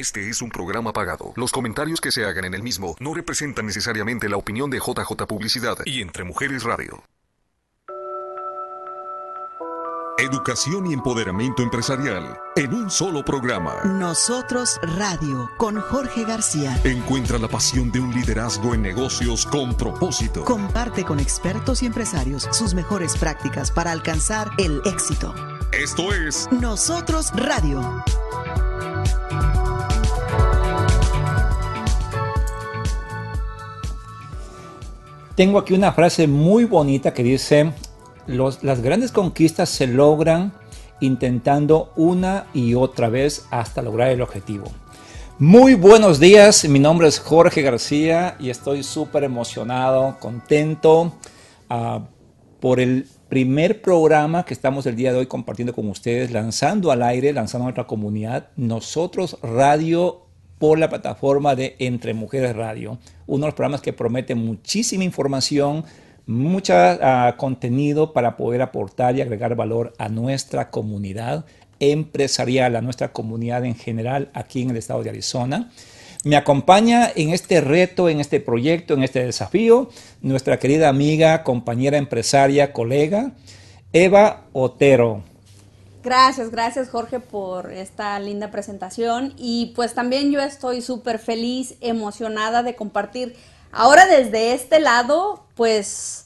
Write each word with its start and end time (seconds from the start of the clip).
Este 0.00 0.30
es 0.30 0.40
un 0.40 0.48
programa 0.48 0.94
pagado. 0.94 1.34
Los 1.36 1.52
comentarios 1.52 2.00
que 2.00 2.10
se 2.10 2.24
hagan 2.24 2.46
en 2.46 2.54
el 2.54 2.62
mismo 2.62 2.96
no 3.00 3.12
representan 3.12 3.66
necesariamente 3.66 4.30
la 4.30 4.38
opinión 4.38 4.70
de 4.70 4.78
JJ 4.78 5.26
Publicidad 5.28 5.76
y 5.84 6.00
Entre 6.00 6.24
Mujeres 6.24 6.62
Radio. 6.62 7.04
Educación 10.16 10.86
y 10.86 10.94
empoderamiento 10.94 11.62
empresarial 11.62 12.34
en 12.56 12.72
un 12.72 12.90
solo 12.90 13.22
programa. 13.22 13.84
Nosotros 13.84 14.80
Radio 14.96 15.50
con 15.58 15.78
Jorge 15.78 16.24
García. 16.24 16.80
Encuentra 16.84 17.36
la 17.36 17.48
pasión 17.48 17.92
de 17.92 18.00
un 18.00 18.14
liderazgo 18.14 18.72
en 18.72 18.80
negocios 18.80 19.44
con 19.44 19.74
propósito. 19.74 20.46
Comparte 20.46 21.04
con 21.04 21.20
expertos 21.20 21.82
y 21.82 21.86
empresarios 21.86 22.48
sus 22.52 22.72
mejores 22.72 23.18
prácticas 23.18 23.70
para 23.70 23.92
alcanzar 23.92 24.50
el 24.56 24.80
éxito. 24.86 25.34
Esto 25.72 26.14
es 26.14 26.48
Nosotros 26.50 27.32
Radio. 27.34 28.02
Tengo 35.40 35.58
aquí 35.58 35.72
una 35.72 35.92
frase 35.92 36.26
muy 36.26 36.66
bonita 36.66 37.14
que 37.14 37.22
dice, 37.22 37.72
las 38.26 38.82
grandes 38.82 39.10
conquistas 39.10 39.70
se 39.70 39.86
logran 39.86 40.52
intentando 41.00 41.94
una 41.96 42.44
y 42.52 42.74
otra 42.74 43.08
vez 43.08 43.46
hasta 43.50 43.80
lograr 43.80 44.10
el 44.10 44.20
objetivo. 44.20 44.66
Muy 45.38 45.76
buenos 45.76 46.20
días, 46.20 46.68
mi 46.68 46.78
nombre 46.78 47.08
es 47.08 47.18
Jorge 47.18 47.62
García 47.62 48.36
y 48.38 48.50
estoy 48.50 48.82
súper 48.82 49.24
emocionado, 49.24 50.18
contento 50.20 51.14
uh, 51.70 52.00
por 52.60 52.78
el 52.78 53.06
primer 53.30 53.80
programa 53.80 54.44
que 54.44 54.52
estamos 54.52 54.84
el 54.84 54.94
día 54.94 55.10
de 55.10 55.20
hoy 55.20 55.26
compartiendo 55.26 55.72
con 55.72 55.88
ustedes, 55.88 56.32
lanzando 56.32 56.90
al 56.90 57.02
aire, 57.02 57.32
lanzando 57.32 57.62
a 57.64 57.68
nuestra 57.68 57.86
comunidad, 57.86 58.50
nosotros 58.56 59.38
Radio 59.42 60.26
por 60.60 60.78
la 60.78 60.90
plataforma 60.90 61.56
de 61.56 61.74
Entre 61.78 62.12
Mujeres 62.12 62.54
Radio, 62.54 62.98
uno 63.26 63.46
de 63.46 63.48
los 63.48 63.54
programas 63.54 63.80
que 63.80 63.94
promete 63.94 64.34
muchísima 64.34 65.04
información, 65.04 65.86
mucho 66.26 66.74
uh, 66.74 67.34
contenido 67.38 68.12
para 68.12 68.36
poder 68.36 68.60
aportar 68.60 69.16
y 69.16 69.22
agregar 69.22 69.56
valor 69.56 69.94
a 69.96 70.10
nuestra 70.10 70.70
comunidad 70.70 71.46
empresarial, 71.80 72.76
a 72.76 72.82
nuestra 72.82 73.10
comunidad 73.10 73.64
en 73.64 73.74
general 73.74 74.30
aquí 74.34 74.60
en 74.60 74.68
el 74.68 74.76
estado 74.76 75.02
de 75.02 75.08
Arizona. 75.08 75.70
Me 76.24 76.36
acompaña 76.36 77.10
en 77.16 77.30
este 77.30 77.62
reto, 77.62 78.10
en 78.10 78.20
este 78.20 78.38
proyecto, 78.38 78.92
en 78.92 79.02
este 79.02 79.24
desafío, 79.24 79.88
nuestra 80.20 80.58
querida 80.58 80.90
amiga, 80.90 81.42
compañera 81.42 81.96
empresaria, 81.96 82.74
colega, 82.74 83.32
Eva 83.94 84.44
Otero. 84.52 85.29
Gracias, 86.02 86.50
gracias 86.50 86.88
Jorge 86.88 87.20
por 87.20 87.70
esta 87.70 88.18
linda 88.20 88.50
presentación 88.50 89.34
y 89.36 89.74
pues 89.76 89.92
también 89.92 90.32
yo 90.32 90.40
estoy 90.40 90.80
súper 90.80 91.18
feliz, 91.18 91.74
emocionada 91.82 92.62
de 92.62 92.74
compartir 92.74 93.36
ahora 93.70 94.06
desde 94.06 94.54
este 94.54 94.80
lado 94.80 95.44
pues 95.56 96.24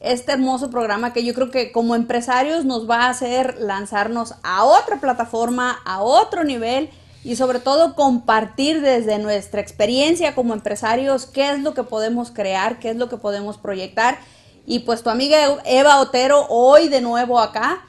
este 0.00 0.32
hermoso 0.32 0.68
programa 0.68 1.12
que 1.12 1.24
yo 1.24 1.32
creo 1.32 1.52
que 1.52 1.70
como 1.70 1.94
empresarios 1.94 2.64
nos 2.64 2.90
va 2.90 3.04
a 3.04 3.10
hacer 3.10 3.56
lanzarnos 3.60 4.34
a 4.42 4.64
otra 4.64 5.00
plataforma, 5.00 5.80
a 5.84 6.02
otro 6.02 6.42
nivel 6.42 6.90
y 7.22 7.36
sobre 7.36 7.60
todo 7.60 7.94
compartir 7.94 8.80
desde 8.80 9.20
nuestra 9.20 9.60
experiencia 9.60 10.34
como 10.34 10.54
empresarios 10.54 11.26
qué 11.26 11.52
es 11.52 11.60
lo 11.60 11.72
que 11.72 11.84
podemos 11.84 12.32
crear, 12.32 12.80
qué 12.80 12.90
es 12.90 12.96
lo 12.96 13.08
que 13.08 13.16
podemos 13.16 13.58
proyectar. 13.58 14.18
Y 14.66 14.80
pues 14.80 15.04
tu 15.04 15.10
amiga 15.10 15.38
Eva 15.64 16.00
Otero 16.00 16.46
hoy 16.48 16.88
de 16.88 17.00
nuevo 17.00 17.38
acá 17.38 17.84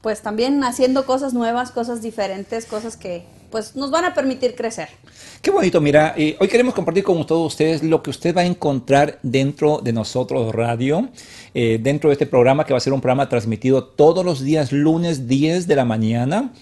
pues 0.00 0.22
también 0.22 0.62
haciendo 0.64 1.06
cosas 1.06 1.34
nuevas, 1.34 1.70
cosas 1.70 2.02
diferentes, 2.02 2.66
cosas 2.66 2.96
que 2.96 3.24
pues 3.50 3.76
nos 3.76 3.90
van 3.90 4.04
a 4.04 4.14
permitir 4.14 4.54
crecer. 4.54 4.88
Qué 5.40 5.50
bonito, 5.50 5.80
mira, 5.80 6.14
eh, 6.16 6.36
hoy 6.40 6.48
queremos 6.48 6.74
compartir 6.74 7.04
con 7.04 7.24
todos 7.26 7.52
ustedes 7.52 7.82
lo 7.82 8.02
que 8.02 8.10
usted 8.10 8.36
va 8.36 8.42
a 8.42 8.44
encontrar 8.46 9.18
dentro 9.22 9.80
de 9.82 9.92
nosotros 9.92 10.54
radio, 10.54 11.08
eh, 11.54 11.78
dentro 11.80 12.10
de 12.10 12.14
este 12.14 12.26
programa 12.26 12.64
que 12.64 12.72
va 12.72 12.78
a 12.78 12.80
ser 12.80 12.92
un 12.92 13.00
programa 13.00 13.28
transmitido 13.28 13.84
todos 13.84 14.24
los 14.24 14.42
días 14.42 14.72
lunes 14.72 15.28
10 15.28 15.66
de 15.66 15.76
la 15.76 15.84
mañana. 15.84 16.52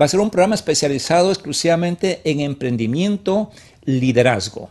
Va 0.00 0.04
a 0.04 0.08
ser 0.08 0.20
un 0.20 0.30
programa 0.30 0.54
especializado 0.54 1.30
exclusivamente 1.30 2.20
en 2.24 2.40
emprendimiento, 2.40 3.50
liderazgo 3.84 4.70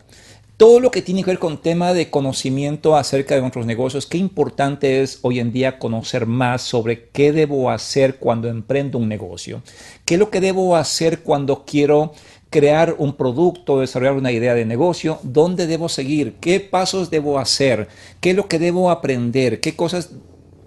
todo 0.63 0.79
lo 0.79 0.91
que 0.91 1.01
tiene 1.01 1.25
que 1.25 1.31
ver 1.31 1.39
con 1.39 1.61
tema 1.61 1.93
de 1.93 2.09
conocimiento 2.09 2.95
acerca 2.95 3.35
de 3.35 3.41
nuestros 3.41 3.65
negocios, 3.65 4.05
qué 4.05 4.17
importante 4.17 5.01
es 5.01 5.19
hoy 5.21 5.41
en 5.41 5.51
día 5.51 5.77
conocer 5.77 6.25
más 6.25 6.61
sobre 6.61 7.09
qué 7.09 7.33
debo 7.33 7.69
hacer 7.69 8.15
cuando 8.15 8.47
emprendo 8.47 8.97
un 8.97 9.09
negocio, 9.09 9.61
qué 10.05 10.13
es 10.13 10.19
lo 10.21 10.29
que 10.29 10.39
debo 10.39 10.77
hacer 10.77 11.19
cuando 11.19 11.65
quiero 11.65 12.13
crear 12.49 12.95
un 12.97 13.17
producto, 13.17 13.81
desarrollar 13.81 14.13
una 14.13 14.31
idea 14.31 14.53
de 14.53 14.63
negocio, 14.63 15.19
dónde 15.23 15.67
debo 15.67 15.89
seguir, 15.89 16.35
qué 16.39 16.61
pasos 16.61 17.09
debo 17.09 17.39
hacer, 17.39 17.89
qué 18.21 18.29
es 18.29 18.35
lo 18.37 18.47
que 18.47 18.57
debo 18.57 18.89
aprender, 18.89 19.59
qué 19.59 19.75
cosas 19.75 20.11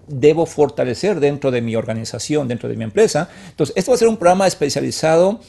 debo 0.07 0.45
fortalecer 0.45 1.19
dentro 1.19 1.49
de 1.49 1.63
mi 1.63 1.75
organización, 1.75 2.47
dentro 2.47 2.69
de 2.69 2.77
mi 2.77 2.83
empresa. 2.83 3.29
Entonces, 3.49 3.75
esto 3.75 3.89
va 3.89 3.95
a 3.95 3.97
ser 3.97 4.09
un 4.09 4.17
programa 4.17 4.45
especializado 4.45 5.39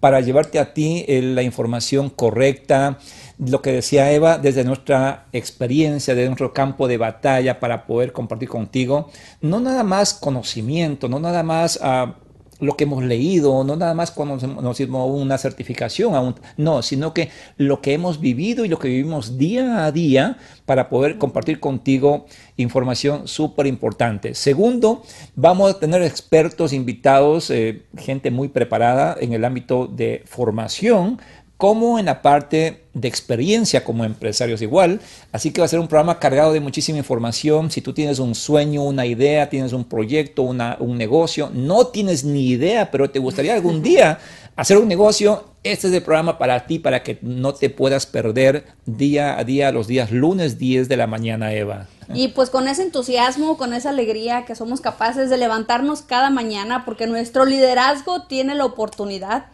para 0.00 0.20
llevarte 0.20 0.58
a 0.58 0.74
ti 0.74 1.04
eh, 1.08 1.22
la 1.22 1.42
información 1.42 2.10
correcta, 2.10 2.98
lo 3.38 3.62
que 3.62 3.72
decía 3.72 4.12
Eva, 4.12 4.38
desde 4.38 4.64
nuestra 4.64 5.26
experiencia, 5.32 6.14
de 6.14 6.26
nuestro 6.26 6.52
campo 6.52 6.88
de 6.88 6.96
batalla 6.96 7.60
para 7.60 7.86
poder 7.86 8.12
compartir 8.12 8.48
contigo, 8.48 9.10
no 9.40 9.60
nada 9.60 9.82
más 9.82 10.14
conocimiento, 10.14 11.08
no 11.08 11.20
nada 11.20 11.42
más... 11.42 11.80
Uh, 11.82 12.26
lo 12.60 12.76
que 12.76 12.84
hemos 12.84 13.04
leído, 13.04 13.64
no 13.64 13.76
nada 13.76 13.94
más 13.94 14.10
cuando 14.10 14.36
nos 14.46 14.80
hicimos 14.80 15.10
una 15.10 15.38
certificación, 15.38 16.14
aún, 16.14 16.34
no, 16.56 16.82
sino 16.82 17.12
que 17.12 17.30
lo 17.56 17.80
que 17.80 17.92
hemos 17.92 18.20
vivido 18.20 18.64
y 18.64 18.68
lo 18.68 18.78
que 18.78 18.88
vivimos 18.88 19.36
día 19.36 19.84
a 19.84 19.92
día 19.92 20.38
para 20.64 20.88
poder 20.88 21.18
compartir 21.18 21.60
contigo 21.60 22.26
información 22.56 23.28
súper 23.28 23.66
importante. 23.66 24.34
Segundo, 24.34 25.02
vamos 25.34 25.70
a 25.70 25.78
tener 25.78 26.02
expertos 26.02 26.72
invitados, 26.72 27.50
eh, 27.50 27.84
gente 27.96 28.30
muy 28.30 28.48
preparada 28.48 29.16
en 29.20 29.32
el 29.32 29.44
ámbito 29.44 29.86
de 29.86 30.22
formación 30.24 31.20
como 31.56 31.98
en 31.98 32.06
la 32.06 32.20
parte 32.22 32.84
de 32.92 33.08
experiencia 33.08 33.84
como 33.84 34.04
empresarios 34.04 34.60
igual. 34.62 35.00
Así 35.32 35.52
que 35.52 35.60
va 35.60 35.64
a 35.64 35.68
ser 35.68 35.80
un 35.80 35.88
programa 35.88 36.18
cargado 36.18 36.52
de 36.52 36.60
muchísima 36.60 36.98
información. 36.98 37.70
Si 37.70 37.80
tú 37.80 37.92
tienes 37.92 38.18
un 38.18 38.34
sueño, 38.34 38.82
una 38.82 39.06
idea, 39.06 39.48
tienes 39.48 39.72
un 39.72 39.84
proyecto, 39.84 40.42
una, 40.42 40.76
un 40.80 40.98
negocio, 40.98 41.50
no 41.52 41.86
tienes 41.88 42.24
ni 42.24 42.48
idea, 42.48 42.90
pero 42.90 43.10
te 43.10 43.18
gustaría 43.18 43.54
algún 43.54 43.82
día 43.84 44.18
hacer 44.56 44.78
un 44.78 44.88
negocio, 44.88 45.44
este 45.62 45.88
es 45.88 45.92
el 45.92 46.02
programa 46.02 46.38
para 46.38 46.66
ti, 46.66 46.78
para 46.78 47.02
que 47.02 47.18
no 47.20 47.54
te 47.54 47.70
puedas 47.70 48.06
perder 48.06 48.64
día 48.86 49.38
a 49.38 49.44
día, 49.44 49.72
los 49.72 49.86
días 49.86 50.10
lunes 50.10 50.58
10 50.58 50.88
de 50.88 50.96
la 50.96 51.06
mañana, 51.06 51.52
Eva. 51.52 51.86
Y 52.14 52.28
pues 52.28 52.50
con 52.50 52.68
ese 52.68 52.82
entusiasmo, 52.82 53.56
con 53.56 53.74
esa 53.74 53.90
alegría 53.90 54.44
que 54.44 54.54
somos 54.54 54.80
capaces 54.80 55.28
de 55.28 55.36
levantarnos 55.36 56.02
cada 56.02 56.30
mañana, 56.30 56.84
porque 56.84 57.06
nuestro 57.06 57.44
liderazgo 57.44 58.22
tiene 58.22 58.54
la 58.54 58.64
oportunidad 58.64 59.46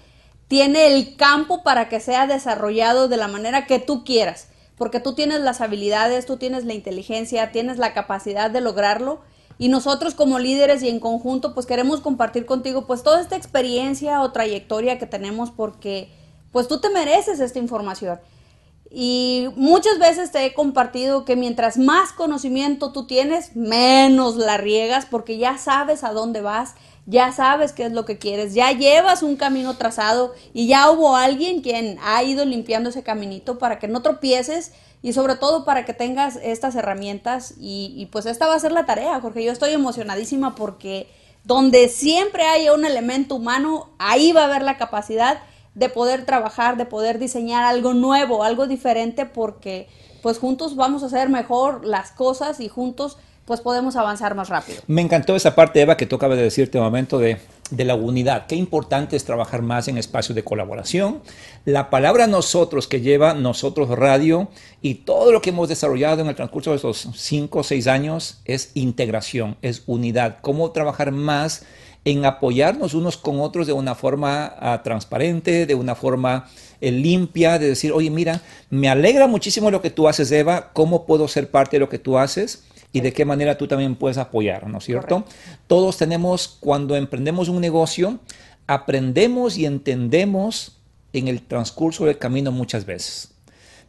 tiene 0.53 0.89
el 0.89 1.17
campo 1.17 1.63
para 1.63 1.89
que 1.89 1.99
sea 1.99 2.27
desarrollado 2.27 3.09
de 3.09 3.17
la 3.17 3.27
manera 3.27 3.65
que 3.65 3.79
tú 3.79 4.05
quieras, 4.05 4.49
porque 4.77 5.01
tú 5.01 5.15
tienes 5.15 5.41
las 5.41 5.63
habilidades, 5.63 6.27
tú 6.27 6.37
tienes 6.37 6.67
la 6.67 6.75
inteligencia, 6.75 7.53
tienes 7.53 7.79
la 7.79 7.95
capacidad 7.95 8.51
de 8.51 8.61
lograrlo 8.61 9.23
y 9.57 9.69
nosotros 9.69 10.13
como 10.15 10.39
líderes 10.39 10.83
y 10.83 10.91
en 10.91 11.01
conjunto 11.01 11.55
pues 11.55 11.65
queremos 11.65 12.03
compartir 12.03 12.45
contigo 12.45 12.87
pues 12.87 13.03
toda 13.03 13.23
esta 13.23 13.35
experiencia 13.35 14.21
o 14.21 14.31
trayectoria 14.31 14.99
que 14.99 15.07
tenemos 15.07 15.51
porque 15.51 16.11
pues 16.53 16.69
tú 16.69 16.81
te 16.83 16.91
mereces 16.91 17.41
esta 17.41 17.59
información. 17.59 18.21
Y 18.91 19.49
muchas 19.57 19.99
veces 19.99 20.33
te 20.33 20.45
he 20.45 20.53
compartido 20.53 21.25
que 21.25 21.35
mientras 21.35 21.79
más 21.79 22.13
conocimiento 22.13 22.93
tú 22.93 23.07
tienes, 23.07 23.57
menos 23.57 24.37
la 24.37 24.59
riegas 24.59 25.07
porque 25.07 25.39
ya 25.39 25.57
sabes 25.57 26.05
a 26.05 26.13
dónde 26.13 26.43
vas, 26.43 26.75
ya 27.07 27.33
sabes 27.33 27.73
qué 27.73 27.85
es 27.85 27.93
lo 27.93 28.05
que 28.05 28.19
quieres, 28.19 28.55
ya 28.55 28.71
llevas 28.73 29.23
un 29.23 29.37
camino 29.37 29.77
trazado 29.77 30.35
y 30.53 30.69
ya 30.69 30.91
hubo 30.91 31.17
alguien 31.17 31.61
quien 31.61 31.99
ha 32.03 32.23
ido 32.23 32.45
limpiando 32.45 32.91
ese 32.91 33.03
caminito 33.03 33.59
para 33.59 33.79
que 33.79 33.89
no 33.89 34.03
tropieces 34.03 34.73
y 35.03 35.13
sobre 35.13 35.35
todo 35.35 35.65
para 35.65 35.85
que 35.85 35.95
tengas 35.95 36.37
estas 36.37 36.77
herramientas 36.77 37.55
y, 37.59 38.09
pues 38.13 38.27
esta 38.27 38.47
va 38.47 38.55
a 38.55 38.61
ser 38.61 38.71
la 38.71 38.87
tarea, 38.87 39.21
Jorge. 39.21 39.43
Yo 39.43 39.51
estoy 39.51 39.73
emocionadísima 39.73 40.55
porque 40.55 41.09
donde 41.43 41.89
siempre 41.89 42.45
haya 42.45 42.73
un 42.73 42.85
elemento 42.85 43.35
humano, 43.35 43.91
ahí 43.99 44.31
va 44.31 44.43
a 44.43 44.45
haber 44.45 44.63
la 44.63 44.79
capacidad 44.79 45.41
de 45.75 45.89
poder 45.89 46.25
trabajar, 46.25 46.77
de 46.77 46.87
poder 46.87 47.19
diseñar 47.19 47.65
algo 47.65 47.95
nuevo, 47.95 48.45
algo 48.45 48.69
diferente, 48.69 49.27
porque 49.27 49.89
pues 50.23 50.39
juntos 50.39 50.77
vamos 50.77 51.03
a 51.03 51.07
hacer 51.07 51.29
mejor 51.29 51.85
las 51.85 52.13
cosas 52.13 52.61
y 52.61 52.69
juntos 52.69 53.19
pues 53.45 53.61
podemos 53.61 53.97
avanzar 53.97 54.35
más 54.35 54.49
rápido. 54.49 54.81
Me 54.87 55.03
encantó 55.03 55.35
esa 55.35 55.55
parte, 55.55 55.81
Eva, 55.81 55.97
que 55.97 56.07
tú 56.07 56.17
acabas 56.17 56.37
de 56.37 56.45
decirte 56.45 56.79
un 56.79 56.85
momento 56.85 57.19
de, 57.19 57.39
de 57.71 57.85
la 57.85 57.95
unidad. 57.95 58.47
Qué 58.47 58.55
importante 58.55 59.17
es 59.17 59.25
trabajar 59.25 59.63
más 59.63 59.89
en 59.89 59.99
espacios 59.99 60.37
de 60.37 60.45
colaboración. 60.45 61.23
La 61.65 61.91
palabra 61.91 62.27
nosotros 62.27 62.87
que 62.87 63.01
lleva 63.01 63.35
nosotros 63.35 63.89
radio 63.91 64.49
y 64.81 64.95
todo 64.95 65.33
lo 65.33 65.43
que 65.43 65.51
hemos 65.51 65.69
desarrollado 65.69 66.23
en 66.23 66.29
el 66.29 66.37
transcurso 66.37 66.71
de 66.71 66.77
estos 66.77 67.09
cinco 67.15 67.61
o 67.61 67.63
seis 67.65 67.87
años 67.87 68.41
es 68.45 68.71
integración, 68.75 69.57
es 69.63 69.83
unidad. 69.87 70.39
Cómo 70.41 70.71
trabajar 70.71 71.13
más 71.13 71.65
en 72.05 72.25
apoyarnos 72.25 72.95
unos 72.95 73.17
con 73.17 73.41
otros 73.41 73.67
de 73.67 73.73
una 73.73 73.95
forma 73.95 74.55
ah, 74.59 74.83
transparente, 74.83 75.67
de 75.67 75.75
una 75.75 75.95
forma 75.95 76.49
eh, 76.81 76.91
limpia, 76.91 77.59
de 77.59 77.69
decir, 77.69 77.93
oye, 77.93 78.11
mira, 78.11 78.43
me 78.71 78.89
alegra 78.89 79.27
muchísimo 79.29 79.71
lo 79.71 79.81
que 79.83 79.91
tú 79.91 80.09
haces, 80.09 80.33
Eva, 80.33 80.71
¿cómo 80.73 81.07
puedo 81.07 81.29
ser 81.29 81.51
parte 81.51 81.77
de 81.77 81.81
lo 81.81 81.89
que 81.89 81.99
tú 81.99 82.19
haces? 82.19 82.65
Y 82.93 83.01
de 83.01 83.13
qué 83.13 83.25
manera 83.25 83.57
tú 83.57 83.67
también 83.67 83.97
puedes 83.97 84.19
apoyar, 84.19 84.67
¿no 84.69 84.79
es 84.79 84.85
cierto? 84.85 85.25
Todos 85.67 85.97
tenemos, 85.97 86.59
cuando 86.61 86.95
emprendemos 86.97 87.49
un 87.49 87.61
negocio, 87.61 88.19
aprendemos 88.67 89.57
y 89.57 89.67
entendemos 89.67 90.79
en 91.13 91.29
el 91.29 91.43
transcurso 91.43 92.05
del 92.05 92.19
camino 92.19 92.53
muchas 92.53 92.87
veces. 92.87 93.35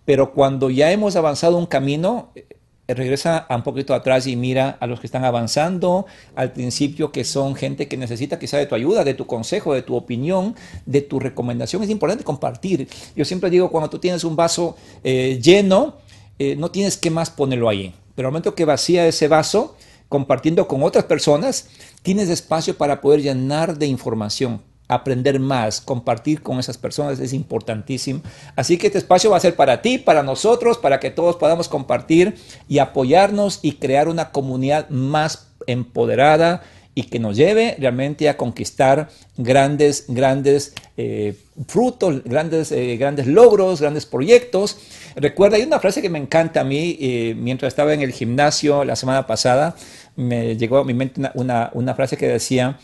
Pero 0.06 0.34
cuando 0.34 0.70
ya 0.70 0.92
hemos 0.92 1.16
avanzado 1.16 1.58
un 1.58 1.66
camino, 1.66 2.32
eh, 2.36 2.46
regresa 2.88 3.48
un 3.50 3.64
poquito 3.64 3.94
atrás 3.94 4.28
y 4.28 4.36
mira 4.36 4.78
a 4.80 4.88
los 4.88 5.00
que 5.00 5.08
están 5.08 5.24
avanzando 5.24 6.06
al 6.36 6.52
principio, 6.52 7.12
que 7.12 7.24
son 7.24 7.56
gente 7.56 7.88
que 7.88 7.96
necesita 7.96 8.40
quizá 8.40 8.58
de 8.58 8.66
tu 8.66 8.76
ayuda, 8.76 9.04
de 9.04 9.14
tu 9.14 9.26
consejo, 9.26 9.74
de 9.74 9.82
tu 9.82 9.96
opinión, 9.96 10.56
de 10.86 11.02
tu 11.02 11.20
recomendación. 11.20 11.84
Es 11.84 11.90
importante 11.90 12.24
compartir. 12.24 12.88
Yo 13.16 13.24
siempre 13.24 13.50
digo, 13.50 13.72
cuando 13.72 13.90
tú 13.90 14.00
tienes 14.00 14.24
un 14.24 14.36
vaso 14.36 14.76
eh, 15.04 15.40
lleno, 15.42 15.98
eh, 16.40 16.56
no 16.58 16.72
tienes 16.72 16.98
que 16.98 17.10
más 17.10 17.30
ponerlo 17.30 17.70
ahí. 17.70 17.94
Pero 18.16 18.28
al 18.28 18.32
momento 18.32 18.56
que 18.56 18.66
vacía 18.66 19.08
ese 19.08 19.28
vaso, 19.28 19.76
compartiendo 20.10 20.68
con 20.68 20.84
otras 20.84 21.06
personas, 21.06 21.70
tienes 22.02 22.30
espacio 22.30 22.78
para 22.78 23.02
poder 23.02 23.22
llenar 23.22 23.78
de 23.78 23.88
información, 23.88 24.62
aprender 24.88 25.40
más, 25.40 25.82
compartir 25.82 26.42
con 26.42 26.60
esas 26.60 26.78
personas 26.78 27.20
es 27.20 27.34
importantísimo. 27.34 28.22
Así 28.56 28.78
que 28.78 28.88
este 28.88 29.00
espacio 29.00 29.32
va 29.32 29.38
a 29.38 29.42
ser 29.42 29.56
para 29.56 29.82
ti, 29.82 29.98
para 29.98 30.24
nosotros, 30.24 30.78
para 30.78 31.00
que 31.00 31.10
todos 31.10 31.38
podamos 31.38 31.68
compartir 31.68 32.36
y 32.68 32.80
apoyarnos 32.80 33.60
y 33.62 33.74
crear 33.74 34.08
una 34.08 34.32
comunidad 34.32 34.90
más 34.90 35.48
empoderada 35.66 36.62
y 36.96 37.04
que 37.04 37.20
nos 37.20 37.36
lleve 37.36 37.76
realmente 37.80 38.30
a 38.30 38.38
conquistar 38.38 39.10
grandes, 39.38 40.06
grandes 40.08 40.74
eh, 40.98 41.36
frutos, 41.68 42.24
grandes, 42.24 42.72
eh, 42.72 42.98
grandes 42.98 43.28
logros, 43.28 43.82
grandes 43.82 44.06
proyectos. 44.06 44.78
Recuerda, 45.16 45.58
hay 45.58 45.64
una 45.64 45.80
frase 45.80 46.02
que 46.02 46.10
me 46.10 46.20
encanta 46.20 46.62
a 46.62 46.64
mí, 46.64 46.98
eh, 47.00 47.36
mientras 47.38 47.72
estaba 47.72 47.94
en 47.94 48.02
el 48.02 48.12
gimnasio 48.12 48.84
la 48.84 48.96
semana 48.96 49.26
pasada, 49.26 49.76
me 50.16 50.56
llegó 50.56 50.78
a 50.78 50.84
mi 50.84 50.94
mente 50.94 51.22
una, 51.34 51.72
una 51.74 51.96
frase 51.96 52.18
que 52.18 52.28
decía 52.28 52.80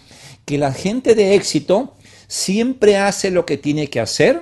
que 0.46 0.58
la 0.58 0.74
gente 0.74 1.14
de 1.14 1.36
éxito 1.36 1.96
siempre 2.28 2.98
hace 2.98 3.30
lo 3.30 3.46
que 3.46 3.58
tiene 3.58 3.90
que 3.90 4.00
hacer, 4.00 4.42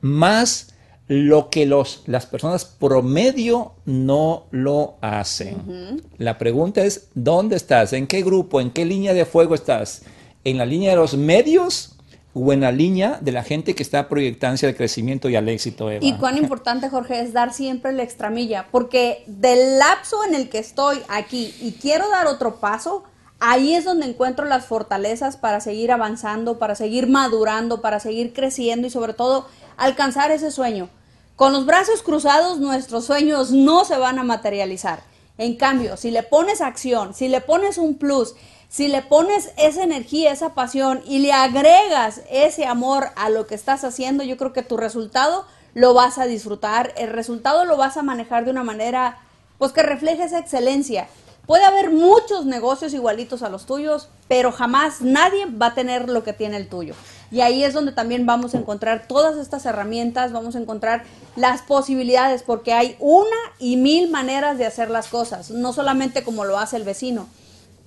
más 0.00 0.75
lo 1.08 1.50
que 1.50 1.66
los, 1.66 2.02
las 2.06 2.26
personas 2.26 2.64
promedio 2.64 3.72
no 3.84 4.46
lo 4.50 4.96
hacen. 5.00 6.02
La 6.18 6.38
pregunta 6.38 6.84
es, 6.84 7.08
¿dónde 7.14 7.56
estás? 7.56 7.92
¿En 7.92 8.06
qué 8.06 8.22
grupo? 8.22 8.60
¿En 8.60 8.70
qué 8.70 8.84
línea 8.84 9.14
de 9.14 9.24
fuego 9.24 9.54
estás? 9.54 10.02
¿En 10.44 10.58
la 10.58 10.66
línea 10.66 10.90
de 10.90 10.96
los 10.96 11.16
medios? 11.16 11.92
o 12.38 12.52
en 12.52 12.60
la 12.60 12.70
línea 12.70 13.18
de 13.22 13.32
la 13.32 13.42
gente 13.42 13.74
que 13.74 13.82
está 13.82 14.10
proyectándose 14.10 14.66
al 14.66 14.76
crecimiento 14.76 15.30
y 15.30 15.36
al 15.36 15.48
éxito. 15.48 15.90
Y 15.98 16.12
cuán 16.18 16.36
importante, 16.36 16.90
Jorge, 16.90 17.20
es 17.20 17.32
dar 17.32 17.54
siempre 17.54 17.92
la 17.94 18.02
extramilla, 18.02 18.66
porque 18.70 19.24
del 19.26 19.78
lapso 19.78 20.22
en 20.22 20.34
el 20.34 20.50
que 20.50 20.58
estoy 20.58 20.98
aquí 21.08 21.54
y 21.62 21.72
quiero 21.80 22.10
dar 22.10 22.26
otro 22.26 22.56
paso, 22.56 23.04
ahí 23.40 23.74
es 23.74 23.84
donde 23.84 24.06
encuentro 24.06 24.44
las 24.46 24.66
fortalezas 24.66 25.36
para 25.36 25.60
seguir 25.60 25.92
avanzando, 25.92 26.58
para 26.58 26.74
seguir 26.74 27.08
madurando, 27.08 27.80
para 27.80 28.00
seguir 28.00 28.32
creciendo 28.32 28.86
y 28.86 28.90
sobre 28.90 29.14
todo 29.14 29.46
alcanzar 29.76 30.30
ese 30.30 30.50
sueño. 30.50 30.88
Con 31.36 31.52
los 31.52 31.66
brazos 31.66 32.02
cruzados 32.02 32.58
nuestros 32.58 33.04
sueños 33.04 33.50
no 33.50 33.84
se 33.84 33.98
van 33.98 34.18
a 34.18 34.24
materializar. 34.24 35.02
En 35.38 35.56
cambio, 35.56 35.98
si 35.98 36.10
le 36.10 36.22
pones 36.22 36.62
acción, 36.62 37.12
si 37.12 37.28
le 37.28 37.42
pones 37.42 37.76
un 37.76 37.98
plus, 37.98 38.34
si 38.68 38.88
le 38.88 39.02
pones 39.02 39.52
esa 39.58 39.82
energía, 39.82 40.32
esa 40.32 40.54
pasión 40.54 41.02
y 41.06 41.18
le 41.18 41.32
agregas 41.32 42.22
ese 42.30 42.64
amor 42.64 43.08
a 43.16 43.28
lo 43.28 43.46
que 43.46 43.54
estás 43.54 43.84
haciendo, 43.84 44.24
yo 44.24 44.38
creo 44.38 44.54
que 44.54 44.62
tu 44.62 44.78
resultado 44.78 45.44
lo 45.74 45.92
vas 45.92 46.16
a 46.16 46.26
disfrutar, 46.26 46.94
el 46.96 47.10
resultado 47.10 47.66
lo 47.66 47.76
vas 47.76 47.98
a 47.98 48.02
manejar 48.02 48.46
de 48.46 48.50
una 48.50 48.64
manera 48.64 49.18
pues 49.58 49.72
que 49.72 49.82
refleje 49.82 50.24
esa 50.24 50.38
excelencia. 50.38 51.08
Puede 51.46 51.64
haber 51.64 51.90
muchos 51.90 52.44
negocios 52.44 52.92
igualitos 52.92 53.42
a 53.42 53.48
los 53.48 53.66
tuyos, 53.66 54.08
pero 54.26 54.50
jamás 54.50 55.00
nadie 55.00 55.46
va 55.46 55.66
a 55.66 55.74
tener 55.74 56.08
lo 56.08 56.24
que 56.24 56.32
tiene 56.32 56.56
el 56.56 56.68
tuyo. 56.68 56.94
Y 57.30 57.40
ahí 57.40 57.62
es 57.62 57.72
donde 57.72 57.92
también 57.92 58.26
vamos 58.26 58.54
a 58.54 58.58
encontrar 58.58 59.06
todas 59.06 59.36
estas 59.36 59.64
herramientas, 59.64 60.32
vamos 60.32 60.56
a 60.56 60.58
encontrar 60.58 61.04
las 61.36 61.62
posibilidades, 61.62 62.42
porque 62.42 62.72
hay 62.72 62.96
una 62.98 63.36
y 63.60 63.76
mil 63.76 64.10
maneras 64.10 64.58
de 64.58 64.66
hacer 64.66 64.90
las 64.90 65.06
cosas, 65.06 65.50
no 65.50 65.72
solamente 65.72 66.24
como 66.24 66.44
lo 66.44 66.58
hace 66.58 66.76
el 66.76 66.84
vecino, 66.84 67.28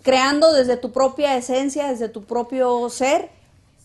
creando 0.04 0.54
desde 0.54 0.78
tu 0.78 0.92
propia 0.92 1.36
esencia, 1.36 1.88
desde 1.88 2.08
tu 2.08 2.24
propio 2.24 2.90
ser, 2.90 3.30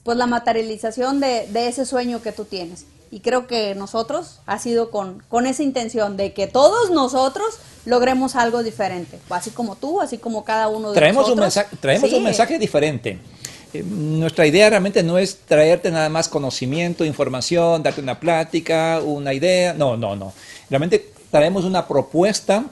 pues 0.05 0.17
la 0.17 0.27
materialización 0.27 1.19
de, 1.19 1.49
de 1.49 1.67
ese 1.67 1.85
sueño 1.85 2.23
que 2.23 2.31
tú 2.31 2.45
tienes. 2.45 2.85
Y 3.15 3.21
creo 3.21 3.47
que 3.47 3.77
nosotros 3.77 4.41
ha 4.45 4.59
sido 4.59 4.91
con, 4.91 5.23
con 5.29 5.47
esa 5.47 5.63
intención 5.63 6.17
de 6.17 6.33
que 6.33 6.49
todos 6.49 6.91
nosotros 6.91 7.61
logremos 7.85 8.35
algo 8.35 8.65
diferente, 8.65 9.21
así 9.31 9.51
como 9.51 9.77
tú, 9.77 10.01
así 10.01 10.19
como 10.19 10.43
cada 10.43 10.67
uno 10.67 10.91
de 10.91 10.97
traemos 10.97 11.23
nosotros. 11.23 11.37
Un 11.37 11.45
mensaje, 11.45 11.77
traemos 11.79 12.13
un 12.13 12.25
mensaje 12.25 12.59
diferente. 12.59 13.21
Eh, 13.73 13.85
nuestra 13.85 14.49
idea 14.49 14.69
realmente 14.69 15.05
no 15.05 15.17
es 15.17 15.37
traerte 15.47 15.93
nada 15.93 16.09
más 16.09 16.29
conocimiento, 16.29 17.05
información, 17.05 17.85
darte 17.85 18.01
una 18.01 18.19
plática, 18.19 19.01
una 19.05 19.33
idea. 19.33 19.75
No, 19.75 19.97
no, 19.97 20.17
no. 20.17 20.33
Realmente 20.69 21.13
traemos 21.31 21.65
una 21.65 21.87
propuesta 21.87 22.65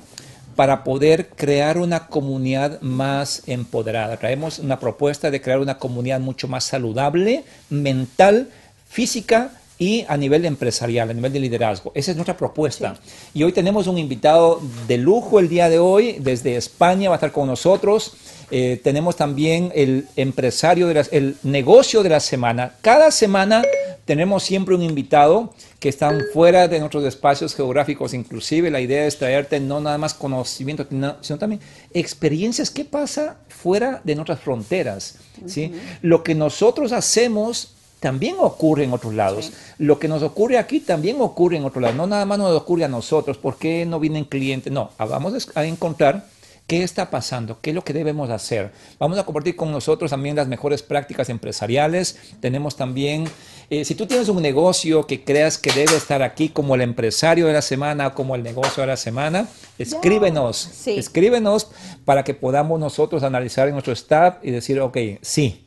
para 0.56 0.82
poder 0.82 1.28
crear 1.28 1.78
una 1.78 2.08
comunidad 2.08 2.80
más 2.80 3.44
empoderada. 3.46 4.16
Traemos 4.16 4.58
una 4.58 4.80
propuesta 4.80 5.30
de 5.30 5.40
crear 5.40 5.60
una 5.60 5.78
comunidad 5.78 6.18
mucho 6.18 6.48
más 6.48 6.64
saludable, 6.64 7.44
mental, 7.70 8.50
física 8.88 9.52
y 9.78 10.04
a 10.08 10.16
nivel 10.16 10.44
empresarial, 10.44 11.10
a 11.10 11.14
nivel 11.14 11.32
de 11.32 11.40
liderazgo. 11.40 11.92
Esa 11.94 12.10
es 12.10 12.16
nuestra 12.16 12.36
propuesta. 12.36 12.96
Y 13.34 13.42
hoy 13.42 13.52
tenemos 13.52 13.86
un 13.86 13.98
invitado 13.98 14.60
de 14.86 14.98
lujo 14.98 15.38
el 15.38 15.48
día 15.48 15.68
de 15.68 15.78
hoy, 15.78 16.16
desde 16.20 16.56
España, 16.56 17.08
va 17.08 17.16
a 17.16 17.18
estar 17.18 17.32
con 17.32 17.46
nosotros. 17.48 18.14
Eh, 18.50 18.80
tenemos 18.84 19.16
también 19.16 19.72
el 19.74 20.06
empresario, 20.14 20.86
de 20.88 21.06
el 21.10 21.36
negocio 21.42 22.02
de 22.02 22.10
la 22.10 22.20
semana. 22.20 22.74
Cada 22.82 23.10
semana 23.10 23.62
tenemos 24.04 24.42
siempre 24.42 24.74
un 24.74 24.82
invitado 24.82 25.54
que 25.80 25.88
están 25.88 26.20
fuera 26.32 26.68
de 26.68 26.78
nuestros 26.78 27.04
espacios 27.04 27.54
geográficos. 27.54 28.14
Inclusive 28.14 28.70
la 28.70 28.80
idea 28.80 29.06
es 29.06 29.18
traerte 29.18 29.58
no 29.58 29.80
nada 29.80 29.96
más 29.98 30.12
conocimiento, 30.12 30.86
sino 31.22 31.38
también 31.38 31.60
experiencias. 31.94 32.70
¿Qué 32.70 32.84
pasa 32.84 33.38
fuera 33.48 34.00
de 34.04 34.14
nuestras 34.14 34.40
fronteras? 34.40 35.16
¿sí? 35.46 35.72
Lo 36.02 36.22
que 36.22 36.34
nosotros 36.34 36.92
hacemos 36.92 37.72
también 38.02 38.34
ocurre 38.40 38.82
en 38.82 38.92
otros 38.92 39.14
lados. 39.14 39.52
Lo 39.78 40.00
que 40.00 40.08
nos 40.08 40.24
ocurre 40.24 40.58
aquí 40.58 40.80
también 40.80 41.20
ocurre 41.20 41.56
en 41.56 41.64
otros 41.64 41.80
lados. 41.80 41.96
No 41.96 42.08
nada 42.08 42.26
más 42.26 42.36
nos 42.36 42.50
ocurre 42.50 42.84
a 42.84 42.88
nosotros. 42.88 43.38
¿Por 43.38 43.56
qué 43.58 43.86
no 43.86 44.00
vienen 44.00 44.24
clientes? 44.24 44.72
No, 44.72 44.90
vamos 44.98 45.48
a 45.54 45.64
encontrar 45.64 46.26
qué 46.66 46.82
está 46.82 47.10
pasando, 47.10 47.60
qué 47.60 47.70
es 47.70 47.76
lo 47.76 47.84
que 47.84 47.92
debemos 47.92 48.28
hacer. 48.30 48.72
Vamos 48.98 49.18
a 49.18 49.24
compartir 49.24 49.54
con 49.54 49.70
nosotros 49.70 50.10
también 50.10 50.34
las 50.34 50.48
mejores 50.48 50.82
prácticas 50.82 51.28
empresariales. 51.28 52.18
Tenemos 52.40 52.74
también, 52.74 53.28
eh, 53.70 53.84
si 53.84 53.94
tú 53.94 54.06
tienes 54.06 54.28
un 54.28 54.42
negocio 54.42 55.06
que 55.06 55.22
creas 55.22 55.56
que 55.56 55.70
debe 55.70 55.96
estar 55.96 56.24
aquí 56.24 56.48
como 56.48 56.74
el 56.74 56.80
empresario 56.80 57.46
de 57.46 57.52
la 57.52 57.62
semana, 57.62 58.14
como 58.14 58.34
el 58.34 58.42
negocio 58.42 58.80
de 58.80 58.88
la 58.88 58.96
semana, 58.96 59.46
escríbenos, 59.78 60.88
escríbenos 60.88 61.70
para 62.04 62.24
que 62.24 62.34
podamos 62.34 62.80
nosotros 62.80 63.22
analizar 63.22 63.68
en 63.68 63.74
nuestro 63.74 63.92
staff 63.92 64.38
y 64.42 64.50
decir, 64.50 64.80
ok, 64.80 64.98
sí 65.20 65.61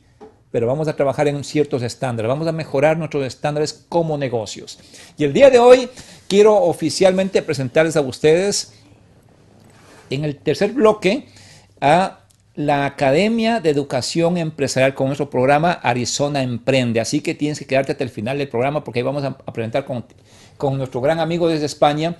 pero 0.56 0.68
vamos 0.68 0.88
a 0.88 0.96
trabajar 0.96 1.28
en 1.28 1.44
ciertos 1.44 1.82
estándares, 1.82 2.30
vamos 2.30 2.48
a 2.48 2.52
mejorar 2.52 2.96
nuestros 2.96 3.26
estándares 3.26 3.84
como 3.90 4.16
negocios. 4.16 4.78
Y 5.18 5.24
el 5.24 5.34
día 5.34 5.50
de 5.50 5.58
hoy 5.58 5.90
quiero 6.28 6.56
oficialmente 6.56 7.42
presentarles 7.42 7.94
a 7.94 8.00
ustedes 8.00 8.72
en 10.08 10.24
el 10.24 10.38
tercer 10.38 10.72
bloque 10.72 11.28
a 11.78 12.20
la 12.54 12.86
Academia 12.86 13.60
de 13.60 13.68
Educación 13.68 14.38
Empresarial 14.38 14.94
con 14.94 15.08
nuestro 15.08 15.28
programa 15.28 15.72
Arizona 15.72 16.42
Emprende. 16.42 17.00
Así 17.00 17.20
que 17.20 17.34
tienes 17.34 17.58
que 17.58 17.66
quedarte 17.66 17.92
hasta 17.92 18.04
el 18.04 18.08
final 18.08 18.38
del 18.38 18.48
programa 18.48 18.82
porque 18.82 19.00
ahí 19.00 19.04
vamos 19.04 19.24
a, 19.24 19.36
presentar 19.36 19.84
con, 19.84 20.06
con 20.56 20.78
nuestro 20.78 21.02
gran 21.02 21.20
amigo 21.20 21.48
desde 21.48 21.66
España 21.66 22.16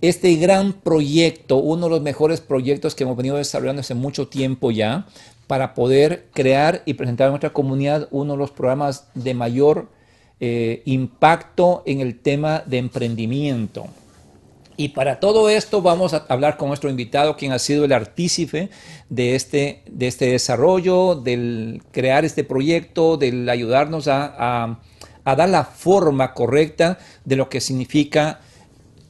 este 0.00 0.32
gran 0.36 0.74
proyecto, 0.74 1.56
uno 1.56 1.86
de 1.86 1.90
los 1.90 2.02
mejores 2.02 2.40
proyectos 2.40 2.94
que 2.94 3.02
hemos 3.02 3.16
venido 3.16 3.36
desarrollando 3.36 3.80
hace 3.80 3.94
mucho 3.94 4.28
tiempo 4.28 4.70
ya, 4.70 5.06
para 5.50 5.74
poder 5.74 6.28
crear 6.32 6.82
y 6.86 6.94
presentar 6.94 7.26
a 7.26 7.30
nuestra 7.30 7.50
comunidad 7.50 8.06
uno 8.12 8.34
de 8.34 8.38
los 8.38 8.52
programas 8.52 9.08
de 9.14 9.34
mayor 9.34 9.88
eh, 10.38 10.80
impacto 10.84 11.82
en 11.86 11.98
el 11.98 12.20
tema 12.20 12.62
de 12.66 12.78
emprendimiento. 12.78 13.88
Y 14.76 14.90
para 14.90 15.18
todo 15.18 15.50
esto 15.50 15.82
vamos 15.82 16.14
a 16.14 16.24
hablar 16.28 16.56
con 16.56 16.68
nuestro 16.68 16.88
invitado, 16.88 17.36
quien 17.36 17.50
ha 17.50 17.58
sido 17.58 17.84
el 17.84 17.92
artífice 17.92 18.70
de 19.08 19.34
este, 19.34 19.82
de 19.90 20.06
este 20.06 20.26
desarrollo, 20.26 21.16
del 21.16 21.82
crear 21.90 22.24
este 22.24 22.44
proyecto, 22.44 23.16
del 23.16 23.48
ayudarnos 23.48 24.06
a, 24.06 24.78
a 25.24 25.34
dar 25.34 25.48
la 25.48 25.64
forma 25.64 26.32
correcta 26.32 26.98
de 27.24 27.34
lo 27.34 27.48
que 27.48 27.60
significa 27.60 28.38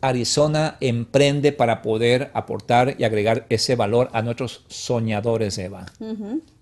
Arizona 0.01 0.77
emprende 0.81 1.53
para 1.53 1.83
poder 1.83 2.31
aportar 2.35 2.97
y 2.99 3.05
agregar 3.05 3.47
ese 3.49 3.77
valor 3.77 4.09
a 4.13 4.23
nuestros 4.23 4.65
soñadores, 4.69 5.59
Eva. 5.59 5.87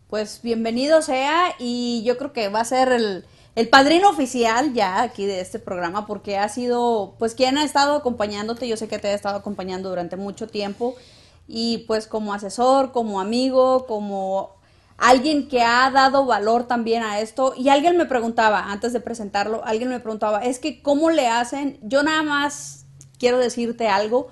pues 0.09 0.41
bienvenido 0.43 1.03
sea 1.03 1.55
y 1.59 2.03
yo 2.05 2.17
creo 2.17 2.33
que 2.33 2.49
va 2.49 2.61
a 2.61 2.65
ser 2.65 2.91
el, 2.93 3.25
el 3.55 3.69
padrino 3.69 4.09
oficial 4.09 4.73
ya 4.73 5.03
aquí 5.03 5.27
de 5.27 5.41
este 5.41 5.59
programa 5.59 6.07
porque 6.07 6.39
ha 6.39 6.49
sido 6.49 7.15
pues 7.19 7.35
quien 7.35 7.59
ha 7.59 7.65
estado 7.65 7.97
acompañándote, 7.97 8.67
yo 8.67 8.77
sé 8.77 8.89
que 8.89 8.99
te 8.99 9.09
ha 9.09 9.15
estado 9.15 9.37
acompañando 9.37 9.89
durante 9.89 10.17
mucho 10.17 10.47
tiempo. 10.47 10.95
Y 11.51 11.79
pues 11.87 12.07
como 12.07 12.35
asesor, 12.35 12.93
como 12.93 13.21
amigo, 13.21 13.87
como 13.87 14.59
alguien 14.99 15.49
que 15.49 15.63
ha 15.63 15.91
dado 15.91 16.27
valor 16.27 16.67
también 16.67 17.03
a 17.03 17.21
esto. 17.21 17.55
Y 17.57 17.71
alguien 17.71 17.97
me 17.97 18.05
preguntaba 18.05 18.71
antes 18.71 18.93
de 18.93 19.01
presentarlo, 19.01 19.65
alguien 19.65 19.89
me 19.89 20.01
preguntaba, 20.01 20.45
es 20.45 20.59
que 20.59 20.83
cómo 20.83 21.11
le 21.11 21.29
hacen, 21.29 21.79
yo 21.83 22.03
nada 22.03 22.23
más 22.23 22.85
quiero 23.19 23.39
decirte 23.39 23.89
algo, 23.89 24.29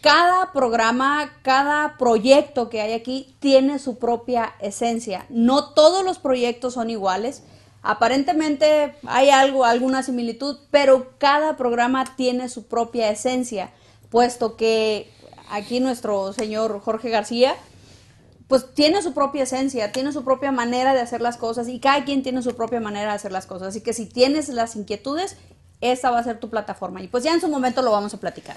cada 0.00 0.52
programa, 0.52 1.32
cada 1.42 1.96
proyecto 1.98 2.70
que 2.70 2.80
hay 2.80 2.92
aquí 2.92 3.34
tiene 3.40 3.78
su 3.78 3.98
propia 3.98 4.54
esencia. 4.60 5.26
No 5.28 5.70
todos 5.74 6.04
los 6.04 6.18
proyectos 6.18 6.74
son 6.74 6.90
iguales. 6.90 7.42
Aparentemente 7.82 8.94
hay 9.06 9.30
algo, 9.30 9.64
alguna 9.64 10.02
similitud, 10.02 10.56
pero 10.70 11.14
cada 11.18 11.56
programa 11.56 12.04
tiene 12.16 12.48
su 12.48 12.66
propia 12.66 13.10
esencia, 13.10 13.72
puesto 14.10 14.56
que 14.56 15.10
aquí 15.50 15.80
nuestro 15.80 16.32
señor 16.32 16.80
Jorge 16.80 17.10
García, 17.10 17.54
pues 18.46 18.72
tiene 18.74 19.02
su 19.02 19.12
propia 19.14 19.42
esencia, 19.44 19.92
tiene 19.92 20.12
su 20.12 20.24
propia 20.24 20.52
manera 20.52 20.94
de 20.94 21.00
hacer 21.00 21.20
las 21.20 21.36
cosas 21.36 21.68
y 21.68 21.80
cada 21.80 22.04
quien 22.04 22.22
tiene 22.22 22.42
su 22.42 22.54
propia 22.54 22.80
manera 22.80 23.10
de 23.10 23.16
hacer 23.16 23.32
las 23.32 23.46
cosas. 23.46 23.68
Así 23.68 23.80
que 23.80 23.92
si 23.92 24.06
tienes 24.06 24.48
las 24.48 24.74
inquietudes, 24.74 25.36
esta 25.80 26.10
va 26.10 26.18
a 26.18 26.24
ser 26.24 26.38
tu 26.38 26.48
plataforma 26.48 27.02
y 27.02 27.08
pues 27.08 27.24
ya 27.24 27.32
en 27.32 27.40
su 27.40 27.48
momento 27.48 27.82
lo 27.82 27.90
vamos 27.90 28.12
a 28.14 28.18
platicar. 28.18 28.56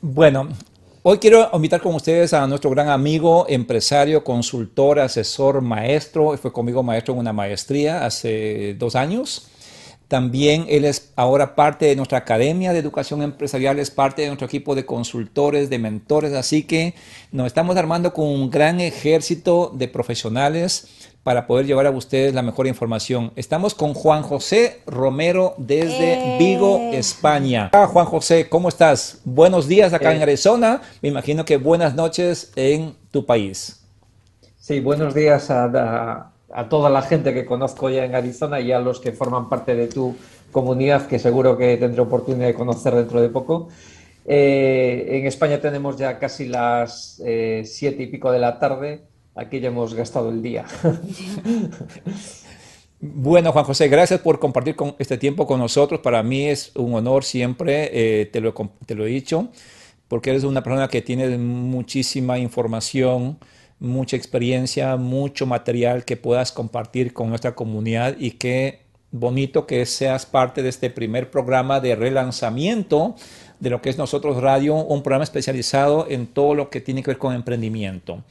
Bueno, 0.00 0.48
Hoy 1.04 1.18
quiero 1.18 1.50
invitar 1.52 1.80
con 1.80 1.96
ustedes 1.96 2.32
a 2.32 2.46
nuestro 2.46 2.70
gran 2.70 2.88
amigo, 2.88 3.46
empresario, 3.48 4.22
consultor, 4.22 5.00
asesor, 5.00 5.60
maestro. 5.60 6.38
Fue 6.38 6.52
conmigo 6.52 6.84
maestro 6.84 7.14
en 7.14 7.18
una 7.18 7.32
maestría 7.32 8.06
hace 8.06 8.76
dos 8.78 8.94
años. 8.94 9.48
También 10.06 10.66
él 10.68 10.84
es 10.84 11.10
ahora 11.16 11.56
parte 11.56 11.86
de 11.86 11.96
nuestra 11.96 12.18
Academia 12.18 12.72
de 12.72 12.78
Educación 12.78 13.20
Empresarial, 13.22 13.80
es 13.80 13.90
parte 13.90 14.22
de 14.22 14.28
nuestro 14.28 14.46
equipo 14.46 14.76
de 14.76 14.86
consultores, 14.86 15.70
de 15.70 15.80
mentores. 15.80 16.34
Así 16.34 16.62
que 16.62 16.94
nos 17.32 17.48
estamos 17.48 17.76
armando 17.76 18.12
con 18.12 18.26
un 18.26 18.48
gran 18.48 18.78
ejército 18.78 19.72
de 19.74 19.88
profesionales 19.88 20.86
para 21.22 21.46
poder 21.46 21.66
llevar 21.66 21.86
a 21.86 21.90
ustedes 21.90 22.34
la 22.34 22.42
mejor 22.42 22.66
información. 22.66 23.32
Estamos 23.36 23.74
con 23.74 23.94
Juan 23.94 24.22
José 24.22 24.80
Romero 24.86 25.54
desde 25.56 26.34
eh. 26.34 26.38
Vigo, 26.38 26.90
España. 26.92 27.70
Ah, 27.72 27.86
Juan 27.86 28.06
José, 28.06 28.48
¿cómo 28.48 28.68
estás? 28.68 29.20
Buenos 29.24 29.68
días 29.68 29.92
acá 29.92 30.12
en 30.12 30.20
eh. 30.20 30.24
Arizona. 30.24 30.82
Me 31.00 31.08
imagino 31.08 31.44
que 31.44 31.58
buenas 31.58 31.94
noches 31.94 32.52
en 32.56 32.96
tu 33.10 33.24
país. 33.24 33.84
Sí, 34.58 34.80
buenos 34.80 35.14
días 35.14 35.50
a, 35.50 36.32
toda 36.68 36.90
la 36.90 37.02
gente 37.02 37.32
que 37.32 37.46
conozco 37.46 37.88
ya 37.88 38.04
en 38.04 38.14
Arizona 38.14 38.60
y 38.60 38.72
a 38.72 38.80
los 38.80 39.00
que 39.00 39.12
forman 39.12 39.48
parte 39.48 39.74
de 39.74 39.86
tu 39.86 40.16
comunidad, 40.50 41.06
que 41.06 41.18
seguro 41.18 41.56
que 41.56 41.76
tendré 41.76 42.02
oportunidad 42.02 42.48
de 42.48 42.54
conocer 42.54 42.94
dentro 42.94 43.20
de 43.22 43.28
poco. 43.28 43.68
Eh, 44.24 45.06
en 45.08 45.26
España 45.26 45.60
tenemos 45.60 45.96
ya 45.96 46.18
casi 46.18 46.46
las 46.46 47.20
siete 47.64 48.02
y 48.02 48.06
pico 48.06 48.30
de 48.30 48.38
la 48.38 48.58
tarde 48.58 49.11
aquí 49.34 49.60
ya 49.60 49.68
hemos 49.68 49.94
gastado 49.94 50.30
el 50.30 50.42
día. 50.42 50.64
Bueno, 53.04 53.50
Juan 53.50 53.64
José, 53.64 53.88
gracias 53.88 54.20
por 54.20 54.38
compartir 54.38 54.76
este 55.00 55.18
tiempo 55.18 55.44
con 55.44 55.58
nosotros. 55.58 55.98
Para 55.98 56.22
mí 56.22 56.46
es 56.46 56.70
un 56.76 56.94
honor 56.94 57.24
siempre, 57.24 57.90
eh, 57.92 58.26
te, 58.26 58.40
lo, 58.40 58.54
te, 58.86 58.94
lo, 58.94 59.04
he 59.04 59.08
dicho, 59.08 59.48
porque 60.06 60.30
eres 60.30 60.44
una 60.44 60.62
persona 60.62 60.86
que 60.86 61.02
tiene 61.02 61.36
muchísima 61.36 62.38
información, 62.38 63.38
mucha 63.80 64.16
experiencia, 64.16 64.96
mucho 64.96 65.46
material 65.46 66.04
que 66.04 66.16
puedas 66.16 66.52
compartir 66.52 67.12
con 67.12 67.28
nuestra 67.28 67.56
comunidad 67.56 68.14
y 68.20 68.30
qué 68.30 68.82
bonito 69.10 69.66
que 69.66 69.84
seas 69.84 70.24
parte 70.24 70.62
de 70.62 70.68
este 70.68 70.88
primer 70.88 71.28
programa 71.28 71.80
de 71.80 71.96
relanzamiento 71.96 73.16
de 73.58 73.70
lo 73.70 73.82
que 73.82 73.90
es 73.90 73.98
Nosotros 73.98 74.40
Radio, 74.40 74.76
un 74.76 75.02
programa 75.02 75.24
especializado 75.24 76.06
en 76.08 76.28
todo 76.28 76.54
lo 76.54 76.70
que 76.70 76.80
tiene 76.80 77.02
que 77.02 77.10
ver 77.10 77.18
con 77.18 77.34
emprendimiento 77.34 78.22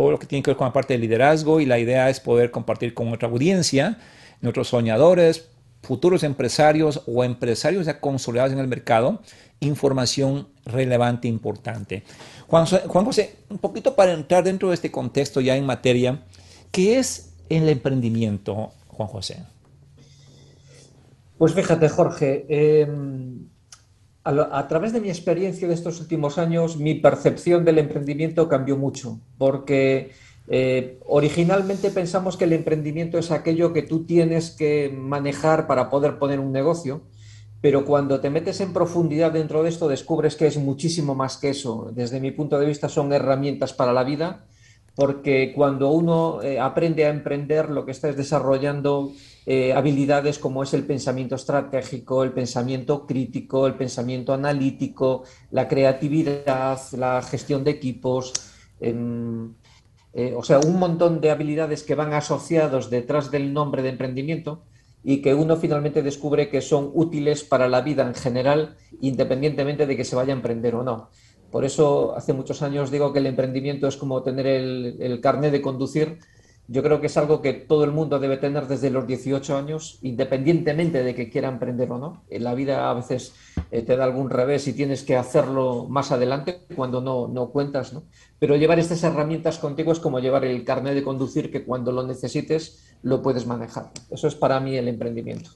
todo 0.00 0.12
lo 0.12 0.18
que 0.18 0.26
tiene 0.26 0.42
que 0.42 0.50
ver 0.50 0.56
con 0.56 0.66
la 0.66 0.72
parte 0.72 0.94
de 0.94 0.98
liderazgo 0.98 1.60
y 1.60 1.66
la 1.66 1.78
idea 1.78 2.08
es 2.08 2.20
poder 2.20 2.50
compartir 2.50 2.94
con 2.94 3.08
nuestra 3.08 3.28
audiencia, 3.28 3.98
nuestros 4.40 4.68
soñadores, 4.68 5.50
futuros 5.82 6.22
empresarios 6.22 7.02
o 7.06 7.22
empresarios 7.22 7.84
ya 7.84 8.00
consolidados 8.00 8.50
en 8.54 8.60
el 8.60 8.66
mercado, 8.66 9.20
información 9.60 10.48
relevante 10.64 11.28
e 11.28 11.30
importante. 11.30 12.02
Juan, 12.46 12.64
José, 12.64 13.36
un 13.50 13.58
poquito 13.58 13.94
para 13.94 14.14
entrar 14.14 14.42
dentro 14.42 14.70
de 14.70 14.74
este 14.76 14.90
contexto 14.90 15.42
ya 15.42 15.54
en 15.54 15.66
materia, 15.66 16.22
¿qué 16.70 16.98
es 16.98 17.34
el 17.50 17.68
emprendimiento, 17.68 18.72
Juan 18.86 19.08
José? 19.10 19.44
Pues 21.36 21.52
fíjate, 21.52 21.90
Jorge, 21.90 22.46
em, 22.48 23.50
a, 24.24 24.68
través 24.68 24.92
de 24.92 25.00
mi 25.00 25.08
experiencia 25.08 25.66
de 25.66 25.74
estos 25.74 26.00
últimos 26.00 26.38
años, 26.38 26.76
mi 26.76 26.94
percepción 26.94 27.64
del 27.64 27.78
emprendimiento 27.78 28.48
cambió 28.48 28.76
mucho, 28.76 29.18
porque 29.38 30.10
eh, 30.48 30.98
originalmente 31.06 31.90
pensamos 31.90 32.36
que 32.36 32.44
el 32.44 32.52
emprendimiento 32.52 33.18
es 33.18 33.30
aquello 33.30 33.72
que 33.72 33.82
tú 33.82 34.04
tienes 34.04 34.50
que 34.50 34.94
manejar 34.94 35.66
para 35.66 35.88
poder 35.88 36.18
poner 36.18 36.38
un 36.38 36.52
negocio, 36.52 37.02
pero 37.62 37.84
cuando 37.84 38.20
te 38.20 38.30
metes 38.30 38.60
en 38.60 38.72
profundidad 38.72 39.32
dentro 39.32 39.62
de 39.62 39.68
esto 39.68 39.88
descubres 39.88 40.36
que 40.36 40.46
es 40.46 40.56
muchísimo 40.56 41.14
más 41.14 41.36
que 41.36 41.50
eso. 41.50 41.90
Desde 41.94 42.20
mi 42.20 42.30
punto 42.30 42.58
de 42.58 42.66
vista 42.66 42.88
son 42.88 43.12
herramientas 43.12 43.72
para 43.72 43.92
la 43.92 44.04
vida, 44.04 44.44
porque 44.94 45.52
cuando 45.54 45.90
uno 45.90 46.42
eh, 46.42 46.58
aprende 46.58 47.06
a 47.06 47.10
emprender, 47.10 47.70
lo 47.70 47.86
que 47.86 47.92
está 47.92 48.08
es 48.08 48.16
desarrollando 48.16 49.12
eh, 49.52 49.72
habilidades 49.72 50.38
como 50.38 50.62
es 50.62 50.74
el 50.74 50.84
pensamiento 50.84 51.34
estratégico, 51.34 52.22
el 52.22 52.30
pensamiento 52.30 53.04
crítico, 53.04 53.66
el 53.66 53.74
pensamiento 53.74 54.32
analítico, 54.32 55.24
la 55.50 55.66
creatividad, 55.66 56.78
la 56.92 57.20
gestión 57.20 57.64
de 57.64 57.72
equipos, 57.72 58.32
em, 58.78 59.52
eh, 60.12 60.34
o 60.36 60.44
sea, 60.44 60.60
un 60.60 60.78
montón 60.78 61.20
de 61.20 61.32
habilidades 61.32 61.82
que 61.82 61.96
van 61.96 62.12
asociados 62.12 62.90
detrás 62.90 63.32
del 63.32 63.52
nombre 63.52 63.82
de 63.82 63.88
emprendimiento 63.88 64.62
y 65.02 65.20
que 65.20 65.34
uno 65.34 65.56
finalmente 65.56 66.00
descubre 66.04 66.48
que 66.48 66.60
son 66.60 66.92
útiles 66.94 67.42
para 67.42 67.68
la 67.68 67.80
vida 67.80 68.06
en 68.06 68.14
general, 68.14 68.76
independientemente 69.00 69.84
de 69.84 69.96
que 69.96 70.04
se 70.04 70.14
vaya 70.14 70.32
a 70.32 70.36
emprender 70.36 70.76
o 70.76 70.84
no. 70.84 71.10
Por 71.50 71.64
eso 71.64 72.14
hace 72.16 72.32
muchos 72.34 72.62
años 72.62 72.92
digo 72.92 73.12
que 73.12 73.18
el 73.18 73.26
emprendimiento 73.26 73.88
es 73.88 73.96
como 73.96 74.22
tener 74.22 74.46
el, 74.46 74.96
el 75.00 75.20
carnet 75.20 75.50
de 75.50 75.60
conducir 75.60 76.20
yo 76.70 76.84
creo 76.84 77.00
que 77.00 77.08
es 77.08 77.16
algo 77.16 77.42
que 77.42 77.52
todo 77.52 77.82
el 77.82 77.90
mundo 77.90 78.20
debe 78.20 78.36
tener 78.36 78.68
desde 78.68 78.90
los 78.90 79.04
18 79.04 79.56
años, 79.56 79.98
independientemente 80.02 81.02
de 81.02 81.16
que 81.16 81.28
quiera 81.28 81.48
emprender 81.48 81.90
o 81.90 81.98
no. 81.98 82.22
En 82.30 82.44
la 82.44 82.54
vida 82.54 82.88
a 82.88 82.94
veces 82.94 83.34
eh, 83.72 83.82
te 83.82 83.96
da 83.96 84.04
algún 84.04 84.30
revés 84.30 84.68
y 84.68 84.72
tienes 84.72 85.02
que 85.02 85.16
hacerlo 85.16 85.88
más 85.88 86.12
adelante 86.12 86.60
cuando 86.76 87.00
no, 87.00 87.26
no 87.26 87.50
cuentas, 87.50 87.92
¿no? 87.92 88.04
Pero 88.38 88.54
llevar 88.54 88.78
estas 88.78 89.02
herramientas 89.02 89.58
contigo 89.58 89.90
es 89.90 89.98
como 89.98 90.20
llevar 90.20 90.44
el 90.44 90.64
carnet 90.64 90.94
de 90.94 91.02
conducir 91.02 91.50
que 91.50 91.64
cuando 91.64 91.90
lo 91.90 92.06
necesites 92.06 92.94
lo 93.02 93.20
puedes 93.20 93.46
manejar. 93.46 93.90
Eso 94.08 94.28
es 94.28 94.36
para 94.36 94.60
mí 94.60 94.76
el 94.76 94.86
emprendimiento. 94.86 95.50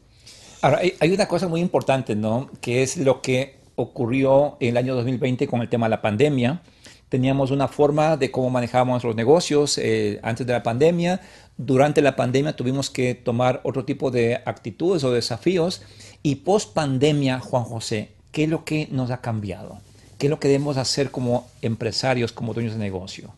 Ahora, 0.62 0.80
hay, 0.98 1.12
una 1.12 1.28
cosa 1.28 1.46
muy 1.46 1.60
importante, 1.60 2.16
¿no? 2.16 2.50
Que 2.60 2.82
es 2.82 2.96
lo 2.96 3.22
que 3.22 3.60
ocurrió 3.76 4.56
en 4.58 4.70
el 4.70 4.76
año 4.78 4.96
2020 4.96 5.46
con 5.46 5.60
el 5.60 5.68
tema 5.68 5.86
de 5.86 5.90
la 5.90 6.02
pandemia 6.02 6.62
teníamos 7.08 7.50
una 7.50 7.68
forma 7.68 8.16
de 8.16 8.30
cómo 8.30 8.50
manejábamos 8.50 9.04
los 9.04 9.14
negocios 9.14 9.78
eh, 9.78 10.20
antes 10.22 10.46
de 10.46 10.52
la 10.52 10.62
pandemia. 10.62 11.20
Durante 11.56 12.02
la 12.02 12.16
pandemia 12.16 12.56
tuvimos 12.56 12.90
que 12.90 13.14
tomar 13.14 13.60
otro 13.64 13.84
tipo 13.84 14.10
de 14.10 14.40
actitudes 14.44 15.04
o 15.04 15.12
desafíos. 15.12 15.82
Y 16.22 16.36
post 16.36 16.74
pandemia, 16.74 17.40
Juan 17.40 17.64
José, 17.64 18.12
¿qué 18.32 18.44
es 18.44 18.48
lo 18.48 18.64
que 18.64 18.88
nos 18.90 19.10
ha 19.10 19.20
cambiado? 19.20 19.78
¿Qué 20.18 20.26
es 20.26 20.30
lo 20.30 20.40
que 20.40 20.48
debemos 20.48 20.76
hacer 20.76 21.10
como 21.10 21.46
empresarios, 21.62 22.32
como 22.32 22.54
dueños 22.54 22.72
de 22.72 22.78
negocio? 22.78 23.32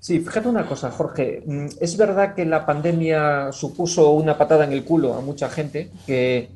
Sí, 0.00 0.20
fíjate 0.20 0.48
una 0.48 0.66
cosa, 0.66 0.90
Jorge. 0.90 1.42
Mm, 1.44 1.66
es 1.80 1.96
verdad 1.96 2.34
que 2.34 2.44
la 2.46 2.64
pandemia 2.64 3.52
supuso 3.52 4.12
una 4.12 4.38
patada 4.38 4.64
en 4.64 4.72
el 4.72 4.84
culo 4.84 5.14
a 5.14 5.20
mucha 5.20 5.50
gente 5.50 5.90
que 6.06 6.48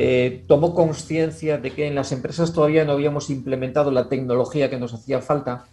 eh, 0.00 0.44
tomó 0.46 0.76
conciencia 0.76 1.58
de 1.58 1.72
que 1.72 1.88
en 1.88 1.96
las 1.96 2.12
empresas 2.12 2.52
todavía 2.52 2.84
no 2.84 2.92
habíamos 2.92 3.30
implementado 3.30 3.90
la 3.90 4.08
tecnología 4.08 4.70
que 4.70 4.78
nos 4.78 4.94
hacía 4.94 5.20
falta, 5.20 5.66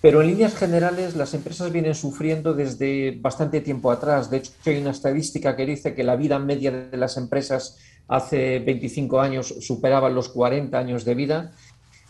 pero 0.00 0.22
en 0.22 0.28
líneas 0.28 0.54
generales 0.54 1.14
las 1.16 1.34
empresas 1.34 1.70
vienen 1.70 1.94
sufriendo 1.94 2.54
desde 2.54 3.18
bastante 3.20 3.60
tiempo 3.60 3.90
atrás. 3.90 4.30
De 4.30 4.38
hecho, 4.38 4.52
hay 4.64 4.78
una 4.78 4.92
estadística 4.92 5.54
que 5.54 5.66
dice 5.66 5.94
que 5.94 6.02
la 6.02 6.16
vida 6.16 6.38
media 6.38 6.70
de 6.70 6.96
las 6.96 7.18
empresas 7.18 7.76
hace 8.08 8.58
25 8.60 9.20
años 9.20 9.54
superaba 9.60 10.08
los 10.08 10.30
40 10.30 10.78
años 10.78 11.04
de 11.04 11.14
vida 11.14 11.52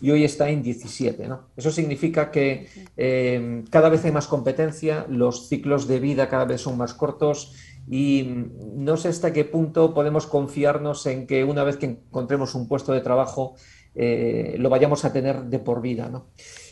y 0.01 0.13
hoy 0.13 0.23
está 0.23 0.49
en 0.51 0.63
17. 0.63 1.29
Eso 1.57 1.71
significa 1.73 2.31
que 2.31 2.69
eh, 2.97 3.65
cada 3.69 3.89
vez 3.89 4.05
hay 4.05 4.13
más 4.13 4.29
competencia, 4.29 5.07
los 5.09 5.49
ciclos 5.49 5.89
de 5.89 5.99
vida 5.99 6.29
cada 6.29 6.45
vez 6.45 6.61
son 6.61 6.79
más 6.79 6.95
cortos 6.95 7.53
y 7.91 8.47
no 8.75 8.97
sé 8.97 9.09
hasta 9.09 9.33
qué 9.33 9.45
punto 9.45 9.95
podemos 9.95 10.27
confiarnos 10.27 11.07
en 11.07 11.27
que 11.27 11.45
una 11.45 11.65
vez 11.65 11.77
que 11.77 11.87
encontremos 11.87 12.55
un 12.55 12.69
puesto 12.69 12.93
de 12.93 13.01
trabajo 13.01 13.55
eh, 13.95 14.57
lo 14.59 14.69
vayamos 14.69 15.05
a 15.05 15.13
tener 15.13 15.45
de 15.45 15.59
por 15.59 15.81
vida. 15.81 16.11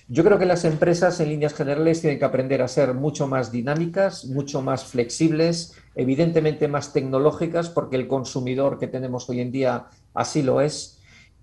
Yo 0.09 0.23
creo 0.23 0.39
que 0.39 0.47
las 0.47 0.65
empresas 0.65 1.19
en 1.19 1.31
líneas 1.31 1.55
generales 1.55 2.01
tienen 2.01 2.21
que 2.21 2.25
aprender 2.25 2.63
a 2.63 2.69
ser 2.69 2.95
mucho 2.95 3.27
más 3.27 3.51
dinámicas, 3.51 4.27
mucho 4.27 4.63
más 4.63 4.85
flexibles, 4.85 5.75
evidentemente 5.97 6.69
más 6.69 6.93
tecnológicas, 6.93 7.69
porque 7.71 7.97
el 7.97 8.07
consumidor 8.07 8.79
que 8.79 8.87
tenemos 8.87 9.29
hoy 9.29 9.41
en 9.41 9.51
día 9.51 9.87
así 10.15 10.43
lo 10.43 10.61
es. 10.61 11.01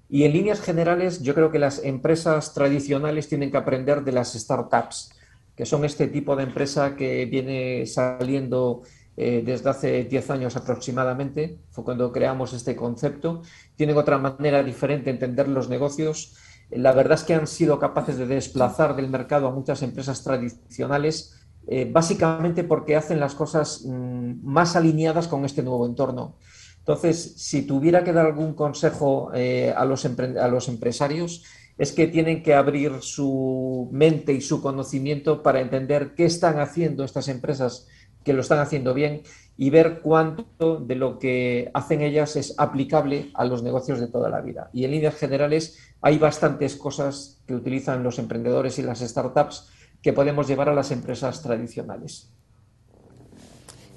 Y 0.07 0.23
en 0.23 0.31
líneas 0.31 0.61
generales, 0.61 1.21
yo 1.21 1.33
creo 1.33 1.51
que 1.51 1.59
las 1.59 1.83
empresas 1.83 2.53
tradicionales 2.53 3.27
tienen 3.27 3.51
que 3.51 3.57
aprender 3.57 4.03
de 4.03 4.13
las 4.13 4.33
startups, 4.33 5.11
que 5.57 5.65
son 5.65 5.83
este 5.83 6.07
tipo 6.07 6.35
de 6.35 6.43
empresa 6.43 6.95
que 6.95 7.25
viene 7.25 7.85
saliendo 7.85 8.83
eh, 9.17 9.43
desde 9.45 9.69
hace 9.69 10.03
10 10.03 10.29
años 10.31 10.55
aproximadamente, 10.55 11.59
fue 11.71 11.83
cuando 11.83 12.11
creamos 12.11 12.53
este 12.53 12.75
concepto. 12.75 13.41
Tienen 13.75 13.97
otra 13.97 14.17
manera 14.17 14.63
diferente 14.63 15.05
de 15.05 15.11
entender 15.11 15.47
los 15.47 15.69
negocios 15.69 16.35
la 16.75 16.91
verdad 16.91 17.17
es 17.19 17.23
que 17.23 17.33
han 17.33 17.47
sido 17.47 17.79
capaces 17.79 18.17
de 18.17 18.25
desplazar 18.25 18.95
del 18.95 19.09
mercado 19.09 19.47
a 19.47 19.51
muchas 19.51 19.81
empresas 19.81 20.23
tradicionales, 20.23 21.39
eh, 21.67 21.89
básicamente 21.89 22.63
porque 22.63 22.95
hacen 22.95 23.19
las 23.19 23.35
cosas 23.35 23.83
mm, 23.85 24.43
más 24.43 24.75
alineadas 24.75 25.27
con 25.27 25.45
este 25.45 25.63
nuevo 25.63 25.85
entorno. 25.85 26.37
Entonces, 26.79 27.35
si 27.37 27.61
tuviera 27.61 28.03
que 28.03 28.11
dar 28.11 28.25
algún 28.25 28.53
consejo 28.53 29.31
eh, 29.33 29.73
a, 29.75 29.85
los 29.85 30.05
a 30.05 30.47
los 30.47 30.67
empresarios, 30.67 31.43
es 31.77 31.91
que 31.91 32.07
tienen 32.07 32.43
que 32.43 32.53
abrir 32.53 33.01
su 33.01 33.89
mente 33.91 34.33
y 34.33 34.41
su 34.41 34.61
conocimiento 34.61 35.41
para 35.41 35.61
entender 35.61 36.13
qué 36.13 36.25
están 36.25 36.59
haciendo 36.59 37.03
estas 37.03 37.29
empresas 37.29 37.87
que 38.23 38.33
lo 38.33 38.41
están 38.41 38.59
haciendo 38.59 38.93
bien 38.93 39.23
y 39.57 39.69
ver 39.69 40.01
cuánto 40.01 40.77
de 40.77 40.95
lo 40.95 41.19
que 41.19 41.69
hacen 41.73 42.01
ellas 42.01 42.35
es 42.35 42.55
aplicable 42.57 43.31
a 43.33 43.45
los 43.45 43.61
negocios 43.61 43.99
de 43.99 44.07
toda 44.07 44.29
la 44.29 44.41
vida. 44.41 44.69
Y 44.73 44.85
en 44.85 44.91
líneas 44.91 45.15
generales 45.15 45.77
hay 46.01 46.17
bastantes 46.17 46.75
cosas 46.75 47.41
que 47.45 47.53
utilizan 47.53 48.03
los 48.03 48.17
emprendedores 48.19 48.79
y 48.79 48.81
las 48.81 48.99
startups 48.99 49.69
que 50.01 50.13
podemos 50.13 50.47
llevar 50.47 50.69
a 50.69 50.73
las 50.73 50.91
empresas 50.91 51.41
tradicionales. 51.41 52.29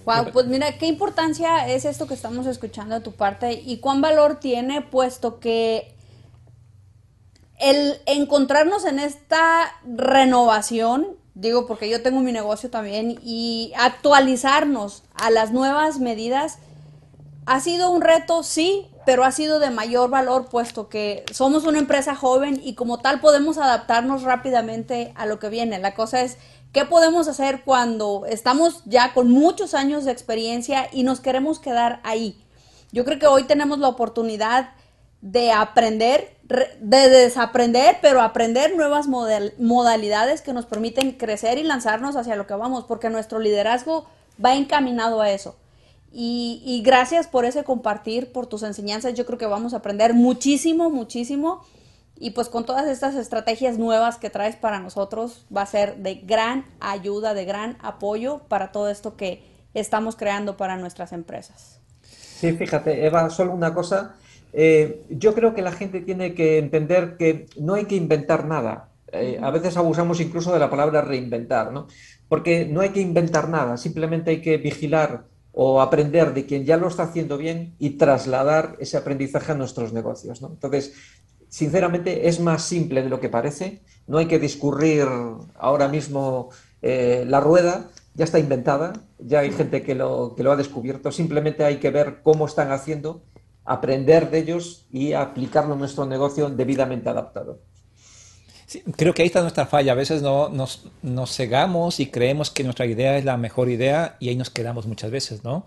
Wow, 0.05 0.31
pues 0.33 0.47
mira, 0.47 0.79
qué 0.79 0.87
importancia 0.87 1.67
es 1.69 1.85
esto 1.85 2.07
que 2.07 2.15
estamos 2.15 2.47
escuchando 2.47 2.95
de 2.95 3.01
tu 3.01 3.13
parte 3.13 3.53
y 3.53 3.79
cuán 3.79 4.01
valor 4.01 4.39
tiene, 4.39 4.83
puesto 4.83 5.41
que 5.41 5.97
el 7.59 7.95
encontrarnos 8.07 8.85
en 8.85 9.01
esta 9.01 9.73
renovación 9.85 11.17
digo 11.37 11.67
porque 11.67 11.89
yo 11.89 12.03
tengo 12.03 12.21
mi 12.21 12.33
negocio 12.33 12.71
también, 12.71 13.21
y 13.23 13.73
actualizarnos 13.77 15.05
a 15.15 15.31
las 15.31 15.53
nuevas 15.53 16.01
medidas 16.01 16.59
ha 17.45 17.61
sido 17.61 17.91
un 17.91 18.01
reto, 18.01 18.43
sí, 18.43 18.89
pero 19.05 19.23
ha 19.23 19.31
sido 19.31 19.61
de 19.61 19.71
mayor 19.71 20.11
valor 20.11 20.49
puesto 20.49 20.89
que 20.89 21.25
somos 21.33 21.65
una 21.65 21.79
empresa 21.79 22.17
joven 22.17 22.61
y 22.65 22.75
como 22.75 22.99
tal 22.99 23.21
podemos 23.21 23.57
adaptarnos 23.57 24.25
rápidamente 24.25 25.13
a 25.15 25.27
lo 25.27 25.39
que 25.39 25.49
viene. 25.49 25.79
La 25.79 25.95
cosa 25.95 26.23
es, 26.23 26.39
¿qué 26.73 26.85
podemos 26.85 27.29
hacer 27.29 27.63
cuando 27.65 28.25
estamos 28.27 28.83
ya 28.85 29.15
con 29.15 29.31
muchos 29.31 29.75
años 29.75 30.05
de 30.05 30.11
experiencia 30.11 30.89
y 30.91 31.05
nos 31.05 31.21
queremos 31.21 31.61
quedar 31.61 32.01
ahí? 32.03 32.43
Yo 32.91 33.05
creo 33.05 33.21
que 33.21 33.29
hoy 33.29 33.45
tenemos 33.45 33.79
la 33.79 33.89
oportunidad 33.89 34.71
de 35.21 35.53
aprender, 35.53 36.36
de 36.49 37.09
desaprender, 37.09 37.99
pero 38.01 38.21
aprender 38.21 38.77
nuevas 38.77 39.09
modalidades 39.09 40.43
que 40.43 40.53
nos 40.53 40.67
permiten 40.67 41.13
crecer 41.13 41.59
y 41.59 41.65
lanzarnos 41.65 42.15
hacia 42.17 42.37
lo 42.37 42.47
que 42.47 42.55
vamos, 42.55 42.85
porque 42.85 43.11
nuestro 43.11 43.39
liderazgo 43.41 44.07
va 44.43 44.55
encaminado 44.55 45.21
a 45.21 45.31
eso. 45.31 45.57
Y, 46.13 46.83
gracias 46.85 47.27
por 47.27 47.45
ese 47.45 47.63
compartir, 47.63 48.33
por 48.33 48.47
tus 48.47 48.63
enseñanzas. 48.63 49.13
Yo 49.15 49.27
creo 49.27 49.39
que 49.39 49.47
vamos 49.47 49.75
a 49.75 49.79
aprender 49.79 50.15
muchísimo, 50.15 50.89
muchísimo. 50.89 51.63
Y 52.19 52.31
pues 52.31 52.49
con 52.49 52.65
todas 52.65 52.87
estas 52.87 53.17
estrategias 53.17 53.77
nuevas 53.77 54.17
que 54.17 54.31
traes 54.31 54.57
para 54.57 54.81
nosotros, 54.81 55.45
va 55.55 55.63
a 55.63 55.67
ser 55.67 55.97
de 55.97 56.15
gran 56.15 56.65
ayuda, 56.81 57.35
de 57.35 57.45
gran 57.45 57.77
apoyo 57.83 58.41
para 58.49 58.73
todo 58.73 58.89
esto 58.89 59.17
que 59.17 59.45
estamos 59.75 60.17
creando 60.17 60.57
para 60.57 60.79
nuestras 60.79 61.13
empresas. 61.13 61.81
Sí, 62.03 62.53
fíjate, 62.53 63.05
Eva, 63.05 63.29
solo 63.29 63.53
una 63.53 63.75
cosa 63.75 64.15
eh, 64.53 65.03
yo 65.11 65.35
creo 65.35 65.55
que 65.55 65.63
la 65.63 65.73
gente 65.73 66.01
tiene 66.01 66.35
que 66.35 66.59
entender 66.59 67.17
que 67.17 67.47
no 67.59 67.75
hay 67.75 67.85
que 67.85 67.97
inventar 67.97 68.47
nada. 68.47 68.91
Eh, 69.13 69.39
a 69.41 69.51
veces 69.51 69.77
abusamos 69.77 70.21
incluso 70.21 70.53
de 70.53 70.59
la 70.59 70.71
palabra 70.71 71.03
reinventar, 71.03 71.73
¿no? 71.73 71.87
Porque 72.29 72.67
no 72.67 72.81
hay 72.81 72.91
que 72.91 73.01
inventar 73.01 73.49
nada, 73.49 73.77
simplemente 73.77 74.31
hay 74.31 74.41
que 74.41 74.57
vigilar 74.57 75.25
o 75.59 75.81
aprender 75.81 76.35
de 76.35 76.45
quien 76.45 76.67
ya 76.67 76.77
lo 76.77 76.87
está 76.87 77.05
haciendo 77.05 77.39
bien 77.39 77.75
y 77.79 77.91
trasladar 77.91 78.77
ese 78.79 78.99
aprendizaje 78.99 79.53
a 79.53 79.55
nuestros 79.55 79.95
negocios. 79.95 80.43
¿no? 80.43 80.49
Entonces, 80.49 80.93
sinceramente, 81.49 82.29
es 82.29 82.41
más 82.41 82.63
simple 82.63 83.03
de 83.03 83.09
lo 83.09 83.21
que 83.21 83.31
parece. 83.31 83.81
No 84.07 84.19
hay 84.19 84.27
que 84.27 84.39
discurrir 84.39 85.09
ahora 85.55 85.89
mismo 85.89 86.51
eh, 86.83 87.25
la 87.27 87.41
rueda, 87.41 87.89
ya 88.13 88.25
está 88.25 88.39
inventada, 88.39 88.93
ya 89.19 89.41
hay 89.41 89.51
gente 89.51 89.83
que 89.83 89.95
lo, 89.95 90.35
que 90.37 90.43
lo 90.43 90.53
ha 90.53 90.57
descubierto. 90.57 91.11
Simplemente 91.11 91.65
hay 91.65 91.79
que 91.79 91.91
ver 91.91 92.19
cómo 92.23 92.45
están 92.45 92.71
haciendo 92.71 93.23
aprender 93.67 94.31
de 94.31 94.39
ellos 94.39 94.87
y 94.91 95.13
aplicarlo 95.13 95.75
en 95.75 95.81
nuestro 95.81 96.07
negocio 96.07 96.49
debidamente 96.49 97.09
adaptado. 97.09 97.61
creo 98.97 99.13
que 99.13 99.23
ahí 99.23 99.27
está 99.27 99.43
nuestra 99.43 99.67
falla. 99.67 99.93
A 99.93 99.97
veces 99.97 100.23
no, 100.23 100.49
nos, 100.49 100.87
nos, 101.03 101.35
cegamos 101.35 102.01
y 102.01 102.07
creemos 102.07 102.51
que 102.51 102.65
nuestra 102.65 102.87
idea 102.87 103.19
es 103.19 103.25
la 103.25 103.37
mejor 103.37 103.69
idea 103.69 104.17
y 104.21 104.29
ahí 104.29 104.37
nos 104.37 104.51
quedamos 104.51 104.87
muchas 104.87 105.11
veces, 105.11 105.45
¿no? 105.45 105.67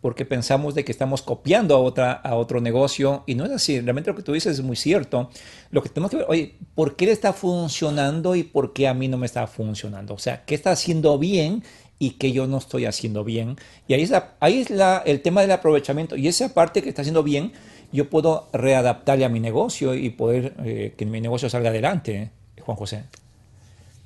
Porque 0.00 0.24
pensamos 0.24 0.74
de 0.74 0.84
que 0.84 0.92
estamos 0.92 1.20
copiando 1.20 1.74
a, 1.74 1.78
otra, 1.78 2.12
a 2.12 2.34
otro 2.36 2.60
negocio 2.60 3.24
y 3.26 3.34
no 3.34 3.44
es 3.44 3.50
así. 3.50 3.78
Realmente 3.80 4.10
lo 4.10 4.16
que 4.16 4.22
tú 4.22 4.32
dices 4.32 4.58
es 4.58 4.64
muy 4.64 4.76
cierto. 4.76 5.28
Lo 5.70 5.82
que 5.82 5.90
tenemos 5.90 6.10
que 6.10 6.18
ver, 6.18 6.26
oye, 6.28 6.56
¿por 6.74 6.96
qué 6.96 7.06
le 7.06 7.12
está 7.12 7.34
funcionando 7.34 8.34
y 8.34 8.44
por 8.44 8.72
qué 8.72 8.88
a 8.88 8.94
mí 8.94 9.08
no 9.08 9.18
me 9.18 9.26
está 9.26 9.46
funcionando? 9.46 10.14
O 10.14 10.18
sea, 10.18 10.44
¿qué 10.46 10.54
está 10.54 10.70
haciendo 10.70 11.18
bien 11.18 11.64
y 12.00 12.12
que 12.12 12.32
yo 12.32 12.48
no 12.48 12.56
estoy 12.56 12.86
haciendo 12.86 13.22
bien. 13.24 13.56
Y 13.86 13.94
ahí 13.94 14.02
es, 14.02 14.12
ahí 14.40 14.60
es 14.60 14.70
la, 14.70 15.02
el 15.04 15.20
tema 15.20 15.42
del 15.42 15.52
aprovechamiento. 15.52 16.16
Y 16.16 16.26
esa 16.26 16.52
parte 16.54 16.82
que 16.82 16.88
está 16.88 17.02
haciendo 17.02 17.22
bien, 17.22 17.52
yo 17.92 18.08
puedo 18.08 18.48
readaptarle 18.54 19.26
a 19.26 19.28
mi 19.28 19.38
negocio 19.38 19.94
y 19.94 20.08
poder 20.08 20.54
eh, 20.64 20.94
que 20.96 21.04
mi 21.04 21.20
negocio 21.20 21.50
salga 21.50 21.68
adelante, 21.68 22.30
Juan 22.62 22.76
José. 22.76 23.04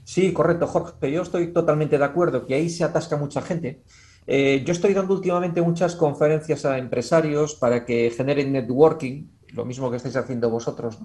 Sí, 0.02 0.32
correcto, 0.32 0.66
Jorge. 0.66 1.12
Yo 1.12 1.22
estoy 1.22 1.52
totalmente 1.52 1.96
de 1.96 2.04
acuerdo 2.04 2.46
que 2.46 2.54
ahí 2.54 2.68
se 2.68 2.82
atasca 2.82 3.16
mucha 3.16 3.40
gente. 3.40 3.80
Eh, 4.26 4.64
yo 4.66 4.72
estoy 4.72 4.92
dando 4.92 5.14
últimamente 5.14 5.62
muchas 5.62 5.94
conferencias 5.94 6.64
a 6.64 6.78
empresarios 6.78 7.54
para 7.54 7.84
que 7.84 8.10
generen 8.10 8.52
networking, 8.52 9.28
lo 9.52 9.64
mismo 9.64 9.88
que 9.88 9.98
estáis 9.98 10.16
haciendo 10.16 10.50
vosotros. 10.50 10.98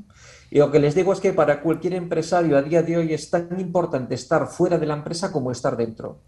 Y 0.49 0.58
lo 0.58 0.71
que 0.71 0.80
les 0.80 0.95
digo 0.95 1.13
es 1.13 1.19
que 1.19 1.34
para 1.34 1.62
cualquier 1.62 1.93
empresario 1.93 2.58
a 2.58 2.63
día 2.63 2.82
de 2.82 2.97
hoy 2.97 3.13
es 3.13 3.30
tan 3.30 3.60
importante 3.60 4.15
estar 4.15 4.47
fuera 4.47 4.80
de 4.80 4.88
la 4.88 4.95
empresa 4.95 5.32
como 5.32 5.52
estar 5.52 5.78
dentro. 5.78 6.21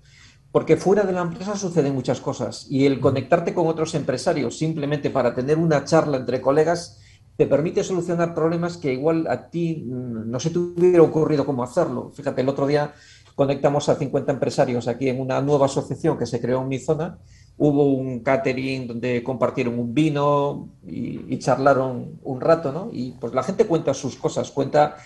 Porque 0.51 0.75
fuera 0.75 1.03
de 1.03 1.13
la 1.13 1.21
empresa 1.21 1.55
suceden 1.55 1.95
muchas 1.95 2.19
cosas 2.19 2.67
y 2.69 2.85
el 2.85 2.99
conectarte 2.99 3.53
con 3.53 3.67
otros 3.67 3.95
empresarios 3.95 4.57
simplemente 4.57 5.09
para 5.09 5.33
tener 5.33 5.57
una 5.57 5.85
charla 5.85 6.17
entre 6.17 6.41
colegas 6.41 6.99
te 7.37 7.47
permite 7.47 7.83
solucionar 7.83 8.35
problemas 8.35 8.77
que 8.77 8.93
igual 8.93 9.25
a 9.27 9.49
ti 9.49 9.83
mm, 9.87 10.29
no 10.29 10.39
se 10.39 10.49
te 10.49 10.59
hubiera 10.59 11.01
ocurrido 11.01 11.45
cómo 11.45 11.63
hacerlo. 11.63 12.11
Fíjate, 12.13 12.41
el 12.41 12.49
otro 12.49 12.67
día 12.67 12.93
conectamos 13.35 13.89
a 13.89 13.95
50 13.95 14.31
empresarios 14.31 14.87
aquí 14.87 15.09
en 15.09 15.19
una 15.19 15.41
nueva 15.41 15.65
asociación 15.67 16.17
que 16.17 16.25
se 16.25 16.41
creó 16.41 16.61
en 16.61 16.67
mi 16.67 16.79
zona. 16.79 17.17
Hubo 17.57 17.85
un 17.85 18.19
catering 18.19 18.87
donde 18.87 19.23
compartieron 19.23 19.79
un 19.79 19.93
vino 19.93 20.69
y, 20.85 21.33
y 21.33 21.39
charlaron 21.39 22.19
un 22.23 22.41
rato, 22.41 22.71
¿no? 22.71 22.89
Y 22.91 23.11
pues 23.13 23.33
la 23.33 23.43
gente 23.43 23.65
cuenta 23.65 23.93
sus 23.93 24.15
cosas, 24.17 24.51
cuenta 24.51 24.97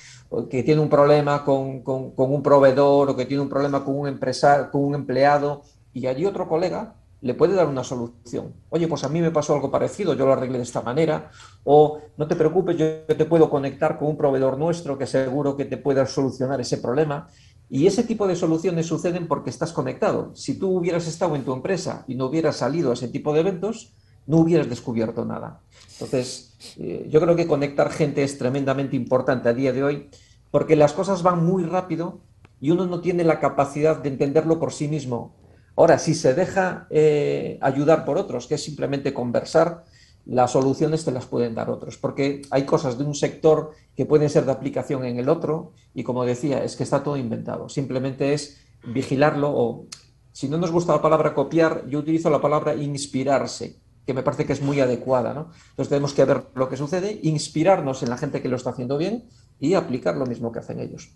que 0.49 0.63
tiene 0.63 0.81
un 0.81 0.89
problema 0.89 1.43
con, 1.43 1.83
un 1.85 2.43
proveedor 2.43 3.09
o 3.09 3.15
que 3.15 3.25
tiene 3.25 3.43
un 3.43 3.49
problema 3.49 3.83
con 3.83 3.97
un, 3.97 4.07
empresario, 4.07 4.71
con 4.71 4.83
un 4.83 4.95
empleado 4.95 5.63
y 5.93 6.07
allí 6.07 6.25
otro 6.25 6.47
colega 6.47 6.95
le 7.21 7.33
puede 7.33 7.55
dar 7.55 7.67
una 7.67 7.83
solución. 7.83 8.53
Oye, 8.69 8.87
pues 8.87 9.03
a 9.03 9.09
mí 9.09 9.19
me 9.19 9.31
pasó 9.31 9.55
algo 9.55 9.71
parecido, 9.71 10.13
yo 10.13 10.25
lo 10.25 10.33
arreglé 10.33 10.57
de 10.57 10.63
esta 10.63 10.81
manera, 10.81 11.31
o 11.63 11.99
no 12.17 12.27
te 12.27 12.35
preocupes, 12.35 12.77
yo 12.77 13.15
te 13.15 13.25
puedo 13.25 13.49
conectar 13.49 13.97
con 13.97 14.09
un 14.09 14.17
proveedor 14.17 14.59
nuestro 14.59 14.97
que 14.97 15.07
seguro 15.07 15.57
que 15.57 15.65
te 15.65 15.77
pueda 15.77 16.05
solucionar 16.05 16.61
ese 16.61 16.77
problema. 16.77 17.27
Y 17.67 17.87
ese 17.87 18.03
tipo 18.03 18.27
de 18.27 18.35
soluciones 18.35 18.85
suceden 18.85 19.27
porque 19.27 19.49
estás 19.49 19.71
conectado. 19.71 20.35
Si 20.35 20.59
tú 20.59 20.77
hubieras 20.77 21.07
estado 21.07 21.35
en 21.35 21.43
tu 21.43 21.53
empresa 21.53 22.05
y 22.07 22.13
no 22.13 22.27
hubieras 22.27 22.57
salido 22.57 22.91
a 22.91 22.93
ese 22.93 23.07
tipo 23.07 23.33
de 23.33 23.39
eventos, 23.39 23.93
no 24.27 24.37
hubieras 24.37 24.69
descubierto 24.69 25.25
nada. 25.25 25.61
Entonces, 25.93 26.75
eh, 26.77 27.07
yo 27.09 27.19
creo 27.21 27.35
que 27.35 27.47
conectar 27.47 27.89
gente 27.89 28.21
es 28.21 28.37
tremendamente 28.37 28.95
importante 28.95 29.49
a 29.49 29.53
día 29.53 29.73
de 29.73 29.83
hoy 29.83 30.09
porque 30.55 30.77
las 30.77 30.93
cosas 30.93 31.21
van 31.21 31.45
muy 31.45 31.65
rápido 31.65 32.21
y 32.61 32.71
uno 32.71 32.85
no 32.85 33.01
tiene 33.01 33.25
la 33.25 33.41
capacidad 33.41 34.01
de 34.01 34.07
entenderlo 34.07 34.57
por 34.57 34.71
sí 34.71 34.87
mismo. 34.87 35.35
Ahora, 35.75 35.99
si 35.99 36.15
se 36.15 36.33
deja 36.33 36.87
eh, 36.91 37.59
ayudar 37.61 38.05
por 38.05 38.17
otros, 38.17 38.47
que 38.47 38.55
es 38.55 38.63
simplemente 38.63 39.13
conversar, 39.13 39.83
las 40.25 40.51
soluciones 40.51 41.03
te 41.03 41.11
las 41.11 41.25
pueden 41.25 41.55
dar 41.55 41.69
otros, 41.69 41.97
porque 41.97 42.41
hay 42.51 42.63
cosas 42.63 42.97
de 42.97 43.03
un 43.03 43.15
sector 43.15 43.71
que 43.97 44.05
pueden 44.05 44.29
ser 44.29 44.45
de 44.45 44.53
aplicación 44.53 45.03
en 45.03 45.19
el 45.19 45.27
otro 45.27 45.73
y 45.93 46.03
como 46.05 46.23
decía, 46.23 46.63
es 46.63 46.77
que 46.77 46.83
está 46.83 47.03
todo 47.03 47.17
inventado. 47.17 47.67
Simplemente 47.67 48.33
es 48.33 48.61
vigilarlo 48.85 49.51
o, 49.53 49.87
si 50.31 50.47
no 50.47 50.57
nos 50.57 50.71
gusta 50.71 50.93
la 50.93 51.01
palabra 51.01 51.33
copiar, 51.33 51.85
yo 51.89 51.99
utilizo 51.99 52.29
la 52.29 52.39
palabra 52.39 52.75
inspirarse 52.75 53.81
que 54.05 54.13
me 54.13 54.23
parece 54.23 54.45
que 54.45 54.53
es 54.53 54.61
muy 54.61 54.79
adecuada. 54.79 55.33
¿no? 55.33 55.49
Entonces 55.71 55.89
tenemos 55.89 56.13
que 56.13 56.23
ver 56.23 56.45
lo 56.55 56.69
que 56.69 56.77
sucede, 56.77 57.19
inspirarnos 57.23 58.03
en 58.03 58.09
la 58.09 58.17
gente 58.17 58.41
que 58.41 58.47
lo 58.47 58.55
está 58.55 58.69
haciendo 58.69 58.97
bien 58.97 59.25
y 59.59 59.73
aplicar 59.73 60.15
lo 60.15 60.25
mismo 60.25 60.51
que 60.51 60.59
hacen 60.59 60.79
ellos. 60.79 61.09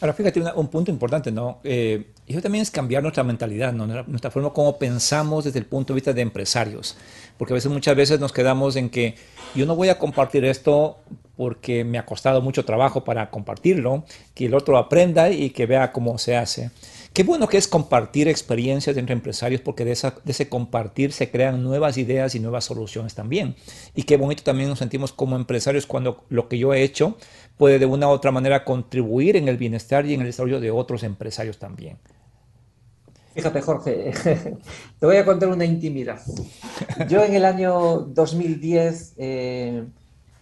Ahora, 0.00 0.12
fíjate 0.12 0.40
un 0.54 0.68
punto 0.68 0.90
importante, 0.90 1.30
¿no? 1.30 1.60
Eh, 1.64 2.12
eso 2.26 2.40
también 2.40 2.62
es 2.62 2.70
cambiar 2.70 3.02
nuestra 3.02 3.22
mentalidad, 3.22 3.72
¿no? 3.72 3.86
Nuestra 3.86 4.30
forma 4.30 4.50
como 4.50 4.78
pensamos 4.78 5.44
desde 5.44 5.58
el 5.58 5.66
punto 5.66 5.92
de 5.92 5.96
vista 5.96 6.12
de 6.12 6.22
empresarios. 6.22 6.96
Porque 7.36 7.54
a 7.54 7.56
veces, 7.56 7.70
muchas 7.70 7.96
veces 7.96 8.20
nos 8.20 8.32
quedamos 8.32 8.76
en 8.76 8.90
que 8.90 9.14
yo 9.54 9.66
no 9.66 9.76
voy 9.76 9.88
a 9.88 9.98
compartir 9.98 10.44
esto 10.44 10.98
porque 11.36 11.84
me 11.84 11.98
ha 11.98 12.06
costado 12.06 12.40
mucho 12.40 12.64
trabajo 12.64 13.04
para 13.04 13.30
compartirlo, 13.30 14.04
que 14.34 14.46
el 14.46 14.54
otro 14.54 14.78
aprenda 14.78 15.30
y 15.30 15.50
que 15.50 15.66
vea 15.66 15.92
cómo 15.92 16.18
se 16.18 16.36
hace. 16.36 16.70
Qué 17.14 17.22
bueno 17.22 17.46
que 17.46 17.58
es 17.58 17.68
compartir 17.68 18.26
experiencias 18.26 18.96
entre 18.96 19.12
empresarios 19.12 19.60
porque 19.60 19.84
de, 19.84 19.92
ese 19.92 20.48
compartir 20.48 21.12
se 21.12 21.30
crean 21.30 21.62
nuevas 21.62 21.96
ideas 21.96 22.34
y 22.34 22.40
nuevas 22.40 22.64
soluciones 22.64 23.14
también. 23.14 23.54
Y 23.94 24.02
qué 24.02 24.16
bonito 24.16 24.42
también 24.42 24.68
nos 24.68 24.80
sentimos 24.80 25.12
como 25.12 25.36
empresarios 25.36 25.86
cuando 25.86 26.24
lo 26.28 26.48
que 26.48 26.58
yo 26.58 26.74
he 26.74 26.82
hecho 26.82 27.16
puede 27.56 27.78
de 27.78 27.86
una 27.86 28.08
u 28.08 28.10
otra 28.10 28.32
manera 28.32 28.64
contribuir 28.64 29.36
en 29.36 29.46
el 29.46 29.56
bienestar 29.56 30.04
y 30.06 30.14
en 30.14 30.22
el 30.22 30.26
desarrollo 30.26 30.58
de 30.58 30.72
otros 30.72 31.04
empresarios 31.04 31.58
también. 31.58 31.98
Fíjate, 33.32 33.60
Jorge, 33.60 34.10
te 34.98 35.06
voy 35.06 35.16
a 35.16 35.24
contar 35.24 35.50
una 35.50 35.64
intimidad. 35.64 36.20
Yo 37.08 37.22
en 37.22 37.34
el 37.34 37.44
año 37.44 38.00
2010 38.08 39.14
eh, 39.18 39.84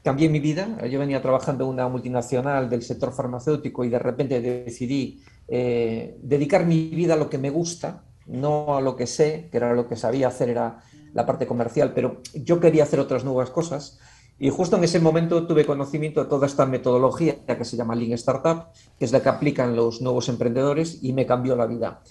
cambié 0.03 0.29
mi 0.29 0.41
vida. 0.41 0.79
Yo 0.87 0.99
venía 0.99 1.23
trabajando 1.23 1.65
en 1.65 1.71
una 1.71 1.89
multinacional 1.89 2.69
del 2.69 2.83
sector 2.83 3.13
farmacéutico 3.13 3.85
y 3.85 3.89
de 3.89 3.99
repente 3.99 4.41
decidí 4.41 5.23
eh, 5.49 6.19
dedicar 6.23 6.67
mi 6.67 6.89
vida 6.89 7.15
a 7.15 7.17
lo 7.17 7.31
que 7.31 7.39
me 7.39 7.51
gusta, 7.51 8.05
no 8.27 8.77
a 8.77 8.81
lo 8.81 8.97
que 8.97 9.07
sé, 9.07 9.49
que 9.51 9.57
era 9.57 9.75
lo 9.75 9.89
que 9.89 9.97
sabía 9.97 10.29
hacer, 10.29 10.49
era 10.49 10.83
la 11.15 11.27
parte 11.27 11.47
comercial, 11.47 11.93
pero 11.95 12.21
yo 12.35 12.59
quería 12.61 12.85
hacer 12.85 13.01
otras 13.01 13.25
nuevas 13.25 13.51
cosas. 13.51 13.99
Y 14.39 14.51
justo 14.51 14.77
en 14.77 14.85
ese 14.85 14.99
momento 14.99 15.47
tuve 15.47 15.65
conocimiento 15.65 16.23
de 16.23 16.29
toda 16.29 16.47
esta 16.47 16.67
metodología 16.67 17.45
que 17.47 17.65
se 17.65 17.77
llama 17.77 17.95
Lean 17.95 18.13
Startup, 18.13 18.69
que 18.99 19.05
es 19.05 19.13
la 19.13 19.23
que 19.23 19.29
aplican 19.29 19.77
los 19.77 20.01
nuevos 20.01 20.29
emprendedores 20.29 20.99
y 21.03 21.13
me 21.13 21.27
cambió 21.27 21.55
la 21.55 21.67
vida. 21.67 22.03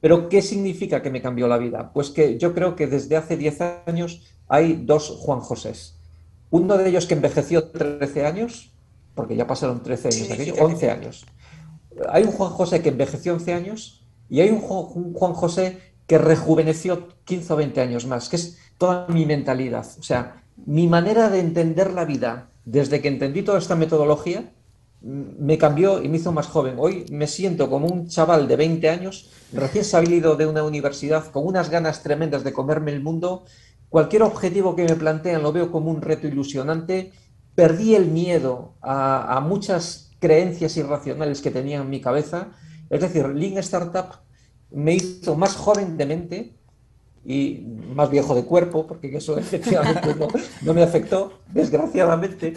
Pero 0.00 0.28
¿qué 0.28 0.42
significa 0.42 1.00
que 1.02 1.10
me 1.10 1.22
cambió 1.22 1.48
la 1.48 1.56
vida? 1.56 1.92
Pues 1.94 2.10
que 2.10 2.36
yo 2.36 2.52
creo 2.52 2.76
que 2.76 2.86
desde 2.86 3.16
hace 3.16 3.36
10 3.36 3.60
años 3.86 4.22
hay 4.48 4.82
dos 4.84 5.08
Juan 5.20 5.40
Josés. 5.40 5.95
Uno 6.50 6.76
de 6.76 6.88
ellos 6.88 7.06
que 7.06 7.14
envejeció 7.14 7.68
13 7.68 8.26
años, 8.26 8.72
porque 9.14 9.36
ya 9.36 9.46
pasaron 9.46 9.82
13 9.82 10.08
años, 10.08 10.30
aquello, 10.30 10.54
11 10.58 10.90
años 10.90 11.26
hay 12.08 12.24
un 12.24 12.32
Juan 12.32 12.50
José 12.50 12.82
que 12.82 12.90
envejeció 12.90 13.32
11 13.34 13.54
años 13.54 14.02
y 14.28 14.40
hay 14.40 14.50
un 14.50 14.60
Juan 14.60 15.32
José 15.34 15.78
que 16.06 16.18
rejuveneció 16.18 17.08
15 17.24 17.52
o 17.52 17.56
20 17.56 17.80
años 17.80 18.06
más, 18.06 18.28
que 18.28 18.36
es 18.36 18.58
toda 18.78 19.06
mi 19.08 19.26
mentalidad. 19.26 19.86
O 19.98 20.02
sea, 20.02 20.44
mi 20.66 20.86
manera 20.86 21.28
de 21.30 21.40
entender 21.40 21.92
la 21.92 22.04
vida 22.04 22.48
desde 22.64 23.00
que 23.00 23.08
entendí 23.08 23.42
toda 23.42 23.58
esta 23.58 23.76
metodología 23.76 24.52
me 25.00 25.58
cambió 25.58 26.02
y 26.02 26.08
me 26.08 26.16
hizo 26.16 26.32
más 26.32 26.46
joven. 26.46 26.76
Hoy 26.78 27.06
me 27.10 27.26
siento 27.26 27.70
como 27.70 27.86
un 27.86 28.08
chaval 28.08 28.48
de 28.48 28.56
20 28.56 28.88
años, 28.88 29.30
recién 29.52 29.84
salido 29.84 30.36
de 30.36 30.46
una 30.46 30.64
universidad, 30.64 31.30
con 31.30 31.46
unas 31.46 31.70
ganas 31.70 32.02
tremendas 32.02 32.42
de 32.42 32.52
comerme 32.52 32.92
el 32.92 33.02
mundo. 33.02 33.44
Cualquier 33.96 34.24
objetivo 34.24 34.76
que 34.76 34.84
me 34.84 34.94
plantean 34.94 35.42
lo 35.42 35.54
veo 35.54 35.72
como 35.72 35.90
un 35.90 36.02
reto 36.02 36.26
ilusionante. 36.26 37.12
Perdí 37.54 37.94
el 37.94 38.04
miedo 38.04 38.74
a, 38.82 39.40
muchas 39.42 40.10
creencias 40.18 40.76
irracionales 40.76 41.40
que 41.40 41.50
tenía 41.50 41.78
en 41.78 41.88
mi 41.88 42.02
cabeza. 42.02 42.48
Es 42.90 43.00
decir, 43.00 43.26
Lean 43.26 43.56
Startup 43.56 44.20
me 44.70 44.92
hizo 44.92 45.34
más 45.34 45.56
joven 45.56 45.96
de 45.96 46.04
mente 46.04 46.54
y 47.26 47.64
más 47.94 48.08
viejo 48.08 48.34
de 48.34 48.44
cuerpo, 48.44 48.86
porque 48.86 49.16
eso 49.16 49.36
efectivamente 49.38 50.14
no, 50.62 50.74
me 50.74 50.82
afectó, 50.82 51.32
desgraciadamente, 51.52 52.54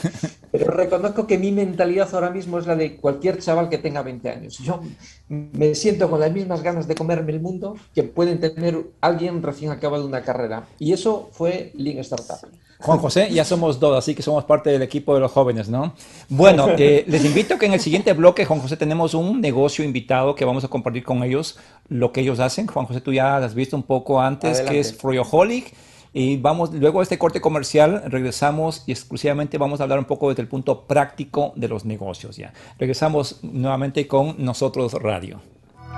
pero 0.51 0.71
reconozco 0.71 1.25
que 1.25 1.39
mi 1.39 1.51
mentalidad 1.51 2.13
ahora 2.13 2.29
mismo 2.29 2.59
es 2.59 2.67
la 2.67 2.75
de 2.75 2.97
cualquier 2.97 3.39
chaval 3.39 3.69
que 3.69 3.79
tenga 3.79 4.03
20 4.03 4.29
años. 4.29 4.59
Yo 4.59 4.81
me 5.27 5.73
siento 5.73 6.09
con 6.09 6.19
las 6.19 6.31
mismas 6.31 6.61
ganas 6.61 6.87
de 6.87 6.95
comerme 6.95 7.31
el 7.31 7.41
mundo 7.41 7.75
que 7.95 8.03
pueden 8.03 8.39
tener 8.39 8.85
alguien 9.01 9.41
recién 9.41 9.71
acabado 9.71 10.05
una 10.05 10.21
carrera. 10.21 10.67
Y 10.77 10.93
eso 10.93 11.29
fue 11.31 11.71
Lean 11.75 11.97
Startup. 11.99 12.47
Juan 12.81 12.97
José, 12.99 13.29
ya 13.31 13.43
somos 13.43 13.77
dos, 13.77 13.97
así 13.97 14.15
que 14.15 14.21
somos 14.21 14.45
parte 14.45 14.69
del 14.69 14.81
equipo 14.81 15.13
de 15.13 15.19
los 15.19 15.31
jóvenes, 15.31 15.67
¿no? 15.67 15.93
Bueno, 16.29 16.69
eh, 16.77 17.03
les 17.07 17.25
invito 17.25 17.57
que 17.57 17.65
en 17.65 17.73
el 17.73 17.81
siguiente 17.81 18.13
bloque, 18.13 18.45
Juan 18.45 18.61
José, 18.61 18.77
tenemos 18.77 19.13
un 19.13 19.41
negocio 19.41 19.83
invitado 19.83 20.33
que 20.33 20.45
vamos 20.45 20.63
a 20.63 20.69
compartir 20.69 21.03
con 21.03 21.21
ellos 21.23 21.59
lo 21.89 22.13
que 22.13 22.21
ellos 22.21 22.39
hacen. 22.39 22.67
Juan 22.67 22.85
José, 22.85 23.01
tú 23.01 23.11
ya 23.11 23.35
has 23.35 23.53
visto 23.53 23.75
un 23.75 23.83
poco 23.83 24.21
antes, 24.21 24.61
que 24.61 24.79
es 24.79 24.95
Froyoholic. 24.95 25.73
Y 26.13 26.37
vamos, 26.37 26.73
luego 26.73 26.99
de 26.99 27.03
este 27.03 27.17
corte 27.17 27.41
comercial, 27.41 28.03
regresamos 28.07 28.83
y 28.87 28.93
exclusivamente 28.93 29.57
vamos 29.57 29.79
a 29.79 29.83
hablar 29.83 29.99
un 29.99 30.05
poco 30.05 30.29
desde 30.29 30.41
el 30.41 30.47
punto 30.47 30.87
práctico 30.87 31.51
de 31.57 31.67
los 31.67 31.83
negocios. 31.83 32.37
Ya. 32.37 32.53
Regresamos 32.79 33.39
nuevamente 33.43 34.07
con 34.07 34.35
Nosotros 34.37 34.93
Radio. 34.93 35.41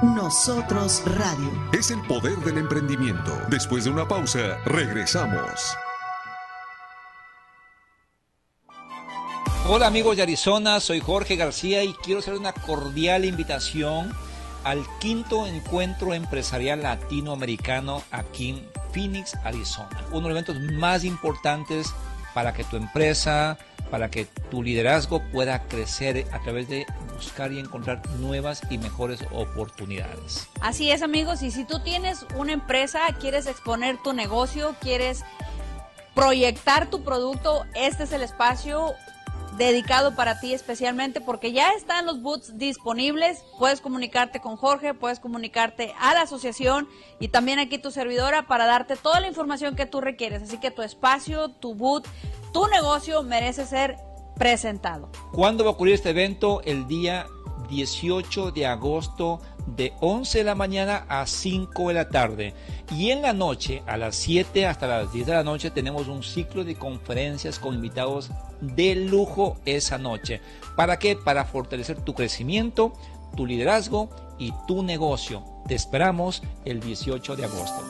Nosotros 0.01 1.03
Radio. 1.05 1.51
Es 1.77 1.91
el 1.91 2.01
poder 2.01 2.37
del 2.39 2.57
emprendimiento. 2.57 3.31
Después 3.49 3.83
de 3.83 3.91
una 3.91 4.07
pausa, 4.07 4.57
regresamos. 4.65 5.77
Hola 9.69 9.87
amigos 9.87 10.17
de 10.17 10.23
Arizona, 10.23 10.79
soy 10.79 10.99
Jorge 10.99 11.35
García 11.35 11.83
y 11.83 11.93
quiero 11.93 12.19
hacer 12.19 12.33
una 12.33 12.51
cordial 12.51 13.25
invitación 13.25 14.11
al 14.63 14.83
quinto 14.99 15.45
encuentro 15.45 16.15
empresarial 16.15 16.81
latinoamericano 16.81 18.01
aquí 18.11 18.49
en 18.49 18.67
Phoenix, 18.91 19.35
Arizona. 19.43 20.03
Uno 20.11 20.27
de 20.27 20.33
los 20.33 20.49
eventos 20.49 20.73
más 20.73 21.03
importantes 21.03 21.93
para 22.33 22.53
que 22.53 22.63
tu 22.63 22.75
empresa, 22.75 23.59
para 23.91 24.09
que 24.09 24.25
tu 24.49 24.63
liderazgo 24.63 25.21
pueda 25.31 25.67
crecer 25.67 26.27
a 26.33 26.39
través 26.39 26.67
de 26.67 26.87
buscar 27.13 27.51
y 27.51 27.59
encontrar 27.59 28.01
nuevas 28.17 28.63
y 28.71 28.79
mejores 28.79 29.23
oportunidades. 29.31 30.47
Así 30.59 30.91
es 30.91 31.03
amigos, 31.03 31.43
y 31.43 31.51
si 31.51 31.65
tú 31.65 31.79
tienes 31.79 32.25
una 32.35 32.51
empresa, 32.51 33.01
quieres 33.19 33.45
exponer 33.45 33.97
tu 34.01 34.11
negocio, 34.11 34.75
quieres 34.81 35.23
proyectar 36.15 36.89
tu 36.89 37.03
producto, 37.03 37.65
este 37.75 38.03
es 38.03 38.11
el 38.11 38.23
espacio 38.23 38.95
dedicado 39.65 40.15
para 40.15 40.39
ti 40.39 40.53
especialmente 40.53 41.21
porque 41.21 41.51
ya 41.51 41.71
están 41.71 42.05
los 42.05 42.21
boots 42.21 42.57
disponibles. 42.57 43.43
Puedes 43.59 43.81
comunicarte 43.81 44.39
con 44.39 44.57
Jorge, 44.57 44.93
puedes 44.93 45.19
comunicarte 45.19 45.93
a 45.99 46.13
la 46.13 46.23
asociación 46.23 46.87
y 47.19 47.29
también 47.29 47.59
aquí 47.59 47.77
tu 47.77 47.91
servidora 47.91 48.47
para 48.47 48.65
darte 48.65 48.95
toda 48.95 49.19
la 49.19 49.27
información 49.27 49.75
que 49.75 49.85
tú 49.85 50.01
requieres. 50.01 50.43
Así 50.43 50.57
que 50.59 50.71
tu 50.71 50.81
espacio, 50.81 51.49
tu 51.49 51.75
boot, 51.75 52.07
tu 52.53 52.67
negocio 52.67 53.23
merece 53.23 53.65
ser 53.65 53.97
presentado. 54.35 55.09
¿Cuándo 55.31 55.63
va 55.63 55.71
a 55.71 55.73
ocurrir 55.73 55.95
este 55.95 56.09
evento? 56.09 56.61
El 56.63 56.87
día 56.87 57.27
18 57.69 58.51
de 58.51 58.65
agosto 58.67 59.39
de 59.65 59.93
11 59.99 60.39
de 60.39 60.43
la 60.43 60.55
mañana 60.55 61.05
a 61.07 61.25
5 61.25 61.89
de 61.89 61.93
la 61.93 62.09
tarde. 62.09 62.53
Y 62.91 63.11
en 63.11 63.21
la 63.21 63.33
noche, 63.33 63.83
a 63.87 63.97
las 63.97 64.15
7 64.15 64.65
hasta 64.65 64.87
las 64.87 65.13
10 65.13 65.25
de 65.27 65.33
la 65.33 65.43
noche, 65.43 65.71
tenemos 65.71 66.07
un 66.07 66.23
ciclo 66.23 66.63
de 66.63 66.75
conferencias 66.75 67.59
con 67.59 67.75
invitados 67.75 68.29
de 68.61 68.95
lujo 68.95 69.57
esa 69.65 69.97
noche. 69.97 70.41
¿Para 70.75 70.99
qué? 70.99 71.15
Para 71.15 71.45
fortalecer 71.45 72.01
tu 72.01 72.13
crecimiento, 72.13 72.93
tu 73.35 73.45
liderazgo 73.45 74.09
y 74.37 74.53
tu 74.67 74.83
negocio. 74.83 75.43
Te 75.67 75.75
esperamos 75.75 76.41
el 76.65 76.79
18 76.79 77.35
de 77.35 77.45
agosto. 77.45 77.83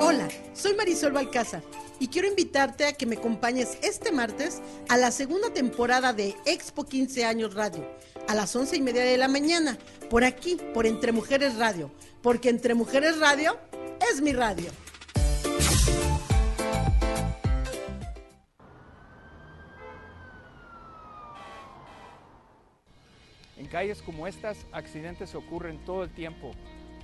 Hola, 0.00 0.28
soy 0.52 0.74
Marisol 0.74 1.12
Balcázar 1.12 1.62
y 2.00 2.08
quiero 2.08 2.28
invitarte 2.28 2.86
a 2.86 2.92
que 2.92 3.06
me 3.06 3.16
acompañes 3.16 3.78
este 3.82 4.12
martes 4.12 4.60
a 4.88 4.96
la 4.96 5.10
segunda 5.10 5.52
temporada 5.52 6.12
de 6.12 6.34
Expo 6.46 6.84
15 6.84 7.24
Años 7.24 7.54
Radio, 7.54 7.86
a 8.28 8.34
las 8.34 8.54
11 8.54 8.76
y 8.76 8.80
media 8.80 9.02
de 9.02 9.16
la 9.16 9.28
mañana, 9.28 9.78
por 10.10 10.24
aquí, 10.24 10.56
por 10.74 10.86
Entre 10.86 11.12
Mujeres 11.12 11.56
Radio, 11.56 11.90
porque 12.22 12.48
Entre 12.48 12.74
Mujeres 12.74 13.18
Radio 13.18 13.58
es 14.10 14.20
mi 14.20 14.32
radio. 14.32 14.70
En 23.56 23.68
calles 23.68 24.02
como 24.02 24.26
estas, 24.26 24.66
accidentes 24.72 25.34
ocurren 25.34 25.84
todo 25.84 26.04
el 26.04 26.10
tiempo. 26.12 26.52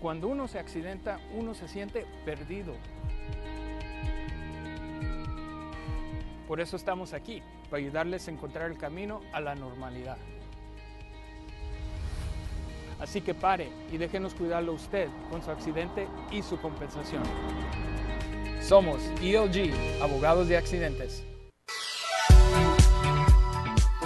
Cuando 0.01 0.29
uno 0.29 0.49
se 0.49 0.59
accidenta, 0.59 1.21
uno 1.35 1.55
se 1.55 1.69
siente 1.69 2.05
perdido, 2.25 2.75
Por 6.49 6.61
eso 6.61 6.77
estamos 6.77 7.13
aquí, 7.13 7.43
para 7.69 7.77
ayudarles 7.77 8.27
a 8.27 8.31
encontrar 8.31 8.71
el 8.71 8.79
camino 8.79 9.21
a 9.35 9.41
la 9.41 9.55
normalidad. 9.55 10.17
Así 12.99 13.21
que 13.21 13.35
pare 13.35 13.71
y 13.93 13.99
déjenos 13.99 14.33
cuidarlo 14.33 14.73
usted 14.73 15.09
con 15.31 15.45
su 15.45 15.51
accidente 15.51 16.09
y 16.31 16.43
su 16.43 16.59
compensación. 16.59 17.23
Somos 18.63 19.03
ELG, 19.23 20.03
abogados 20.03 20.49
de 20.49 20.57
accidentes. 20.57 21.23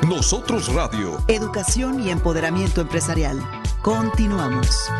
Nosotros 0.09 0.74
Radio. 0.74 1.18
Educación 1.28 2.00
y 2.00 2.11
empoderamiento 2.11 2.81
empresarial. 2.81 3.38
Continuamos. 3.83 4.90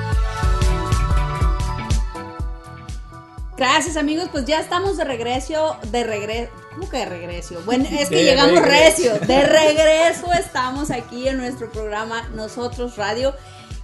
Gracias 3.57 3.97
amigos, 3.97 4.29
pues 4.31 4.45
ya 4.45 4.61
estamos 4.61 4.97
de 4.97 5.05
regreso, 5.05 5.77
de 5.91 6.05
regreso, 6.05 6.53
¿cómo 6.75 6.89
que 6.89 6.99
de 6.99 7.07
regreso? 7.07 7.61
Bueno, 7.65 7.85
es 7.91 8.09
que 8.09 8.25
llegamos 8.25 8.61
recio, 8.63 9.19
de 9.19 9.43
regreso 9.43 10.33
estamos 10.33 10.91
aquí 10.91 11.29
en 11.29 11.37
nuestro 11.37 11.71
programa 11.71 12.29
Nosotros 12.35 12.97
Radio. 12.97 13.35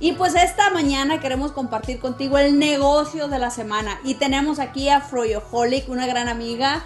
Y 0.00 0.12
pues 0.12 0.34
esta 0.34 0.70
mañana 0.70 1.20
queremos 1.20 1.52
compartir 1.52 1.98
contigo 1.98 2.38
el 2.38 2.58
negocio 2.58 3.28
de 3.28 3.38
la 3.38 3.50
semana. 3.50 3.98
Y 4.04 4.14
tenemos 4.14 4.58
aquí 4.58 4.88
a 4.88 5.00
Froyoholic, 5.00 5.88
una 5.88 6.06
gran 6.06 6.28
amiga, 6.28 6.84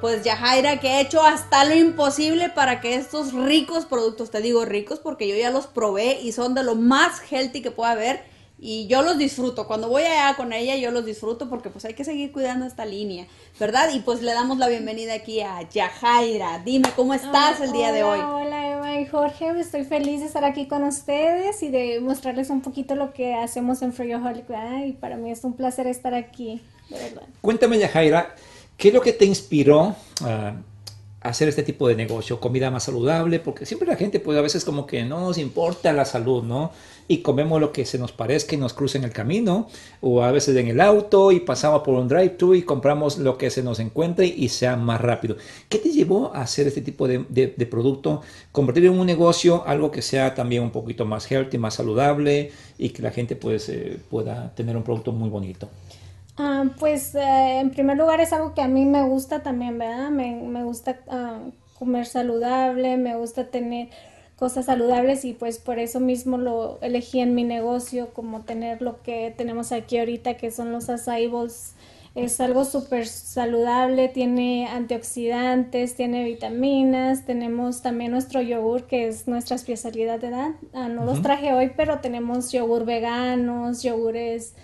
pues 0.00 0.22
Yajaira, 0.22 0.78
que 0.78 0.88
ha 0.90 1.00
hecho 1.00 1.22
hasta 1.22 1.64
lo 1.64 1.74
imposible 1.74 2.50
para 2.50 2.80
que 2.80 2.94
estos 2.94 3.32
ricos 3.32 3.84
productos, 3.84 4.30
te 4.30 4.40
digo 4.40 4.64
ricos 4.64 5.00
porque 5.00 5.28
yo 5.28 5.36
ya 5.36 5.50
los 5.50 5.66
probé 5.66 6.20
y 6.20 6.32
son 6.32 6.54
de 6.54 6.62
lo 6.62 6.76
más 6.76 7.20
healthy 7.30 7.62
que 7.62 7.70
pueda 7.70 7.92
haber 7.92 8.31
y 8.64 8.86
yo 8.86 9.02
los 9.02 9.18
disfruto. 9.18 9.66
Cuando 9.66 9.88
voy 9.88 10.04
allá 10.04 10.36
con 10.36 10.52
ella, 10.52 10.76
yo 10.76 10.92
los 10.92 11.04
disfruto 11.04 11.50
porque 11.50 11.68
pues 11.68 11.84
hay 11.84 11.94
que 11.94 12.04
seguir 12.04 12.30
cuidando 12.30 12.64
esta 12.64 12.86
línea, 12.86 13.26
¿verdad? 13.58 13.90
Y 13.92 13.98
pues 13.98 14.22
le 14.22 14.32
damos 14.32 14.56
la 14.58 14.68
bienvenida 14.68 15.14
aquí 15.14 15.40
a 15.40 15.68
Yajaira. 15.68 16.60
Dime, 16.64 16.88
¿cómo 16.94 17.12
estás 17.12 17.60
el 17.60 17.72
día 17.72 17.90
de 17.90 18.04
hoy? 18.04 18.20
Hola 18.20 18.72
Eva 18.74 19.00
y 19.00 19.06
Jorge, 19.06 19.50
estoy 19.58 19.84
feliz 19.84 20.20
de 20.20 20.26
estar 20.26 20.44
aquí 20.44 20.68
con 20.68 20.84
ustedes 20.84 21.60
y 21.64 21.70
de 21.70 21.98
mostrarles 21.98 22.50
un 22.50 22.60
poquito 22.60 22.94
lo 22.94 23.12
que 23.12 23.34
hacemos 23.34 23.82
en 23.82 23.92
Frioholic, 23.92 24.46
Y 24.86 24.92
para 24.92 25.16
mí 25.16 25.32
es 25.32 25.42
un 25.42 25.54
placer 25.54 25.88
estar 25.88 26.14
aquí, 26.14 26.62
de 26.88 26.98
verdad. 26.98 27.26
Cuéntame, 27.40 27.80
Yajaira, 27.80 28.36
¿qué 28.76 28.88
es 28.88 28.94
lo 28.94 29.00
que 29.00 29.12
te 29.12 29.24
inspiró 29.24 29.96
a 30.24 30.54
hacer 31.22 31.48
este 31.48 31.62
tipo 31.62 31.88
de 31.88 31.94
negocio, 31.94 32.40
comida 32.40 32.70
más 32.70 32.84
saludable, 32.84 33.40
porque 33.40 33.66
siempre 33.66 33.88
la 33.88 33.96
gente 33.96 34.20
pues 34.20 34.36
a 34.36 34.40
veces 34.40 34.64
como 34.64 34.86
que 34.86 35.04
no 35.04 35.20
nos 35.20 35.38
importa 35.38 35.92
la 35.92 36.04
salud, 36.04 36.42
¿no? 36.42 36.72
Y 37.08 37.18
comemos 37.18 37.60
lo 37.60 37.72
que 37.72 37.84
se 37.84 37.98
nos 37.98 38.12
parezca 38.12 38.54
y 38.54 38.58
nos 38.58 38.72
cruza 38.72 38.98
en 38.98 39.04
el 39.04 39.12
camino, 39.12 39.68
o 40.00 40.22
a 40.22 40.32
veces 40.32 40.56
en 40.56 40.68
el 40.68 40.80
auto 40.80 41.32
y 41.32 41.40
pasamos 41.40 41.82
por 41.82 41.94
un 41.94 42.08
drive-thru 42.08 42.54
y 42.54 42.62
compramos 42.62 43.18
lo 43.18 43.38
que 43.38 43.50
se 43.50 43.62
nos 43.62 43.80
encuentre 43.80 44.26
y 44.26 44.48
sea 44.48 44.76
más 44.76 45.00
rápido. 45.00 45.36
¿Qué 45.68 45.78
te 45.78 45.90
llevó 45.90 46.34
a 46.34 46.42
hacer 46.42 46.66
este 46.66 46.80
tipo 46.80 47.06
de, 47.06 47.68
producto, 47.70 48.22
convertirlo 48.50 48.92
en 48.92 48.98
un 48.98 49.06
negocio, 49.06 49.64
algo 49.66 49.90
que 49.90 50.02
sea 50.02 50.34
también 50.34 50.62
un 50.62 50.70
poquito 50.70 51.04
más 51.04 51.30
healthy, 51.30 51.58
más 51.58 51.74
saludable 51.74 52.50
y 52.78 52.90
que 52.90 53.02
la 53.02 53.10
gente 53.10 53.36
pues 53.36 53.68
eh, 53.68 53.98
pueda 54.10 54.54
tener 54.54 54.76
un 54.76 54.82
producto 54.82 55.12
muy 55.12 55.28
bonito? 55.28 55.68
Ah, 56.36 56.64
pues 56.78 57.14
eh, 57.14 57.60
en 57.60 57.70
primer 57.70 57.98
lugar 57.98 58.20
es 58.20 58.32
algo 58.32 58.54
que 58.54 58.62
a 58.62 58.68
mí 58.68 58.84
me 58.86 59.02
gusta 59.02 59.42
también, 59.42 59.78
¿verdad? 59.78 60.10
Me, 60.10 60.64
gusta 60.64 61.00
ah, 61.08 61.40
comer 61.78 62.06
saludable, 62.06 62.96
me 62.96 63.16
gusta 63.16 63.48
tener 63.48 63.88
cosas 64.36 64.66
saludables 64.66 65.24
y 65.24 65.34
pues 65.34 65.58
por 65.58 65.78
eso 65.78 66.00
mismo 66.00 66.36
lo 66.36 66.80
elegí 66.80 67.20
en 67.20 67.34
mi 67.34 67.44
negocio 67.44 68.12
como 68.12 68.40
tener 68.40 68.82
lo 68.82 69.00
que 69.02 69.32
tenemos 69.36 69.70
aquí 69.70 69.98
ahorita 69.98 70.34
que 70.34 70.50
son 70.50 70.72
los 70.72 70.88
acai 70.88 71.30
Es 72.16 72.40
algo 72.40 72.64
súper 72.64 73.06
saludable, 73.06 74.08
tiene 74.08 74.66
antioxidantes, 74.66 75.94
tiene 75.94 76.24
vitaminas, 76.24 77.24
tenemos 77.24 77.82
también 77.82 78.10
nuestro 78.10 78.40
yogur 78.40 78.88
que 78.88 79.06
es 79.06 79.28
nuestra 79.28 79.54
especialidad, 79.54 80.20
¿verdad? 80.20 80.52
Ah, 80.72 80.88
no 80.88 81.04
los 81.04 81.22
traje 81.22 81.52
hoy, 81.52 81.70
pero 81.76 82.00
tenemos 82.00 82.50
yogur 82.50 82.84
veganos, 82.84 83.82
yogures 83.84 84.54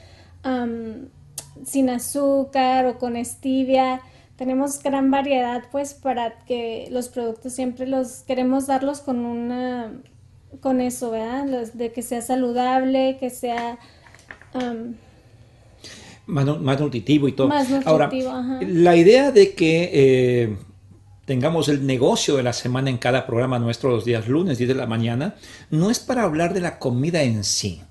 sin 1.65 1.91
azúcar 1.91 2.87
o 2.87 2.99
con 2.99 3.23
stevia. 3.25 4.01
Tenemos 4.37 4.83
gran 4.83 5.11
variedad 5.11 5.65
pues 5.73 5.95
para 5.95 6.39
que 6.45 6.89
los 6.91 7.09
productos 7.09 7.53
siempre 7.53 7.87
los 7.87 8.21
queremos 8.21 8.67
darlos 8.67 9.01
con 9.01 9.25
una 9.25 9.93
con 10.61 10.81
eso, 10.81 11.11
¿verdad? 11.11 11.71
de 11.73 11.93
que 11.93 12.03
sea 12.03 12.23
saludable, 12.23 13.19
que 13.21 13.31
sea 13.31 13.79
más, 16.27 16.81
nutritivo 16.81 17.29
y 17.29 17.33
todo. 17.33 17.51
Ahora, 17.85 18.11
la 18.61 18.97
idea 18.97 19.31
de 19.33 19.55
que 19.55 19.91
eh, 19.93 20.57
tengamos 21.25 21.69
el 21.69 21.87
negocio 21.87 22.37
de 22.37 22.43
la 22.43 22.53
semana 22.53 22.91
en 22.91 22.99
cada 22.99 23.27
programa 23.27 23.59
nuestro 23.59 23.91
los 23.91 24.05
días 24.05 24.29
lunes, 24.29 24.59
10 24.59 24.69
de 24.69 24.75
la 24.75 24.87
mañana, 24.87 25.35
no 25.71 25.91
es 25.91 25.99
para 25.99 26.23
hablar 26.23 26.55
de 26.55 26.61
la 26.61 26.79
comida 26.79 27.23
en 27.23 27.45
sí. 27.45 27.83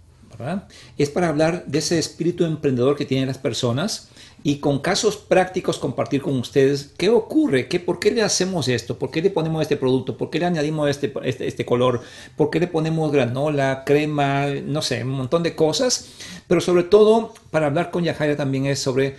Es 0.98 1.10
para 1.10 1.30
hablar 1.30 1.66
de 1.66 1.80
ese 1.80 1.98
espíritu 1.98 2.46
emprendedor 2.46 2.96
que 2.96 3.06
tienen 3.06 3.28
las 3.28 3.38
personas 3.38 4.10
y 4.44 4.58
con 4.60 4.80
casos 4.80 5.18
prácticos 5.18 5.80
compartir 5.80 6.22
con 6.22 6.38
ustedes 6.38 6.94
qué 6.98 7.10
ocurre, 7.10 7.68
qué, 7.68 7.80
por 7.80 8.00
qué 8.00 8.12
le 8.12 8.22
hacemos 8.22 8.68
esto, 8.68 8.98
por 8.98 9.12
qué 9.12 9.22
le 9.22 9.30
ponemos 9.30 9.62
este 9.62 9.78
producto, 9.78 10.16
por 10.18 10.30
qué 10.30 10.40
le 10.40 10.46
añadimos 10.46 10.90
este, 10.90 11.12
este, 11.24 11.48
este 11.48 11.66
color, 11.66 12.02
por 12.36 12.50
qué 12.50 12.60
le 12.60 12.68
ponemos 12.68 13.12
granola, 13.12 13.84
crema, 13.86 14.48
no 14.48 14.82
sé, 14.82 15.04
un 15.04 15.10
montón 15.10 15.44
de 15.44 15.56
cosas. 15.56 16.10
Pero 16.48 16.62
sobre 16.62 16.84
todo, 16.84 17.34
para 17.52 17.68
hablar 17.68 17.92
con 17.92 18.04
Yajaira 18.04 18.36
también 18.36 18.68
es 18.68 18.80
sobre... 18.80 19.16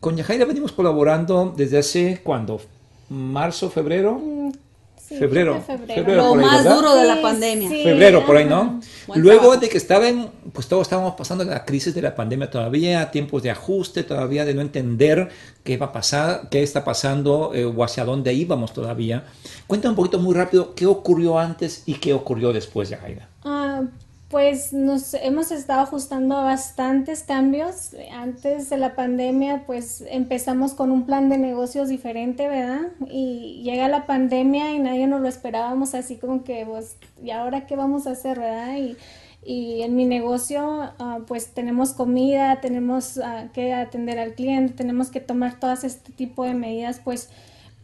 Con 0.00 0.16
Yajaira 0.16 0.44
venimos 0.44 0.72
colaborando 0.72 1.54
desde 1.56 1.78
hace, 1.78 2.20
¿cuándo? 2.22 2.60
¿Marzo, 3.08 3.70
febrero? 3.70 4.20
Mm, 5.08 5.18
febrero, 5.18 5.64
Lo 6.06 6.34
más 6.34 6.64
duro 6.64 6.96
de 6.96 7.04
la 7.04 7.22
pandemia. 7.22 7.68
febrero, 7.68 8.26
por 8.26 8.36
ahí, 8.36 8.44
¿no? 8.44 8.80
Luego 9.14 9.56
de 9.56 9.68
que 9.68 9.76
estaban, 9.78 10.30
pues 10.52 10.66
todos 10.66 10.82
estábamos 10.82 11.14
pasando 11.14 11.44
la 11.44 11.64
crisis 11.64 11.94
de 11.94 12.02
la 12.02 12.14
pandemia 12.14 12.50
todavía, 12.50 13.10
tiempos 13.10 13.42
de 13.42 13.50
ajuste, 13.50 14.02
todavía 14.02 14.44
de 14.44 14.54
no 14.54 14.62
entender 14.62 15.28
qué 15.62 15.76
va 15.76 15.86
a 15.86 15.92
pasar, 15.92 16.48
qué 16.50 16.62
está 16.62 16.84
pasando 16.84 17.52
eh, 17.54 17.64
o 17.64 17.84
hacia 17.84 18.04
dónde 18.04 18.32
íbamos 18.34 18.72
todavía. 18.72 19.24
Cuéntame 19.66 19.90
un 19.90 19.96
poquito 19.96 20.18
muy 20.18 20.34
rápido 20.34 20.74
qué 20.74 20.86
ocurrió 20.86 21.38
antes 21.38 21.84
y 21.86 21.94
qué 21.94 22.12
ocurrió 22.12 22.52
después, 22.52 22.88
Yajaira. 22.88 23.28
Ah, 23.44 23.82
pues 24.28 24.72
nos 24.72 25.14
hemos 25.14 25.52
estado 25.52 25.82
ajustando 25.82 26.36
a 26.36 26.42
bastantes 26.42 27.22
cambios. 27.22 27.90
Antes 28.12 28.68
de 28.70 28.76
la 28.76 28.96
pandemia, 28.96 29.64
pues 29.66 30.02
empezamos 30.08 30.74
con 30.74 30.90
un 30.90 31.06
plan 31.06 31.28
de 31.28 31.38
negocios 31.38 31.88
diferente, 31.88 32.48
¿verdad? 32.48 32.88
Y 33.08 33.62
llega 33.62 33.88
la 33.88 34.06
pandemia 34.06 34.72
y 34.72 34.80
nadie 34.80 35.06
nos 35.06 35.20
lo 35.20 35.28
esperábamos 35.28 35.94
así 35.94 36.16
como 36.16 36.42
que, 36.42 36.66
pues, 36.66 36.96
¿y 37.22 37.30
ahora 37.30 37.66
qué 37.66 37.76
vamos 37.76 38.08
a 38.08 38.12
hacer, 38.12 38.40
verdad? 38.40 38.76
Y, 38.76 38.96
y 39.44 39.82
en 39.82 39.94
mi 39.94 40.06
negocio, 40.06 40.92
ah, 40.98 41.20
pues 41.28 41.54
tenemos 41.54 41.92
comida, 41.92 42.60
tenemos 42.60 43.18
ah, 43.18 43.44
que 43.52 43.72
atender 43.74 44.18
al 44.18 44.34
cliente, 44.34 44.74
tenemos 44.74 45.10
que 45.10 45.20
tomar 45.20 45.60
todas 45.60 45.84
este 45.84 46.10
tipo 46.10 46.42
de 46.42 46.54
medidas, 46.54 47.00
pues, 47.02 47.30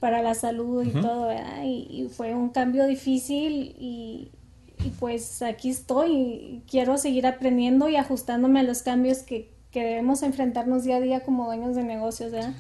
para 0.01 0.23
la 0.23 0.35
salud 0.35 0.85
y 0.85 0.91
todo, 0.91 1.29
¿verdad? 1.29 1.63
y 1.63 2.09
fue 2.13 2.35
un 2.35 2.49
cambio 2.49 2.87
difícil 2.89 3.77
y 3.79 4.33
y 4.85 4.91
pues 4.91 5.43
aquí 5.43 5.71
estoy 5.71 6.11
y 6.13 6.63
quiero 6.69 6.99
seguir 6.99 7.27
aprendiendo 7.27 7.89
y 7.89 7.97
ajustándome 7.97 8.61
a 8.61 8.65
los 8.65 8.83
cambios 8.83 9.19
que, 9.19 9.51
debemos 9.73 10.23
enfrentarnos 10.23 10.85
día 10.85 10.97
a 10.97 11.01
día 11.01 11.21
como 11.21 11.47
dueños 11.47 11.75
de 11.75 11.83
negocios, 11.83 12.31
¿verdad? 12.31 12.53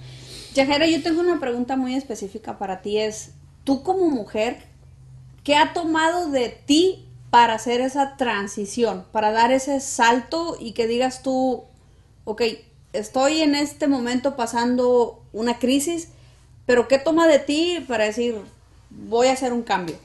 Yajera, 0.54 0.86
yo 0.86 1.02
tengo 1.02 1.20
una 1.20 1.38
pregunta 1.40 1.76
muy 1.76 1.94
específica 1.94 2.56
para 2.56 2.80
ti, 2.80 2.96
es, 2.98 3.32
tú 3.64 3.82
como 3.82 4.08
mujer, 4.08 4.62
¿qué 5.44 5.56
ha 5.56 5.74
tomado 5.74 6.30
de 6.30 6.48
ti 6.48 7.04
para 7.28 7.54
hacer 7.54 7.82
esa 7.82 8.16
transición, 8.16 9.04
para 9.12 9.30
dar 9.30 9.52
ese 9.52 9.80
salto 9.80 10.56
y 10.58 10.72
que 10.72 10.86
digas 10.86 11.22
tú, 11.22 11.64
ok, 12.24 12.42
estoy 12.94 13.42
en 13.42 13.54
este 13.54 13.88
momento 13.88 14.34
pasando 14.34 15.22
una 15.34 15.58
crisis, 15.58 16.08
pero 16.64 16.88
¿qué 16.88 16.98
toma 16.98 17.26
de 17.26 17.40
ti 17.40 17.84
para 17.86 18.04
decir, 18.04 18.36
voy 18.88 19.26
a 19.26 19.32
hacer 19.32 19.52
un 19.52 19.62
cambio? 19.62 19.96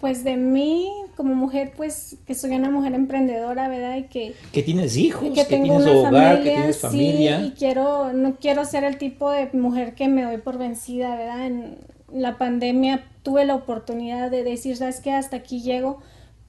Pues 0.00 0.22
de 0.22 0.36
mí, 0.36 0.90
como 1.16 1.34
mujer, 1.34 1.72
pues 1.76 2.16
que 2.26 2.34
soy 2.34 2.52
una 2.52 2.70
mujer 2.70 2.94
emprendedora, 2.94 3.68
¿verdad? 3.68 3.96
Y 3.96 4.04
que... 4.04 4.34
Que 4.52 4.62
tienes 4.62 4.96
hijos, 4.96 5.28
que, 5.34 5.44
tienes 5.44 5.86
hogar, 5.86 6.38
que 6.38 6.50
tienes 6.50 6.78
familia. 6.78 7.40
Sí, 7.40 7.46
y 7.46 7.50
quiero, 7.52 8.12
no 8.12 8.36
quiero 8.36 8.64
ser 8.64 8.84
el 8.84 8.96
tipo 8.96 9.30
de 9.30 9.50
mujer 9.52 9.94
que 9.94 10.06
me 10.06 10.22
doy 10.22 10.38
por 10.38 10.56
vencida, 10.56 11.16
¿verdad? 11.16 11.46
En 11.46 11.78
la 12.12 12.38
pandemia 12.38 13.04
tuve 13.22 13.44
la 13.44 13.56
oportunidad 13.56 14.30
de 14.30 14.44
decir, 14.44 14.76
¿sabes 14.76 15.00
qué? 15.00 15.12
Hasta 15.12 15.36
aquí 15.36 15.60
llego 15.62 15.98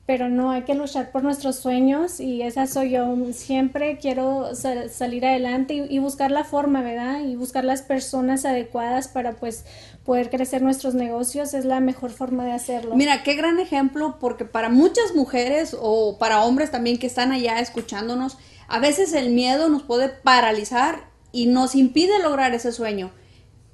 pero 0.10 0.28
no 0.28 0.50
hay 0.50 0.64
que 0.64 0.74
luchar 0.74 1.12
por 1.12 1.22
nuestros 1.22 1.58
sueños 1.58 2.20
y 2.20 2.42
esa 2.42 2.66
soy 2.66 2.90
yo. 2.90 3.16
Siempre 3.32 4.00
quiero 4.00 4.56
salir 4.56 5.24
adelante 5.24 5.86
y, 5.88 6.00
buscar 6.00 6.32
la 6.32 6.44
forma, 6.44 6.82
¿verdad? 6.82 7.20
Y 7.20 7.36
buscar 7.36 7.64
las 7.64 7.84
personas 7.84 8.44
adecuadas 8.44 9.08
para 9.08 9.34
pues 9.34 9.66
poder 10.04 10.32
crecer 10.32 10.64
nuestros 10.64 10.96
negocios 10.96 11.54
es 11.54 11.64
la 11.64 11.80
mejor 11.80 12.10
forma 12.10 12.44
de 12.44 12.54
hacerlo. 12.54 12.96
Mira, 12.96 13.22
qué 13.22 13.36
gran 13.36 13.60
ejemplo 13.60 14.18
porque 14.20 14.46
para 14.46 14.70
muchas 14.70 15.14
mujeres 15.14 15.78
o 15.80 16.18
para 16.18 16.44
hombres 16.44 16.72
también 16.72 16.98
que 16.98 17.06
están 17.06 17.32
allá 17.32 17.60
escuchándonos, 17.60 18.40
a 18.68 18.80
veces 18.80 19.14
el 19.14 19.30
miedo 19.30 19.70
nos 19.70 19.84
puede 19.84 20.10
paralizar 20.10 21.04
y 21.32 21.46
nos 21.46 21.76
impide 21.76 22.18
lograr 22.18 22.56
ese 22.56 22.72
sueño. 22.72 23.12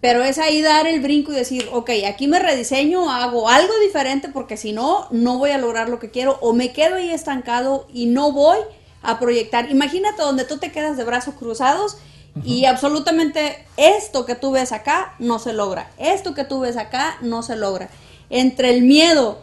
Pero 0.01 0.23
es 0.23 0.37
ahí 0.37 0.61
dar 0.61 0.87
el 0.87 0.99
brinco 0.99 1.31
y 1.31 1.35
decir, 1.35 1.67
ok, 1.71 1.89
aquí 2.07 2.27
me 2.27 2.39
rediseño, 2.39 3.09
hago 3.09 3.49
algo 3.49 3.73
diferente 3.79 4.29
porque 4.29 4.57
si 4.57 4.71
no, 4.71 5.07
no 5.11 5.37
voy 5.37 5.51
a 5.51 5.57
lograr 5.57 5.89
lo 5.89 5.99
que 5.99 6.11
quiero 6.11 6.37
o 6.41 6.53
me 6.53 6.73
quedo 6.73 6.95
ahí 6.95 7.09
estancado 7.09 7.87
y 7.91 8.05
no 8.05 8.31
voy 8.31 8.59
a 9.01 9.19
proyectar. 9.19 9.69
Imagínate 9.71 10.21
donde 10.21 10.45
tú 10.45 10.57
te 10.57 10.71
quedas 10.71 10.97
de 10.97 11.03
brazos 11.03 11.35
cruzados 11.35 11.97
y 12.43 12.65
absolutamente 12.65 13.65
esto 13.77 14.25
que 14.25 14.35
tú 14.35 14.51
ves 14.51 14.73
acá 14.73 15.15
no 15.19 15.39
se 15.39 15.53
logra. 15.53 15.89
Esto 15.97 16.33
que 16.33 16.43
tú 16.43 16.59
ves 16.59 16.75
acá 16.75 17.17
no 17.21 17.41
se 17.43 17.55
logra. 17.55 17.89
Entre 18.29 18.71
el 18.71 18.81
miedo 18.81 19.39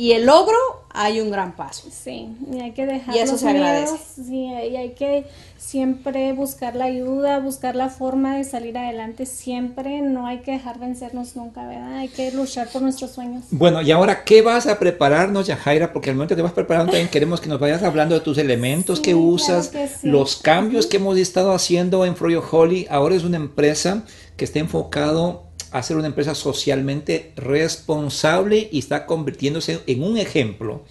y 0.00 0.12
el 0.12 0.26
logro 0.26 0.56
hay 0.90 1.20
un 1.20 1.30
gran 1.30 1.56
paso. 1.56 1.88
Sí, 1.90 2.28
y 2.52 2.60
hay 2.60 2.70
que 2.70 2.86
dejar 2.86 3.14
Y 3.14 3.18
eso 3.18 3.32
los 3.32 3.40
se 3.40 3.48
agradece. 3.48 3.92
miedos, 3.92 4.06
sí, 4.14 4.44
y 4.72 4.76
hay 4.76 4.90
que 4.94 5.26
siempre 5.56 6.32
buscar 6.32 6.76
la 6.76 6.84
ayuda, 6.84 7.40
buscar 7.40 7.74
la 7.74 7.88
forma 7.88 8.36
de 8.36 8.44
salir 8.44 8.78
adelante 8.78 9.26
siempre, 9.26 10.00
no 10.00 10.26
hay 10.26 10.38
que 10.38 10.52
dejar 10.52 10.78
vencernos 10.78 11.34
nunca, 11.34 11.66
¿verdad? 11.66 11.96
Hay 11.98 12.08
que 12.08 12.30
luchar 12.30 12.68
por 12.68 12.80
nuestros 12.82 13.10
sueños. 13.10 13.44
Bueno, 13.50 13.82
y 13.82 13.90
ahora, 13.90 14.22
¿qué 14.24 14.40
vas 14.40 14.68
a 14.68 14.78
prepararnos, 14.78 15.48
Yajaira? 15.48 15.92
Porque 15.92 16.10
al 16.10 16.16
momento 16.16 16.34
que 16.34 16.36
te 16.36 16.42
vas 16.42 16.52
preparando 16.52 16.92
también 16.92 17.08
queremos 17.08 17.40
que 17.40 17.48
nos 17.48 17.58
vayas 17.58 17.82
hablando 17.82 18.14
de 18.14 18.20
tus 18.20 18.38
elementos 18.38 18.98
Sí, 18.98 19.02
que 19.02 19.14
usas, 19.16 19.68
claro 19.68 19.88
que 19.88 19.92
sí. 19.94 20.06
los 20.08 20.36
cambios 20.36 20.86
que 20.86 20.98
hemos 20.98 21.18
estado 21.18 21.52
haciendo 21.52 22.06
en 22.06 22.14
Froyo 22.16 22.42
Holly. 22.48 22.86
Ahora 22.88 23.16
es 23.16 23.24
una 23.24 23.36
empresa 23.36 24.04
que 24.36 24.44
está 24.44 24.60
enfocado 24.60 25.47
a 25.70 25.82
ser 25.82 25.96
una 25.96 26.06
empresa 26.06 26.34
socialmente 26.34 27.32
responsable 27.36 28.68
y 28.70 28.78
está 28.78 29.06
convirtiéndose 29.06 29.80
en 29.86 30.02
un 30.02 30.18
ejemplo. 30.18 30.84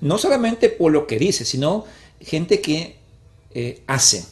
No 0.00 0.18
solamente 0.18 0.68
por 0.68 0.92
lo 0.92 1.06
que 1.06 1.18
dice, 1.18 1.44
sino 1.44 1.84
gente 2.20 2.60
que 2.60 2.96
eh, 3.54 3.82
hace. 3.86 4.24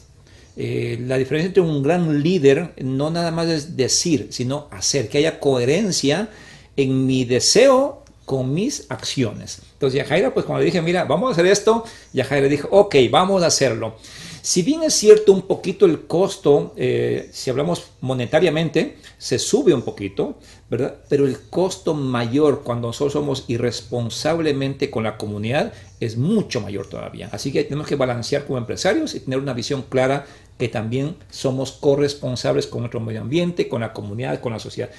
Eh, 0.55 0.99
la 1.07 1.17
diferencia 1.17 1.47
entre 1.47 1.63
un 1.63 1.81
gran 1.81 2.21
líder 2.21 2.73
no 2.77 3.09
nada 3.09 3.31
más 3.31 3.47
es 3.47 3.75
decir, 3.75 4.27
sino 4.29 4.67
hacer, 4.69 5.09
que 5.09 5.17
haya 5.17 5.39
coherencia 5.39 6.29
en 6.77 7.07
mi 7.07 7.25
deseo 7.25 8.03
con 8.25 8.53
mis 8.53 8.85
acciones. 8.89 9.61
Entonces 9.73 9.97
Yajaira, 9.97 10.33
pues 10.33 10.45
cuando 10.45 10.63
dije, 10.63 10.81
mira, 10.81 11.05
vamos 11.05 11.29
a 11.29 11.33
hacer 11.33 11.45
esto, 11.47 11.83
Yajaira 12.13 12.47
dijo, 12.47 12.67
ok, 12.71 12.95
vamos 13.09 13.43
a 13.43 13.47
hacerlo. 13.47 13.95
Si 14.43 14.61
bien 14.61 14.83
es 14.83 14.93
cierto 14.93 15.31
un 15.31 15.43
poquito 15.43 15.85
el 15.85 16.05
costo, 16.05 16.73
eh, 16.75 17.29
si 17.31 17.49
hablamos 17.49 17.91
monetariamente, 18.01 18.97
se 19.17 19.39
sube 19.39 19.73
un 19.73 19.83
poquito, 19.83 20.37
¿verdad? 20.69 20.95
Pero 21.07 21.25
el 21.25 21.39
costo 21.49 21.93
mayor 21.93 22.61
cuando 22.61 22.87
nosotros 22.87 23.13
somos 23.13 23.45
irresponsablemente 23.47 24.91
con 24.91 25.05
la 25.05 25.15
comunidad 25.15 25.71
es 26.01 26.17
mucho 26.17 26.59
mayor 26.59 26.87
todavía. 26.87 27.29
Así 27.31 27.53
que 27.53 27.63
tenemos 27.63 27.87
que 27.87 27.95
balancear 27.95 28.43
como 28.43 28.57
empresarios 28.57 29.15
y 29.15 29.21
tener 29.21 29.39
una 29.39 29.53
visión 29.53 29.83
clara 29.83 30.25
que 30.57 30.67
también 30.67 31.15
somos 31.29 31.71
corresponsables 31.71 32.67
con 32.67 32.81
nuestro 32.81 32.99
medio 32.99 33.21
ambiente, 33.21 33.69
con 33.69 33.79
la 33.79 33.93
comunidad, 33.93 34.41
con 34.41 34.51
la 34.51 34.59
sociedad. 34.59 34.89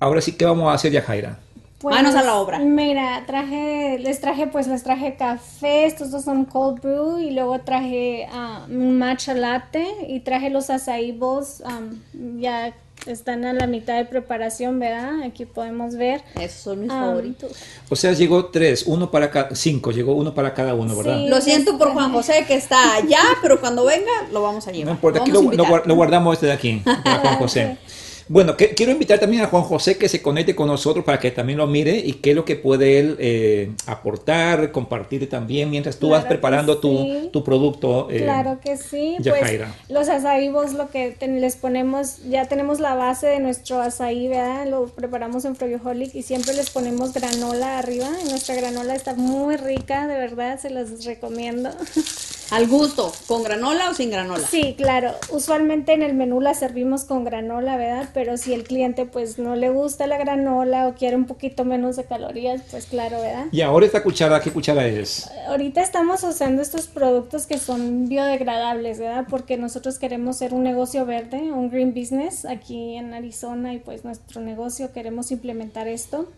Ahora 0.00 0.22
sí, 0.22 0.32
¿qué 0.32 0.46
vamos 0.46 0.70
a 0.70 0.72
hacer, 0.72 0.92
Yajaira? 0.92 1.40
Manos 1.90 2.14
a 2.14 2.22
la 2.22 2.34
obra. 2.36 2.58
Pues, 2.58 2.68
Mira, 2.68 3.22
traje, 3.26 3.98
les 3.98 4.20
traje, 4.20 4.46
pues 4.46 4.66
les 4.66 4.82
traje 4.82 5.16
café, 5.16 5.86
estos 5.86 6.10
dos 6.10 6.24
son 6.24 6.44
cold 6.44 6.80
brew, 6.80 7.18
y 7.18 7.30
luego 7.30 7.58
traje 7.60 8.26
un 8.68 8.98
matcha 8.98 9.34
latte, 9.34 9.86
y 10.08 10.20
traje 10.20 10.50
los 10.50 10.70
acai 10.70 11.12
bowls, 11.12 11.62
um, 11.66 12.40
ya 12.40 12.74
están 13.06 13.44
a 13.44 13.52
la 13.52 13.66
mitad 13.66 13.96
de 13.96 14.06
preparación, 14.06 14.78
¿verdad? 14.78 15.22
Aquí 15.24 15.44
podemos 15.44 15.94
ver. 15.96 16.22
Esos 16.40 16.60
son 16.60 16.80
mis 16.80 16.90
Ah. 16.90 17.00
favoritos. 17.06 17.52
O 17.90 17.96
sea, 17.96 18.12
llegó 18.12 18.46
tres, 18.46 18.84
uno 18.86 19.10
para 19.10 19.30
cada, 19.30 19.54
cinco, 19.54 19.90
llegó 19.90 20.14
uno 20.14 20.32
para 20.34 20.54
cada 20.54 20.74
uno, 20.74 20.96
¿verdad? 20.96 21.18
Sí. 21.18 21.28
Lo 21.28 21.40
siento 21.42 21.76
por 21.76 21.92
Juan 21.92 22.12
José 22.12 22.44
que 22.46 22.54
está 22.54 22.94
allá, 22.94 23.20
pero 23.42 23.60
cuando 23.60 23.84
venga 23.84 24.10
lo 24.32 24.40
vamos 24.42 24.66
a 24.68 24.70
llevar. 24.72 24.86
No 24.86 24.92
importa, 24.92 25.20
aquí 25.20 25.30
lo, 25.32 25.42
lo 25.42 25.94
guardamos 25.94 26.34
este 26.34 26.46
de 26.46 26.52
aquí, 26.52 26.82
para 27.04 27.18
Juan 27.18 27.36
José. 27.38 27.76
Bueno, 28.26 28.56
que- 28.56 28.70
quiero 28.74 28.90
invitar 28.92 29.18
también 29.18 29.42
a 29.42 29.48
Juan 29.48 29.64
José 29.64 29.98
que 29.98 30.08
se 30.08 30.22
conecte 30.22 30.54
con 30.56 30.66
nosotros 30.68 31.04
para 31.04 31.20
que 31.20 31.30
también 31.30 31.58
lo 31.58 31.66
mire 31.66 31.98
y 31.98 32.14
qué 32.14 32.30
es 32.30 32.36
lo 32.36 32.44
que 32.46 32.56
puede 32.56 32.98
él 32.98 33.16
eh, 33.18 33.70
aportar, 33.86 34.72
compartir 34.72 35.28
también 35.28 35.68
mientras 35.70 35.98
tú 35.98 36.08
vas 36.08 36.20
Claro 36.20 36.28
preparando 36.30 36.78
tu, 36.78 36.96
sí. 36.98 37.28
tu 37.32 37.44
producto. 37.44 38.08
eh, 38.10 38.22
Claro 38.22 38.58
que 38.62 38.78
sí, 38.78 39.16
Yajaira. 39.20 39.74
pues 39.86 39.90
los 39.90 40.08
acai 40.08 40.48
bowls 40.48 40.72
lo 40.72 40.88
que 40.90 41.10
ten- 41.10 41.40
les 41.42 41.56
ponemos, 41.56 42.18
ya 42.28 42.46
tenemos 42.46 42.80
la 42.80 42.94
base 42.94 43.26
de 43.26 43.40
nuestro 43.40 43.80
açaí, 43.82 44.28
¿verdad? 44.28 44.66
Lo 44.68 44.86
preparamos 44.86 45.44
en 45.44 45.54
Froyoholic 45.54 46.14
y 46.14 46.22
siempre 46.22 46.54
les 46.54 46.70
ponemos 46.70 47.12
granola 47.12 47.78
arriba. 47.78 48.08
y 48.24 48.28
Nuestra 48.30 48.54
granola 48.54 48.94
está 48.94 49.14
muy 49.14 49.56
rica, 49.56 50.06
de 50.06 50.14
verdad, 50.16 50.58
se 50.58 50.70
las 50.70 51.04
recomiendo. 51.04 51.70
Al 52.50 52.68
gusto, 52.68 53.10
¿con 53.26 53.42
granola 53.42 53.90
o 53.90 53.94
sin 53.94 54.10
granola? 54.10 54.46
Sí, 54.46 54.74
claro. 54.76 55.12
Usualmente 55.30 55.92
en 55.92 56.02
el 56.02 56.14
menú 56.14 56.40
la 56.40 56.54
servimos 56.54 57.04
con 57.04 57.24
granola, 57.24 57.76
¿verdad? 57.76 58.10
Pero 58.14 58.36
si 58.36 58.54
el 58.54 58.62
cliente 58.62 59.04
pues 59.04 59.38
no 59.38 59.56
le 59.56 59.70
gusta 59.70 60.06
la 60.06 60.16
granola 60.16 60.86
o 60.88 60.94
quiere 60.94 61.16
un 61.16 61.26
poquito 61.26 61.64
menos 61.64 61.96
de 61.96 62.04
calorías, 62.04 62.62
pues 62.70 62.86
claro, 62.86 63.20
¿verdad? 63.20 63.46
Y 63.50 63.60
ahora 63.60 63.86
esta 63.86 64.02
cuchara, 64.02 64.40
¿qué 64.40 64.52
cuchara 64.52 64.86
es? 64.86 65.28
Ahorita 65.48 65.82
estamos 65.82 66.22
usando 66.22 66.62
estos 66.62 66.86
productos 66.86 67.46
que 67.46 67.58
son 67.58 68.08
biodegradables, 68.08 69.00
¿verdad? 69.00 69.26
Porque 69.28 69.56
nosotros 69.56 69.98
queremos 69.98 70.38
ser 70.38 70.54
un 70.54 70.62
negocio 70.62 71.04
verde, 71.04 71.52
un 71.52 71.70
green 71.70 71.92
business 71.92 72.44
aquí 72.44 72.94
en 72.94 73.12
Arizona 73.12 73.74
y 73.74 73.78
pues 73.80 74.04
nuestro 74.04 74.40
negocio 74.40 74.92
queremos 74.92 75.32
implementar 75.32 75.88
esto. 75.88 76.28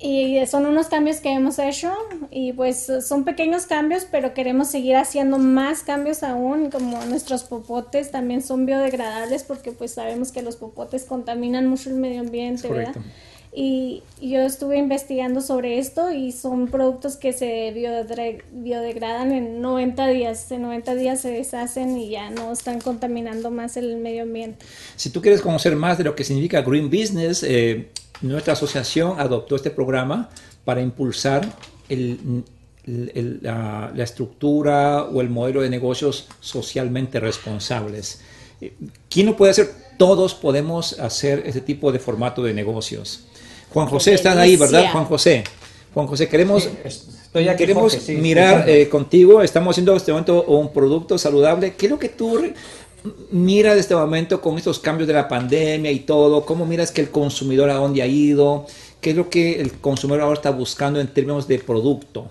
Y 0.00 0.44
son 0.46 0.66
unos 0.66 0.88
cambios 0.88 1.18
que 1.18 1.32
hemos 1.32 1.58
hecho 1.58 1.92
y 2.30 2.52
pues 2.52 2.90
son 3.06 3.24
pequeños 3.24 3.66
cambios, 3.66 4.06
pero 4.10 4.34
queremos 4.34 4.68
seguir 4.68 4.96
haciendo 4.96 5.38
más 5.38 5.82
cambios 5.82 6.22
aún, 6.22 6.70
como 6.70 7.02
nuestros 7.06 7.44
popotes 7.44 8.10
también 8.10 8.42
son 8.42 8.66
biodegradables 8.66 9.44
porque 9.44 9.72
pues 9.72 9.92
sabemos 9.92 10.32
que 10.32 10.42
los 10.42 10.56
popotes 10.56 11.04
contaminan 11.04 11.68
mucho 11.68 11.90
el 11.90 11.96
medio 11.96 12.20
ambiente, 12.20 12.68
¿verdad? 12.68 12.94
Y 13.56 14.02
yo 14.20 14.40
estuve 14.40 14.78
investigando 14.78 15.40
sobre 15.40 15.78
esto 15.78 16.10
y 16.10 16.32
son 16.32 16.66
productos 16.66 17.16
que 17.16 17.32
se 17.32 17.70
biodegradan 18.52 19.30
en 19.30 19.60
90 19.60 20.08
días. 20.08 20.50
En 20.50 20.62
90 20.62 20.96
días 20.96 21.20
se 21.20 21.30
deshacen 21.30 21.96
y 21.96 22.10
ya 22.10 22.30
no 22.30 22.50
están 22.50 22.80
contaminando 22.80 23.52
más 23.52 23.76
el 23.76 23.96
medio 23.98 24.24
ambiente. 24.24 24.66
Si 24.96 25.10
tú 25.10 25.22
quieres 25.22 25.40
conocer 25.40 25.76
más 25.76 25.98
de 25.98 26.04
lo 26.04 26.16
que 26.16 26.24
significa 26.24 26.62
Green 26.62 26.90
Business, 26.90 27.44
eh, 27.44 27.90
nuestra 28.22 28.52
asociación 28.54 29.18
adoptó 29.20 29.56
este 29.56 29.70
programa 29.70 30.30
para 30.64 30.80
impulsar 30.80 31.48
el- 31.88 32.44
el- 32.86 33.12
el- 33.14 33.38
la, 33.42 33.92
la 33.94 34.04
estructura 34.04 35.04
o 35.04 35.20
el 35.20 35.30
modelo 35.30 35.60
de 35.62 35.70
negocios 35.70 36.26
socialmente 36.40 37.20
responsables. 37.20 38.20
Eh, 38.60 38.72
¿Quién 39.10 39.26
lo 39.26 39.36
puede 39.36 39.50
hacer? 39.52 39.70
Todos 39.98 40.34
podemos 40.34 40.98
hacer 41.00 41.42
este 41.46 41.60
tipo 41.60 41.92
de 41.92 41.98
formato 41.98 42.42
de 42.42 42.52
negocios. 42.54 43.24
Juan 43.72 43.86
José, 43.86 44.14
están 44.14 44.38
ahí, 44.38 44.56
¿verdad? 44.56 44.90
Juan 44.92 45.04
José. 45.04 45.44
Juan 45.92 46.06
José, 46.08 46.28
queremos 46.28 46.64
Sí, 46.64 46.70
estoy 46.84 47.48
aquí, 47.48 47.58
queremos 47.58 47.92
Jorge, 47.92 48.00
sí, 48.00 48.16
mirar 48.16 48.68
eh, 48.68 48.88
contigo. 48.88 49.42
Estamos 49.42 49.74
haciendo 49.74 49.92
en 49.92 49.96
este 49.98 50.10
momento 50.12 50.42
un 50.44 50.72
producto 50.72 51.16
saludable. 51.18 51.74
¿Qué 51.74 51.86
es 51.86 51.90
lo 51.90 51.98
que 51.98 52.08
tú 52.08 52.40
miras 53.30 53.76
este 53.76 53.94
momento 53.94 54.40
con 54.40 54.56
estos 54.56 54.78
cambios 54.78 55.06
de 55.06 55.14
la 55.14 55.28
pandemia 55.28 55.90
y 55.90 56.00
todo? 56.00 56.44
¿Cómo 56.44 56.66
miras 56.66 56.90
que 56.90 57.02
el 57.02 57.10
consumidor 57.10 57.70
a 57.70 57.74
dónde 57.74 58.02
ha 58.02 58.06
ido? 58.06 58.66
¿Qué 59.00 59.10
es 59.10 59.16
lo 59.16 59.28
que 59.28 59.60
el 59.60 59.72
consumidor 59.72 60.22
ahora 60.22 60.34
está 60.34 60.50
buscando 60.50 61.00
en 61.00 61.08
términos 61.08 61.46
de 61.46 61.58
producto? 61.58 62.26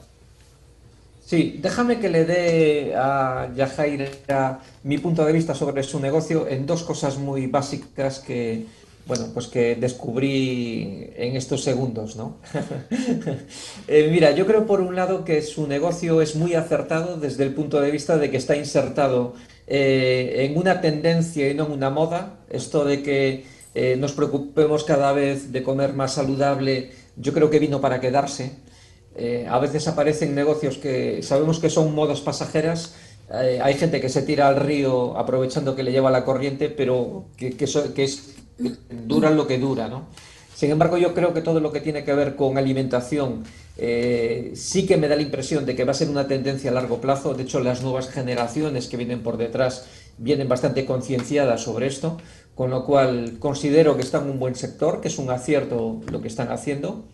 Sí, 1.26 1.60
déjame 1.62 2.00
que 2.00 2.10
le 2.10 2.26
dé 2.26 2.94
a 2.96 3.50
Yajaira 3.56 4.60
mi 4.84 4.98
punto 4.98 5.24
de 5.24 5.32
vista 5.32 5.56
sobre 5.56 5.82
su 5.84 6.00
negocio 6.00 6.48
en 6.48 6.66
dos 6.66 6.84
cosas 6.84 7.18
muy 7.18 7.48
básicas 7.48 8.20
que, 8.20 8.66
bueno, 9.06 9.28
pues 9.34 9.48
que 9.48 9.76
descubrí 9.76 11.10
en 11.16 11.36
estos 11.36 11.64
segundos, 11.64 12.16
¿no? 12.16 12.38
Eh, 13.88 14.10
mira, 14.12 14.32
yo 14.32 14.46
creo 14.46 14.66
por 14.66 14.82
un 14.82 14.96
lado 14.96 15.24
que 15.26 15.42
su 15.42 15.68
negocio 15.68 16.22
es 16.22 16.36
muy 16.36 16.56
acertado 16.56 17.18
desde 17.18 17.44
el 17.44 17.54
punto 17.54 17.82
de 17.82 17.92
vista 17.92 18.18
de 18.18 18.32
que 18.32 18.38
está 18.38 18.56
insertado 18.56 19.34
eh, 19.68 20.46
en 20.50 20.58
una 20.58 20.82
tendencia 20.82 21.50
y 21.50 21.54
no 21.54 21.66
en 21.66 21.72
una 21.72 21.90
moda. 21.90 22.40
Esto 22.50 22.86
de 22.86 23.02
que 23.02 23.46
eh, 23.76 23.96
nos 23.98 24.14
preocupemos 24.14 24.84
cada 24.84 25.14
vez 25.14 25.52
de 25.52 25.64
comer 25.64 25.94
más 25.94 26.14
saludable, 26.14 26.92
yo 27.16 27.34
creo 27.34 27.50
que 27.50 27.60
vino 27.60 27.82
para 27.82 28.00
quedarse. 28.00 28.52
Eh, 29.16 29.46
a 29.50 29.60
veces 29.60 29.88
aparecen 29.88 30.36
negocios 30.36 30.78
que 30.78 31.22
sabemos 31.22 31.60
que 31.60 31.70
son 31.70 31.94
modas 31.94 32.22
pasajeras. 32.22 32.96
hay 33.30 33.74
gente 33.76 34.00
que 34.00 34.10
se 34.10 34.22
tira 34.22 34.48
al 34.48 34.58
río 34.58 35.18
aprovechando 35.18 35.76
que 35.76 35.84
le 35.84 35.92
lleva 35.92 36.12
la 36.12 36.26
corriente, 36.26 36.70
pero 36.70 37.26
que, 37.38 37.52
que 37.52 37.66
que 37.96 38.04
es, 38.04 38.36
lo 39.08 39.48
que 39.48 39.58
dura, 39.58 39.88
¿no? 39.88 40.08
Sin 40.64 40.72
embargo, 40.72 40.98
yo 40.98 41.14
creo 41.14 41.34
que 41.34 41.42
todo 41.42 41.60
lo 41.60 41.74
que 41.74 41.82
tiene 41.82 42.06
que 42.06 42.14
ver 42.14 42.38
con 42.38 42.58
alimentación 42.58 43.44
eh, 43.76 44.54
sí 44.56 44.86
que 44.86 44.96
me 44.96 45.10
da 45.10 45.18
la 45.18 45.22
impresión 45.22 45.66
de 45.66 45.76
que 45.76 45.84
va 45.84 45.92
a 45.92 45.94
ser 45.94 46.08
una 46.08 46.26
tendencia 46.26 46.72
a 46.72 46.74
largo 46.74 47.02
plazo. 47.02 47.34
De 47.34 47.44
hecho, 47.44 47.60
las 47.60 47.82
nuevas 47.82 48.08
generaciones 48.08 48.88
que 48.88 48.96
vienen 48.96 49.24
por 49.24 49.36
detrás 49.36 49.88
vienen 50.18 50.48
bastante 50.48 50.86
concienciadas 50.86 51.64
sobre 51.64 51.88
esto, 51.88 52.18
con 52.56 52.70
lo 52.70 52.86
cual 52.86 53.40
considero 53.40 53.98
que 53.98 54.04
está 54.04 54.20
en 54.20 54.30
un 54.30 54.40
buen 54.40 54.56
sector, 54.56 55.02
que 55.02 55.10
es 55.10 55.18
un 55.18 55.32
acierto 55.32 56.00
lo 56.10 56.22
que 56.22 56.30
están 56.30 56.50
haciendo. 56.50 57.10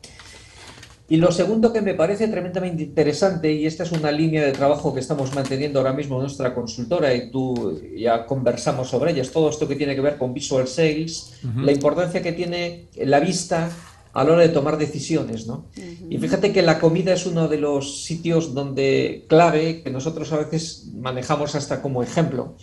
Y 1.10 1.18
lo 1.18 1.32
segundo 1.32 1.74
que 1.74 1.82
me 1.82 1.96
parece 1.96 2.28
tremendamente 2.28 2.84
interesante, 2.84 3.52
y 3.52 3.66
esta 3.66 3.82
es 3.82 3.92
una 3.92 4.12
línea 4.12 4.46
de 4.46 4.52
trabajo 4.52 4.94
que 4.94 5.00
estamos 5.00 5.34
manteniendo 5.34 5.80
ahora 5.80 5.92
mismo 5.92 6.18
en 6.18 6.22
nuestra 6.22 6.54
consultora, 6.54 7.14
y 7.16 7.32
tú 7.32 7.82
ya 7.98 8.28
conversamos 8.28 8.90
sobre 8.90 9.12
ella, 9.12 9.24
es 9.24 9.32
todo 9.32 9.50
esto 9.50 9.68
que 9.68 9.76
tiene 9.76 9.96
que 9.96 10.02
ver 10.02 10.20
con 10.20 10.36
visual 10.36 10.68
sales, 10.68 11.34
la 11.56 11.72
importancia 11.72 12.22
que 12.22 12.32
tiene 12.34 12.86
la 12.96 13.20
vista 13.20 13.72
a 14.14 14.24
la 14.24 14.34
hora 14.34 14.42
de 14.42 14.50
tomar 14.50 14.78
decisiones, 14.78 15.48
¿no? 15.48 15.66
Y 16.10 16.20
fíjate 16.20 16.54
que 16.54 16.62
la 16.62 16.80
comida 16.80 17.14
es 17.14 17.26
uno 17.26 17.48
de 17.48 17.58
los 17.58 18.04
sitios 18.04 18.54
donde 18.54 19.26
clave 19.28 19.82
que 19.82 19.90
nosotros 19.90 20.32
a 20.32 20.38
veces 20.38 20.90
manejamos 20.94 21.56
hasta 21.56 21.82
como 21.82 22.04
ejemplo, 22.04 22.54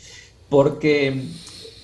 porque 0.49 1.21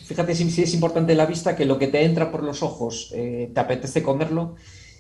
fíjate 0.05 0.37
si, 0.37 0.49
si 0.49 0.63
es 0.63 0.75
importante 0.75 1.17
la 1.17 1.27
vista 1.27 1.57
que 1.57 1.65
lo 1.65 1.79
que 1.79 1.89
te 1.89 2.05
entra 2.05 2.31
por 2.31 2.45
los 2.45 2.63
ojos 2.63 3.11
eh, 3.15 3.51
te 3.53 3.61
apetece 3.61 4.05
comerlo 4.05 4.55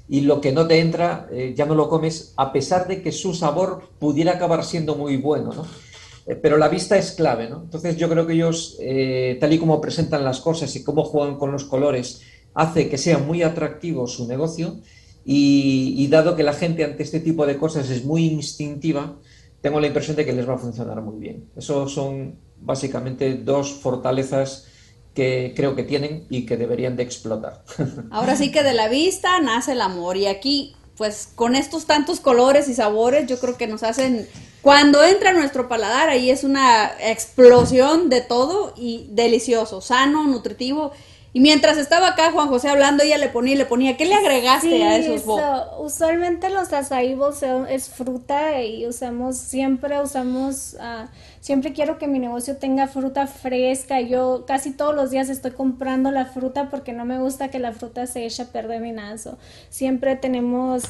y 0.09 0.23
lo 0.23 0.41
que 0.41 0.53
no 0.53 0.67
te 0.67 0.81
entra 0.81 1.29
eh, 1.33 1.55
ya 1.57 1.67
no 1.67 1.75
lo 1.75 1.89
comes, 1.89 2.35
a 2.37 2.53
pesar 2.53 2.87
de 2.89 3.03
que 3.03 3.13
su 3.13 3.35
sabor 3.35 3.91
pudiera 3.99 4.33
acabar 4.33 4.65
siendo 4.65 4.95
muy 4.95 5.17
bueno, 5.17 5.53
¿no? 5.53 5.67
Eh, 6.27 6.37
pero 6.37 6.57
la 6.57 6.69
vista 6.69 6.97
es 6.97 7.13
clave, 7.13 7.49
¿no? 7.49 7.63
Entonces 7.63 7.97
yo 7.97 8.09
creo 8.09 8.27
que 8.27 8.35
ellos, 8.35 8.77
eh, 8.81 9.37
tal 9.41 9.53
y 9.53 9.59
como 9.59 9.81
presentan 9.81 10.25
las 10.25 10.41
cosas 10.41 10.75
y 10.77 10.85
cómo 10.85 11.05
juegan 11.05 11.37
con 11.37 11.53
los 11.53 11.65
colores, 11.65 12.23
hace 12.55 12.89
que 12.89 12.99
sea 12.99 13.19
muy 13.19 13.43
atractivo 13.43 14.07
su 14.07 14.29
negocio 14.29 14.81
y, 15.25 16.07
dado 16.09 16.37
que 16.37 16.43
la 16.43 16.53
gente 16.53 16.85
ante 16.85 17.03
este 17.03 17.21
tipo 17.21 17.47
de 17.47 17.57
cosas 17.57 17.89
es 17.91 18.05
muy 18.05 18.27
instintiva, 18.27 19.17
tengo 19.61 19.81
la 19.81 19.87
impresión 19.87 20.17
de 20.17 20.27
que 20.27 20.33
les 20.33 20.49
va 20.49 20.55
a 20.55 20.59
funcionar 20.59 21.01
muy 21.01 21.19
bien. 21.19 21.49
Eso 21.57 21.89
son 21.89 22.37
básicamente 22.61 23.35
dos 23.35 23.73
fortalezas 23.73 24.67
que 25.15 25.53
creo 25.55 25.75
que 25.77 25.83
tienen 25.83 26.27
y 26.31 26.47
que 26.47 26.57
deberían 26.57 26.97
de 26.97 27.03
explotar. 27.03 27.63
Ahora 28.11 28.37
sí 28.37 28.51
que 28.51 28.63
de 28.63 28.75
la 28.75 28.89
vista 28.89 29.41
nace 29.41 29.73
el 29.73 29.81
amor 29.81 30.17
y 30.17 30.27
aquí 30.27 30.75
pues 30.97 31.31
con 31.35 31.57
estos 31.57 31.87
tantos 31.87 32.21
colores 32.21 32.69
y 32.69 32.75
sabores 32.75 33.27
yo 33.27 33.41
creo 33.41 33.57
que 33.57 33.67
nos 33.67 33.83
hacen 33.83 34.29
cuando 34.61 35.03
entra 35.03 35.33
nuestro 35.33 35.69
paladar 35.69 36.09
ahí 36.09 36.31
es 36.31 36.45
una 36.45 36.93
explosión 37.01 38.09
de 38.09 38.21
todo 38.21 38.75
y 38.77 39.09
delicioso, 39.11 39.81
sano, 39.81 40.25
nutritivo 40.25 40.93
y 41.35 41.41
mientras 41.41 41.78
estaba 41.78 42.09
acá 42.09 42.30
Juan 42.30 42.49
José 42.49 42.68
hablando, 42.68 43.03
ella 43.03 43.16
le 43.16 43.28
ponía 43.28 43.55
y 43.55 43.57
le 43.57 43.64
ponía, 43.64 43.97
¿qué 43.97 44.05
le 44.05 44.14
agregaste 44.14 44.85
a 44.85 44.97
esos 44.99 45.24
bowls? 45.24 45.43
usualmente 45.78 46.51
los 46.51 46.72
acai 46.72 47.14
bowls 47.14 47.43
es 47.70 47.89
fruta 47.89 48.61
y 48.62 48.87
usamos, 48.87 49.39
siempre 49.39 50.01
usamos, 50.01 50.74
uh, 50.74 51.09
siempre 51.41 51.72
quiero 51.72 51.97
que 51.99 52.07
mi 52.07 52.18
negocio 52.18 52.59
tenga 52.59 52.87
fruta 52.87 53.26
fresca. 53.26 54.01
Yo 54.01 54.45
casi 54.47 54.72
todos 54.72 54.95
los 54.95 55.11
días 55.11 55.30
estoy 55.30 55.53
comprando 55.53 56.11
la 56.11 56.26
fruta 56.26 56.68
porque 56.68 56.93
no 56.93 57.07
me 57.07 57.18
gusta 57.18 57.49
que 57.49 57.59
la 57.59 57.72
fruta 57.72 58.07
se 58.07 58.26
eche 58.26 58.43
a 58.43 58.47
perder. 58.47 58.72
Siempre 59.70 60.16
tenemos 60.16 60.83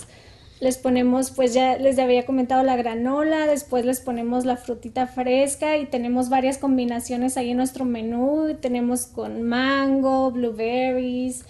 les 0.63 0.79
ponemos, 0.79 1.33
pues 1.33 1.53
ya 1.53 1.77
les 1.77 1.99
había 1.99 2.25
comentado 2.25 2.63
la 2.63 2.77
granola, 2.77 3.49
después 3.49 3.85
les 3.85 4.01
ponemos 4.01 4.45
la 4.45 4.57
frutita 4.57 5.09
fresca 5.09 5.77
y 5.77 5.87
tenemos 5.87 6.29
varias 6.29 6.57
combinaciones 6.57 7.37
ahí 7.37 7.51
en 7.51 7.57
nuestro 7.57 7.85
menú. 7.85 8.57
Tenemos 8.61 9.07
con 9.07 9.43
mango, 9.43 10.31
blueberries, 10.31 11.45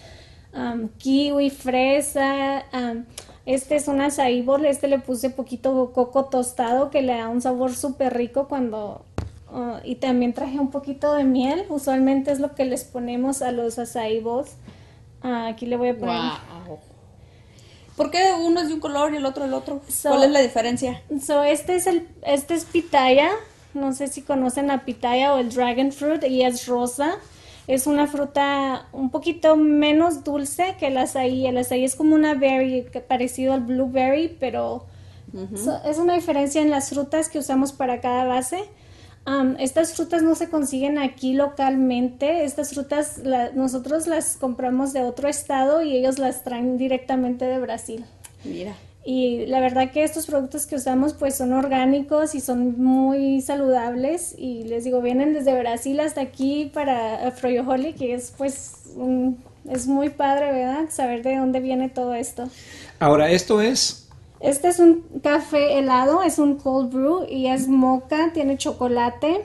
um, 0.55 0.89
kiwi, 0.97 1.51
fresa. 1.51 2.65
Um, 2.73 3.05
este 3.45 3.77
es 3.77 3.87
un 3.87 4.01
bowl, 4.47 4.65
este 4.65 4.89
le 4.89 4.99
puse 4.99 5.29
poquito 5.29 5.93
coco 5.93 6.25
tostado 6.31 6.89
que 6.89 7.03
le 7.03 7.13
da 7.13 7.29
un 7.29 7.43
sabor 7.43 7.75
súper 7.75 8.15
rico 8.15 8.49
cuando... 8.49 9.05
Uh, 9.53 9.77
y 9.85 9.97
también 9.97 10.33
traje 10.33 10.59
un 10.59 10.71
poquito 10.71 11.13
de 11.13 11.25
miel, 11.25 11.67
usualmente 11.69 12.33
es 12.33 12.41
lo 12.41 12.55
que 12.55 12.65
les 12.65 12.85
ponemos 12.85 13.43
a 13.43 13.53
los 13.53 13.79
acai 13.79 14.21
bowls. 14.21 14.57
Ah, 15.21 15.49
aquí 15.49 15.67
le 15.67 15.77
voy 15.77 15.91
a 15.91 15.99
poner... 15.99 16.33
¿Por 17.97 18.11
qué 18.11 18.32
uno 18.38 18.61
es 18.61 18.68
de 18.68 18.74
un 18.74 18.80
color 18.80 19.12
y 19.12 19.16
el 19.16 19.26
otro 19.26 19.45
el 19.45 19.55
otro? 19.55 19.80
¿Cuál 20.03 20.24
es 20.24 20.30
la 20.30 20.40
diferencia? 20.40 21.03
So, 21.24 21.43
este 21.43 21.76
es 21.76 21.86
el, 21.86 22.09
este 22.22 22.55
es 22.55 22.64
pitaya. 22.64 23.30
No 23.74 23.93
sé 23.93 24.09
si 24.09 24.22
conocen 24.22 24.68
la 24.68 24.84
pitaya 24.84 25.34
o 25.34 25.38
el 25.38 25.51
dragon 25.51 25.93
fruit 25.93 26.22
y 26.24 26.43
es 26.43 26.66
rosa. 26.66 27.16
Es 27.66 27.86
una 27.86 28.07
fruta 28.07 28.88
un 28.93 29.11
poquito 29.11 29.57
menos 29.57 30.24
dulce 30.24 30.76
que 30.78 30.88
el 30.88 30.99
azaí. 30.99 31.47
El 31.47 31.59
azaí 31.59 31.84
es 31.84 31.95
como 31.95 32.14
una 32.14 32.34
berry 32.34 32.86
parecido 33.07 33.53
al 33.53 33.61
blueberry, 33.61 34.36
pero 34.40 34.86
es 35.84 35.99
una 35.99 36.14
diferencia 36.14 36.61
en 36.61 36.70
las 36.70 36.90
frutas 36.90 37.28
que 37.28 37.38
usamos 37.38 37.72
para 37.72 38.01
cada 38.01 38.24
base 38.24 38.64
estas 39.59 39.95
frutas 39.95 40.23
no 40.23 40.35
se 40.35 40.49
consiguen 40.49 40.99
aquí 40.99 41.35
localmente. 41.35 42.45
Estas 42.45 42.70
frutas 42.70 43.20
nosotros 43.55 44.07
las 44.07 44.37
compramos 44.37 44.93
de 44.93 45.03
otro 45.03 45.29
estado 45.29 45.83
y 45.83 45.97
ellos 45.97 46.18
las 46.18 46.43
traen 46.45 46.79
directamente 46.79 47.45
de 47.45 47.59
Brasil. 47.59 48.05
Mira. 48.45 48.75
Y 49.05 49.47
la 49.47 49.59
verdad 49.59 49.91
que 49.91 50.05
estos 50.05 50.27
productos 50.27 50.66
que 50.66 50.77
usamos 50.77 51.14
pues 51.14 51.37
son 51.37 51.53
orgánicos 51.53 52.37
y 52.37 52.41
son 52.41 52.81
muy 52.81 53.41
saludables 53.41 54.33
y 54.39 54.62
les 54.64 54.85
digo, 54.85 55.01
vienen 55.01 55.33
desde 55.35 55.59
Brasil 55.59 55.99
hasta 55.99 56.20
aquí 56.20 56.70
para 56.73 57.33
Froyoholic 57.33 57.97
que 57.97 58.14
es 58.14 58.33
pues 58.37 58.75
es 59.68 59.87
muy 59.89 60.11
padre, 60.11 60.53
¿verdad? 60.53 60.85
Saber 60.91 61.23
de 61.23 61.37
dónde 61.37 61.59
viene 61.59 61.89
todo 61.89 62.14
esto. 62.14 62.49
Ahora, 63.01 63.31
esto 63.31 63.61
es 63.61 64.09
este 64.43 64.68
es 64.68 64.80
un 64.80 65.05
café 65.22 65.78
helado, 65.78 66.22
es 66.24 66.38
un 66.40 66.57
cold 66.57 66.93
brew 66.93 67.24
y 67.28 67.47
es 67.47 67.68
moca, 67.68 68.32
tiene 68.34 68.59
chocolate. 68.59 69.43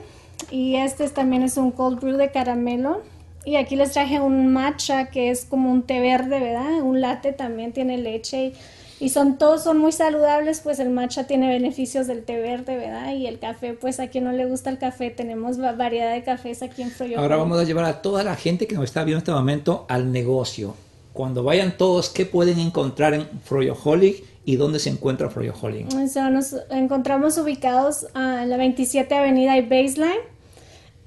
Y 0.50 0.74
este 0.76 1.08
también 1.08 1.42
es 1.42 1.56
un 1.56 1.70
cold 1.70 2.00
brew 2.00 2.16
de 2.16 2.32
caramelo. 2.32 3.02
Y 3.44 3.56
aquí 3.56 3.76
les 3.76 3.92
traje 3.92 4.20
un 4.20 4.52
matcha 4.52 5.06
que 5.06 5.30
es 5.30 5.44
como 5.44 5.70
un 5.70 5.82
té 5.82 6.00
verde, 6.00 6.40
¿verdad? 6.40 6.82
Un 6.82 7.00
latte 7.00 7.32
también 7.32 7.72
tiene 7.72 7.96
leche. 7.96 8.54
Y, 9.00 9.10
son 9.10 9.38
todos 9.38 9.62
son 9.62 9.78
muy 9.78 9.92
saludables, 9.92 10.60
pues 10.60 10.80
el 10.80 10.90
matcha 10.90 11.28
tiene 11.28 11.48
beneficios 11.48 12.08
del 12.08 12.24
té 12.24 12.40
verde, 12.40 12.76
¿verdad? 12.76 13.14
Y 13.14 13.28
el 13.28 13.38
café, 13.38 13.74
pues 13.74 14.00
a 14.00 14.08
quien 14.08 14.24
no 14.24 14.32
le 14.32 14.46
gusta 14.46 14.68
el 14.70 14.78
café, 14.78 15.10
tenemos 15.10 15.58
variedad 15.58 16.12
de 16.12 16.24
cafés 16.24 16.62
aquí 16.62 16.82
en 16.82 16.90
Froyo. 16.90 17.20
Ahora 17.20 17.36
vamos 17.36 17.60
a 17.60 17.62
llevar 17.62 17.84
a 17.84 18.02
toda 18.02 18.24
la 18.24 18.34
gente 18.34 18.66
que 18.66 18.74
nos 18.74 18.84
está 18.84 19.04
viendo 19.04 19.18
en 19.18 19.22
este 19.22 19.30
momento 19.30 19.86
al 19.88 20.10
negocio. 20.10 20.74
Cuando 21.12 21.44
vayan 21.44 21.76
todos, 21.76 22.10
¿qué 22.10 22.26
pueden 22.26 22.58
encontrar 22.58 23.14
en 23.14 23.28
Froyoholic 23.44 24.24
y 24.48 24.56
dónde 24.56 24.78
se 24.78 24.88
encuentra 24.88 25.28
Froyoholic? 25.28 25.92
nos 25.92 26.56
encontramos 26.70 27.36
ubicados 27.36 28.06
en 28.14 28.48
la 28.48 28.56
27 28.56 29.14
Avenida 29.14 29.58
y 29.58 29.60
Baseline. 29.60 30.22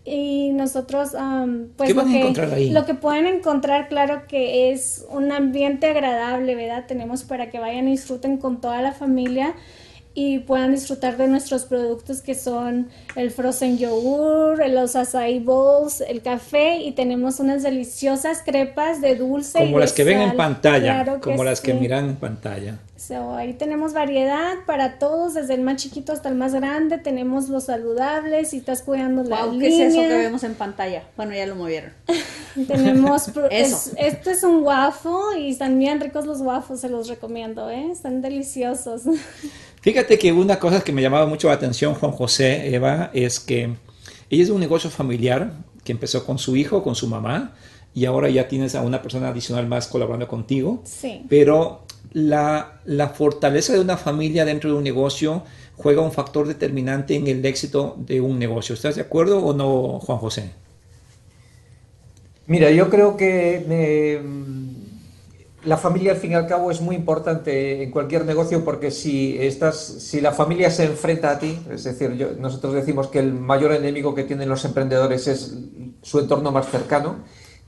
Y 0.06 0.52
nosotros, 0.52 1.16
pues 1.76 1.88
¿Qué 1.88 1.94
van 1.96 2.10
a 2.10 2.20
encontrar 2.20 2.54
ahí? 2.54 2.70
lo 2.70 2.86
que 2.86 2.94
pueden 2.94 3.26
encontrar, 3.26 3.88
claro 3.88 4.28
que 4.28 4.72
es 4.72 5.08
un 5.10 5.32
ambiente 5.32 5.88
agradable, 5.88 6.54
¿verdad? 6.54 6.86
Tenemos 6.88 7.24
para 7.24 7.50
que 7.50 7.58
vayan 7.58 7.88
y 7.88 7.92
disfruten 7.94 8.38
con 8.38 8.62
toda 8.62 8.80
la 8.84 8.92
familia 8.92 9.56
y 10.14 10.40
puedan 10.40 10.74
disfrutar 10.74 11.16
de 11.16 11.28
nuestros 11.28 11.64
productos 11.64 12.22
que 12.22 12.36
son 12.36 12.90
el 13.16 13.32
frozen 13.32 13.78
yogur, 13.78 14.68
los 14.70 14.96
acai 14.96 15.40
bowls, 15.40 16.02
el 16.02 16.22
café 16.22 16.78
y 16.78 16.92
tenemos 16.92 17.40
unas 17.40 17.64
deliciosas 17.64 18.42
crepas 18.44 19.00
de 19.00 19.16
dulce. 19.16 19.60
Como 19.60 19.80
las 19.80 19.94
que 19.94 20.04
ven 20.04 20.22
en 20.22 20.36
pantalla, 20.36 21.20
como 21.22 21.44
las 21.44 21.62
que 21.62 21.74
miran 21.74 22.10
en 22.10 22.16
pantalla. 22.18 22.80
ahí 23.38 23.54
tenemos 23.54 23.94
variedad 23.94 24.56
para 24.66 25.00
todos, 25.00 25.34
desde 25.34 25.54
el 25.54 25.62
más 25.62 25.78
chiquito 25.78 26.12
hasta 26.12 26.28
el 26.28 26.36
más 26.36 26.54
grande. 26.54 26.98
Tenemos 26.98 27.48
los 27.48 27.66
saludables 27.66 28.54
y 28.54 28.58
estás 28.58 28.82
cuidando 28.82 29.24
la 29.24 29.46
wow, 29.46 29.60
¿Qué 29.60 29.68
es 29.68 29.94
eso 29.94 30.02
que 30.02 30.18
vemos 30.18 30.44
en 30.44 30.56
pantalla? 30.56 31.04
Bueno, 31.16 31.34
ya 31.34 31.46
lo 31.46 31.56
movieron. 31.56 31.94
tenemos 32.68 33.32
eso. 33.50 33.92
este 33.98 34.32
es 34.32 34.44
un 34.44 34.64
waffle 34.64 35.40
y 35.40 35.52
están 35.52 35.80
bien 35.80 36.02
ricos 36.02 36.26
los 36.26 36.42
waffles, 36.42 36.82
se 36.82 36.90
los 36.90 37.08
recomiendo, 37.08 37.70
¿eh? 37.70 37.92
Están 37.92 38.22
deliciosos. 38.22 39.04
Fíjate 39.82 40.20
que 40.20 40.32
una 40.32 40.60
cosa 40.60 40.84
que 40.84 40.92
me 40.92 41.02
llamaba 41.02 41.26
mucho 41.26 41.48
la 41.48 41.56
atención, 41.56 41.96
Juan 41.96 42.12
José, 42.12 42.74
Eva, 42.74 43.10
es 43.14 43.40
que 43.40 43.76
ella 44.30 44.44
es 44.44 44.50
un 44.50 44.60
negocio 44.60 44.90
familiar 44.90 45.54
que 45.84 45.92
empezó 45.92 46.24
con 46.26 46.38
su 46.38 46.56
hijo, 46.56 46.84
con 46.84 46.96
su 46.96 47.08
mamá, 47.08 47.56
y 47.94 48.06
ahora 48.06 48.30
ya 48.30 48.48
tienes 48.48 48.76
a 48.76 48.84
una 48.84 49.02
persona 49.02 49.30
adicional 49.30 49.68
más 49.68 49.88
colaborando 49.88 50.28
contigo. 50.28 50.82
Sí. 50.86 51.26
Pero 51.28 51.84
la, 52.14 52.80
la 52.86 53.10
fortaleza 53.10 53.74
de 53.74 53.80
una 53.80 53.98
familia 53.98 54.46
dentro 54.46 54.70
de 54.70 54.78
un 54.78 54.84
negocio 54.84 55.44
juega 55.76 56.02
un 56.02 56.12
factor 56.12 56.48
determinante 56.48 57.16
en 57.16 57.28
el 57.28 57.44
éxito 57.44 57.96
de 57.98 58.22
un 58.22 58.38
negocio. 58.38 58.76
¿Estás 58.76 58.96
de 58.96 59.02
acuerdo 59.02 59.40
o 59.40 59.54
no, 59.54 60.00
Juan 60.00 60.20
José? 60.20 60.52
Mira, 62.46 62.70
yo 62.72 62.90
creo 62.90 63.18
que 63.18 63.66
eh, 63.68 64.22
la 65.64 65.78
familia 65.78 66.14
al 66.14 66.18
fin 66.18 66.32
y 66.32 66.36
al 66.36 66.48
cabo 66.48 66.72
es 66.72 66.82
muy 66.82 66.96
importante 66.96 67.84
en 67.84 67.92
cualquier 67.92 68.26
negocio 68.26 68.66
porque 68.66 68.90
si 68.90 69.38
estás, 69.40 69.78
si 69.78 70.20
la 70.20 70.32
familia 70.32 70.72
se 70.72 70.86
enfrenta 70.86 71.30
a 71.32 71.40
ti, 71.40 71.60
es 71.70 71.84
decir, 71.84 72.36
nosotros 72.40 72.74
decimos 72.74 73.08
que 73.08 73.20
el 73.20 73.34
mayor 73.34 73.74
enemigo 73.74 74.16
que 74.16 74.24
tienen 74.24 74.50
los 74.50 74.66
emprendedores 74.66 75.28
es 75.28 75.56
su 76.02 76.20
entorno 76.20 76.52
más 76.52 76.70
cercano, 76.70 77.18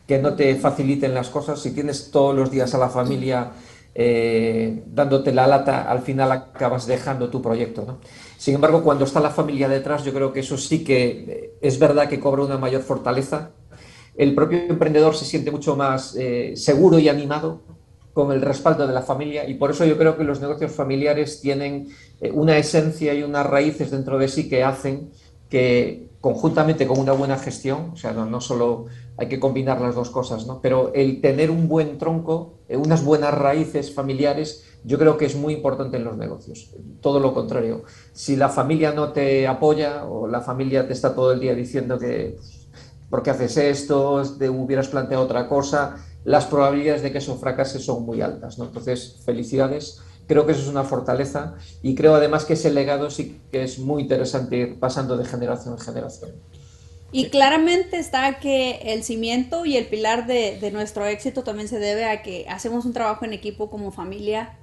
que 0.07 0.17
no 0.17 0.35
te 0.35 0.55
faciliten 0.55 1.13
las 1.13 1.29
cosas. 1.29 1.59
Si 1.61 1.71
tienes 1.71 2.09
todos 2.09 2.35
los 2.35 2.49
días 2.49 2.73
a 2.73 2.79
la 2.79 2.89
familia 2.89 3.51
eh, 3.93 4.83
dándote 4.87 5.31
la 5.31 5.45
lata, 5.45 5.83
al 5.83 6.01
final 6.01 6.31
acabas 6.31 6.87
dejando 6.87 7.29
tu 7.29 7.43
proyecto. 7.43 7.99
Sin 8.37 8.55
embargo, 8.55 8.83
cuando 8.83 9.05
está 9.05 9.19
la 9.19 9.29
familia 9.29 9.69
detrás, 9.69 10.03
yo 10.03 10.13
creo 10.13 10.33
que 10.33 10.39
eso 10.39 10.57
sí 10.57 10.83
que 10.83 11.57
es 11.61 11.77
verdad 11.77 12.09
que 12.09 12.19
cobra 12.19 12.43
una 12.43 12.57
mayor 12.57 12.81
fortaleza. 12.81 13.51
El 14.15 14.33
propio 14.33 14.59
emprendedor 14.67 15.15
se 15.15 15.25
siente 15.25 15.51
mucho 15.51 15.75
más 15.75 16.15
eh, 16.17 16.53
seguro 16.55 16.97
y 16.97 17.07
animado 17.07 17.61
con 18.13 18.31
el 18.31 18.41
respaldo 18.41 18.85
de 18.85 18.93
la 18.93 19.01
familia 19.01 19.47
y 19.47 19.55
por 19.55 19.71
eso 19.71 19.85
yo 19.85 19.97
creo 19.97 20.17
que 20.17 20.23
los 20.23 20.39
negocios 20.39 20.71
familiares 20.71 21.41
tienen 21.41 21.89
eh, 22.21 22.31
una 22.31 22.57
esencia 22.57 23.13
y 23.13 23.23
unas 23.23 23.45
raíces 23.45 23.91
dentro 23.91 24.19
de 24.19 24.27
sí 24.27 24.47
que 24.47 24.63
hacen 24.63 25.09
que 25.49 26.09
conjuntamente 26.23 26.87
con 26.87 26.99
una 26.99 27.11
buena 27.11 27.37
gestión, 27.37 27.91
o 27.93 27.97
sea, 27.97 28.13
no, 28.13 28.39
solo 28.39 28.85
hay 29.17 29.27
que 29.27 29.41
combinar 29.41 29.81
las 29.81 29.93
dos 29.93 30.09
cosas, 30.09 30.47
¿no? 30.47 30.61
pero 30.61 30.93
el 30.93 31.19
tener 31.19 31.51
un 31.51 31.67
buen 31.67 31.97
tronco, 31.97 32.53
eh, 32.69 32.77
unas 32.77 33.03
buenas 33.03 33.33
raíces 33.33 33.93
familiares, 33.93 34.63
yo 34.85 34.97
creo 34.97 35.17
que 35.17 35.25
es 35.25 35.35
muy 35.35 35.53
importante 35.53 35.97
en 35.97 36.05
los 36.05 36.17
negocios. 36.17 36.71
Todo 37.01 37.19
lo 37.19 37.33
contrario, 37.33 37.83
si 38.13 38.35
la 38.35 38.49
familia 38.49 38.93
no 38.93 39.11
te 39.11 39.47
apoya 39.47 40.05
o 40.05 40.27
la 40.27 40.41
familia 40.41 40.87
te 40.87 40.93
está 40.93 41.13
todo 41.13 41.33
el 41.33 41.39
día 41.39 41.55
diciendo 41.55 41.99
que, 41.99 42.37
¿por 43.09 43.21
qué 43.21 43.31
haces 43.31 43.57
esto? 43.57 44.23
Te 44.39 44.49
hubieras 44.49 44.87
planteado 44.87 45.23
otra 45.23 45.49
cosa, 45.49 45.97
las 46.23 46.45
probabilidades 46.45 47.01
de 47.01 47.11
que 47.11 47.17
eso 47.17 47.37
fracase 47.37 47.79
son 47.79 48.05
muy 48.05 48.21
altas. 48.21 48.57
¿no? 48.57 48.65
Entonces, 48.65 49.17
felicidades. 49.25 50.01
Creo 50.27 50.45
que 50.45 50.53
eso 50.53 50.61
es 50.61 50.69
una 50.69 50.85
fortaleza 50.85 51.55
y 51.81 51.95
creo 51.95 52.15
además 52.15 52.45
que 52.45 52.53
ese 52.53 52.71
legado 52.71 53.09
sí 53.09 53.41
que 53.51 53.63
es 53.63 53.77
muy 53.77 54.03
interesante 54.03 54.55
ir 54.55 54.79
pasando 54.79 55.17
de 55.17 55.25
generación 55.25 55.73
en 55.73 55.79
generación. 55.79 56.31
Y 57.11 57.29
claramente 57.29 57.97
está 57.99 58.39
que 58.39 58.79
el 58.93 59.03
cimiento 59.03 59.65
y 59.65 59.75
el 59.75 59.85
pilar 59.85 60.25
de, 60.25 60.57
de, 60.59 60.71
nuestro 60.71 61.05
éxito 61.05 61.43
también 61.43 61.67
se 61.67 61.77
debe 61.77 62.05
a 62.05 62.23
que 62.23 62.45
hacemos 62.47 62.85
un 62.85 62.93
trabajo 62.93 63.25
en 63.25 63.33
equipo 63.33 63.69
como 63.69 63.91
familia 63.91 64.57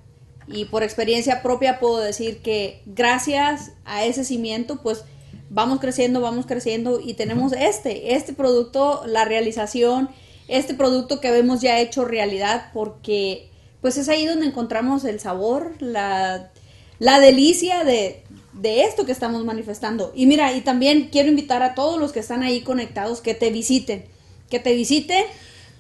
y 0.48 0.64
por 0.64 0.82
experiencia 0.82 1.42
propia 1.42 1.78
puedo 1.78 1.98
decir 1.98 2.40
que 2.42 2.82
gracias 2.86 3.72
a 3.84 4.04
ese 4.04 4.24
cimiento 4.24 4.80
pues 4.82 5.04
vamos 5.50 5.80
creciendo, 5.80 6.20
vamos 6.20 6.46
creciendo 6.46 7.00
y 7.00 7.14
tenemos 7.14 7.52
este, 7.52 8.14
este 8.14 8.32
producto, 8.32 9.02
la 9.06 9.24
realización, 9.24 10.08
este 10.51 10.74
producto 10.74 11.20
que 11.20 11.30
vemos 11.30 11.61
ya 11.61 11.78
hecho 11.80 12.05
realidad 12.05 12.70
porque 12.72 13.48
pues 13.80 13.96
es 13.96 14.09
ahí 14.09 14.26
donde 14.26 14.46
encontramos 14.46 15.05
el 15.05 15.20
sabor, 15.20 15.72
la, 15.80 16.51
la 16.98 17.20
delicia 17.20 17.84
de, 17.84 18.22
de 18.53 18.82
esto 18.82 19.07
que 19.07 19.12
estamos 19.12 19.44
manifestando. 19.44 20.12
Y 20.14 20.26
mira, 20.26 20.53
y 20.53 20.61
también 20.61 21.09
quiero 21.11 21.28
invitar 21.28 21.62
a 21.62 21.74
todos 21.74 21.98
los 21.98 22.12
que 22.12 22.20
están 22.20 22.42
ahí 22.42 22.61
conectados 22.62 23.20
que 23.20 23.34
te 23.34 23.51
visiten, 23.51 24.05
que 24.51 24.59
te 24.59 24.74
visiten, 24.74 25.24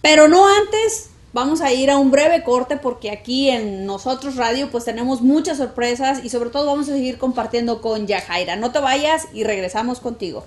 pero 0.00 0.28
no 0.28 0.46
antes. 0.46 1.08
Vamos 1.32 1.60
a 1.60 1.72
ir 1.72 1.92
a 1.92 1.96
un 1.96 2.10
breve 2.10 2.42
corte 2.42 2.76
porque 2.76 3.12
aquí 3.12 3.50
en 3.50 3.86
Nosotros 3.86 4.34
Radio 4.34 4.68
pues 4.68 4.84
tenemos 4.84 5.20
muchas 5.20 5.58
sorpresas 5.58 6.24
y 6.24 6.28
sobre 6.28 6.50
todo 6.50 6.66
vamos 6.66 6.88
a 6.88 6.92
seguir 6.92 7.18
compartiendo 7.18 7.80
con 7.80 8.08
Yajaira. 8.08 8.56
No 8.56 8.72
te 8.72 8.80
vayas 8.80 9.28
y 9.32 9.44
regresamos 9.44 10.00
contigo. 10.00 10.44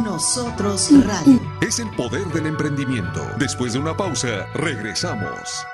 Nosotros 0.00 0.90
Radio. 1.04 1.38
Es 1.60 1.78
el 1.78 1.90
poder 1.90 2.24
del 2.28 2.46
emprendimiento. 2.46 3.20
Después 3.38 3.74
de 3.74 3.78
una 3.78 3.94
pausa, 3.94 4.46
regresamos. 4.54 5.66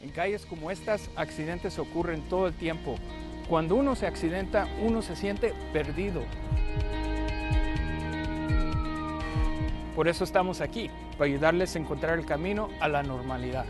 En 0.00 0.10
calles 0.10 0.44
como 0.44 0.72
estas, 0.72 1.08
accidentes 1.14 1.78
ocurren 1.78 2.28
todo 2.28 2.48
el 2.48 2.54
tiempo. 2.54 2.96
Cuando 3.48 3.76
uno 3.76 3.94
se 3.94 4.08
accidenta, 4.08 4.66
uno 4.80 5.00
se 5.00 5.14
siente 5.14 5.54
perdido. 5.72 6.24
Por 9.94 10.08
eso 10.08 10.24
estamos 10.24 10.60
aquí, 10.60 10.90
para 11.12 11.26
ayudarles 11.26 11.76
a 11.76 11.78
encontrar 11.78 12.18
el 12.18 12.26
camino 12.26 12.68
a 12.80 12.88
la 12.88 13.04
normalidad. 13.04 13.64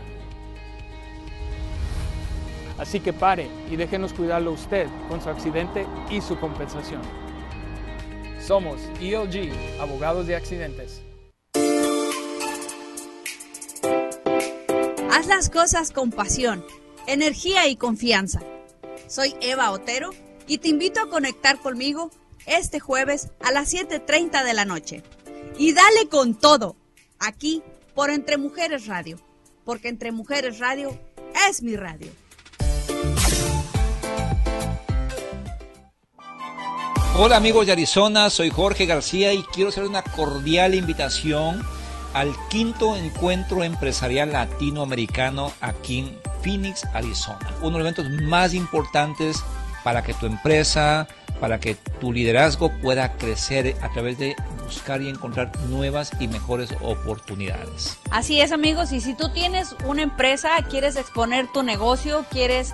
Así 2.77 2.99
que 2.99 3.13
pare 3.13 3.47
y 3.69 3.75
déjenos 3.75 4.13
cuidarlo 4.13 4.51
usted 4.51 4.87
con 5.07 5.21
su 5.21 5.29
accidente 5.29 5.85
y 6.09 6.21
su 6.21 6.39
compensación. 6.39 7.01
Somos 8.39 8.81
ELG, 8.99 9.53
abogados 9.79 10.27
de 10.27 10.35
accidentes. 10.35 11.01
Haz 15.11 15.27
las 15.27 15.49
cosas 15.49 15.91
con 15.91 16.11
pasión, 16.11 16.65
energía 17.07 17.67
y 17.67 17.75
confianza. 17.75 18.41
Soy 19.07 19.35
Eva 19.41 19.71
Otero 19.71 20.09
y 20.47 20.57
te 20.57 20.69
invito 20.69 20.99
a 20.99 21.09
conectar 21.09 21.59
conmigo 21.59 22.09
este 22.45 22.79
jueves 22.79 23.29
a 23.41 23.51
las 23.51 23.73
7.30 23.73 24.43
de 24.43 24.53
la 24.53 24.65
noche. 24.65 25.03
Y 25.57 25.73
dale 25.73 26.09
con 26.09 26.33
todo, 26.33 26.75
aquí 27.19 27.61
por 27.93 28.09
Entre 28.09 28.37
Mujeres 28.37 28.87
Radio, 28.87 29.19
porque 29.63 29.87
Entre 29.87 30.11
Mujeres 30.11 30.59
Radio 30.59 30.97
es 31.47 31.61
mi 31.61 31.75
radio. 31.75 32.11
Hola 37.15 37.37
amigos 37.37 37.67
de 37.67 37.73
Arizona, 37.73 38.31
soy 38.31 38.49
Jorge 38.49 38.87
García 38.87 39.33
y 39.33 39.43
quiero 39.43 39.69
hacer 39.69 39.83
una 39.83 40.01
cordial 40.01 40.73
invitación 40.73 41.63
al 42.11 42.33
quinto 42.49 42.95
encuentro 42.95 43.63
empresarial 43.63 44.31
latinoamericano 44.31 45.53
aquí 45.61 45.99
en 45.99 46.19
Phoenix, 46.41 46.83
Arizona. 46.91 47.53
Uno 47.61 47.77
de 47.77 47.83
los 47.83 47.93
eventos 47.99 48.23
más 48.23 48.55
importantes 48.55 49.43
para 49.83 50.01
que 50.01 50.15
tu 50.15 50.25
empresa, 50.25 51.07
para 51.39 51.59
que 51.59 51.75
tu 51.75 52.11
liderazgo 52.11 52.71
pueda 52.81 53.15
crecer 53.15 53.77
a 53.83 53.89
través 53.89 54.17
de 54.17 54.35
buscar 54.65 55.03
y 55.03 55.07
encontrar 55.07 55.51
nuevas 55.69 56.13
y 56.19 56.27
mejores 56.27 56.71
oportunidades. 56.81 57.95
Así 58.09 58.41
es 58.41 58.51
amigos, 58.51 58.91
y 58.91 59.01
si 59.01 59.13
tú 59.13 59.29
tienes 59.29 59.75
una 59.85 60.01
empresa, 60.01 60.49
quieres 60.67 60.95
exponer 60.95 61.47
tu 61.53 61.61
negocio, 61.61 62.25
quieres 62.31 62.73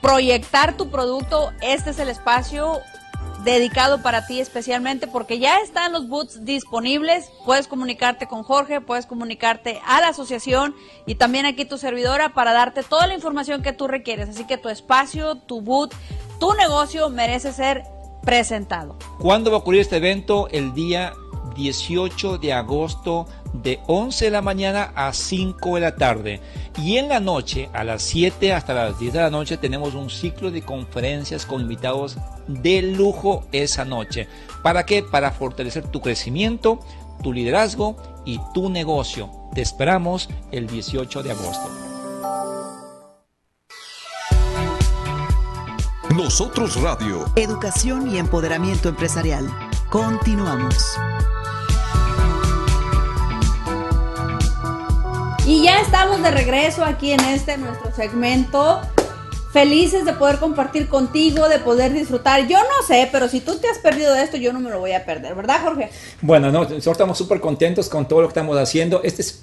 proyectar 0.00 0.76
tu 0.76 0.88
producto, 0.88 1.52
este 1.60 1.90
es 1.90 1.98
el 1.98 2.10
espacio 2.10 2.80
dedicado 3.44 4.02
para 4.02 4.26
ti 4.26 4.40
especialmente 4.40 5.06
porque 5.06 5.38
ya 5.38 5.58
están 5.58 5.92
los 5.92 6.08
boots 6.08 6.44
disponibles. 6.44 7.30
Puedes 7.44 7.66
comunicarte 7.68 8.26
con 8.26 8.42
Jorge, 8.42 8.80
puedes 8.80 9.06
comunicarte 9.06 9.80
a 9.86 10.00
la 10.00 10.08
asociación 10.08 10.74
y 11.06 11.14
también 11.14 11.46
aquí 11.46 11.64
tu 11.64 11.78
servidora 11.78 12.34
para 12.34 12.52
darte 12.52 12.82
toda 12.82 13.06
la 13.06 13.14
información 13.14 13.62
que 13.62 13.72
tú 13.72 13.86
requieres. 13.86 14.28
Así 14.28 14.44
que 14.44 14.58
tu 14.58 14.68
espacio, 14.68 15.36
tu 15.36 15.60
boot, 15.60 15.94
tu 16.38 16.52
negocio 16.54 17.08
merece 17.08 17.52
ser 17.52 17.84
presentado. 18.22 18.96
¿Cuándo 19.18 19.50
va 19.50 19.58
a 19.58 19.60
ocurrir 19.60 19.80
este 19.80 19.96
evento? 19.96 20.48
El 20.50 20.74
día 20.74 21.12
18 21.56 22.38
de 22.38 22.52
agosto 22.52 23.26
de 23.52 23.80
11 23.86 24.26
de 24.26 24.30
la 24.30 24.42
mañana 24.42 24.92
a 24.94 25.12
5 25.12 25.74
de 25.74 25.80
la 25.80 25.96
tarde. 25.96 26.40
Y 26.78 26.96
en 26.96 27.08
la 27.08 27.20
noche, 27.20 27.68
a 27.72 27.84
las 27.84 28.02
7 28.02 28.52
hasta 28.52 28.74
las 28.74 28.98
10 28.98 29.12
de 29.12 29.20
la 29.20 29.30
noche, 29.30 29.56
tenemos 29.56 29.94
un 29.94 30.10
ciclo 30.10 30.50
de 30.50 30.62
conferencias 30.62 31.46
con 31.46 31.62
invitados 31.62 32.16
de 32.46 32.82
lujo 32.82 33.44
esa 33.52 33.84
noche. 33.84 34.28
¿Para 34.62 34.86
qué? 34.86 35.02
Para 35.02 35.30
fortalecer 35.30 35.86
tu 35.88 36.00
crecimiento, 36.00 36.80
tu 37.22 37.32
liderazgo 37.32 37.96
y 38.24 38.40
tu 38.54 38.70
negocio. 38.70 39.30
Te 39.54 39.62
esperamos 39.62 40.28
el 40.52 40.66
18 40.66 41.22
de 41.22 41.30
agosto. 41.32 41.70
Nosotros 46.14 46.80
Radio. 46.82 47.24
Educación 47.36 48.12
y 48.12 48.18
empoderamiento 48.18 48.88
empresarial. 48.88 49.48
Continuamos. 49.90 50.98
Y 55.50 55.64
ya 55.64 55.80
estamos 55.80 56.22
de 56.22 56.30
regreso 56.30 56.84
aquí 56.84 57.10
en 57.10 57.18
este 57.24 57.58
nuestro 57.58 57.92
segmento. 57.92 58.80
Felices 59.52 60.04
de 60.04 60.12
poder 60.12 60.36
compartir 60.38 60.86
contigo, 60.86 61.48
de 61.48 61.58
poder 61.58 61.92
disfrutar. 61.92 62.46
Yo 62.46 62.56
no 62.56 62.86
sé, 62.86 63.08
pero 63.10 63.26
si 63.26 63.40
tú 63.40 63.56
te 63.58 63.66
has 63.66 63.78
perdido 63.78 64.14
de 64.14 64.22
esto, 64.22 64.36
yo 64.36 64.52
no 64.52 64.60
me 64.60 64.70
lo 64.70 64.78
voy 64.78 64.92
a 64.92 65.04
perder, 65.04 65.34
¿verdad, 65.34 65.60
Jorge? 65.64 65.90
Bueno, 66.22 66.52
no, 66.52 66.60
nosotros 66.60 66.86
estamos 66.86 67.18
súper 67.18 67.40
contentos 67.40 67.88
con 67.88 68.06
todo 68.06 68.20
lo 68.20 68.28
que 68.28 68.30
estamos 68.30 68.56
haciendo. 68.56 69.00
Este 69.02 69.22
es, 69.22 69.42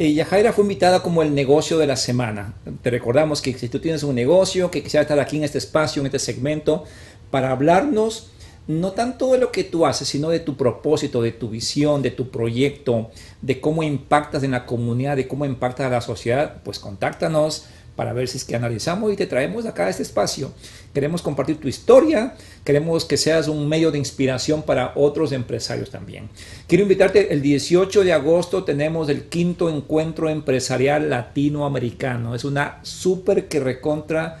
eh, 0.00 0.12
Yajaira 0.12 0.52
fue 0.52 0.64
invitada 0.64 1.04
como 1.04 1.22
el 1.22 1.32
negocio 1.32 1.78
de 1.78 1.86
la 1.86 1.94
semana. 1.94 2.54
Te 2.82 2.90
recordamos 2.90 3.40
que 3.40 3.56
si 3.56 3.68
tú 3.68 3.78
tienes 3.78 4.02
un 4.02 4.16
negocio, 4.16 4.72
que 4.72 4.82
quisiera 4.82 5.02
estar 5.02 5.20
aquí 5.20 5.36
en 5.36 5.44
este 5.44 5.58
espacio, 5.58 6.00
en 6.00 6.06
este 6.06 6.18
segmento, 6.18 6.82
para 7.30 7.52
hablarnos 7.52 8.32
no 8.66 8.92
tanto 8.92 9.32
de 9.32 9.38
lo 9.38 9.52
que 9.52 9.64
tú 9.64 9.84
haces, 9.86 10.08
sino 10.08 10.30
de 10.30 10.40
tu 10.40 10.56
propósito, 10.56 11.20
de 11.22 11.32
tu 11.32 11.50
visión, 11.50 12.02
de 12.02 12.10
tu 12.10 12.30
proyecto, 12.30 13.10
de 13.42 13.60
cómo 13.60 13.82
impactas 13.82 14.42
en 14.42 14.52
la 14.52 14.66
comunidad, 14.66 15.16
de 15.16 15.28
cómo 15.28 15.44
impactas 15.44 15.86
a 15.86 15.90
la 15.90 16.00
sociedad, 16.00 16.62
pues 16.64 16.78
contáctanos 16.78 17.66
para 17.96 18.12
ver 18.12 18.26
si 18.26 18.38
es 18.38 18.44
que 18.44 18.56
analizamos 18.56 19.12
y 19.12 19.16
te 19.16 19.26
traemos 19.26 19.66
acá 19.66 19.86
a 19.86 19.90
este 19.90 20.02
espacio. 20.02 20.52
Queremos 20.92 21.22
compartir 21.22 21.60
tu 21.60 21.68
historia, 21.68 22.34
queremos 22.64 23.04
que 23.04 23.16
seas 23.16 23.48
un 23.48 23.68
medio 23.68 23.90
de 23.90 23.98
inspiración 23.98 24.62
para 24.62 24.92
otros 24.96 25.32
empresarios 25.32 25.90
también. 25.90 26.28
Quiero 26.66 26.82
invitarte, 26.82 27.32
el 27.32 27.42
18 27.42 28.02
de 28.02 28.12
agosto 28.12 28.64
tenemos 28.64 29.08
el 29.08 29.24
quinto 29.24 29.68
encuentro 29.68 30.28
empresarial 30.28 31.10
latinoamericano. 31.10 32.34
Es 32.34 32.44
una 32.44 32.80
súper 32.82 33.48
que 33.48 33.60
recontra 33.60 34.40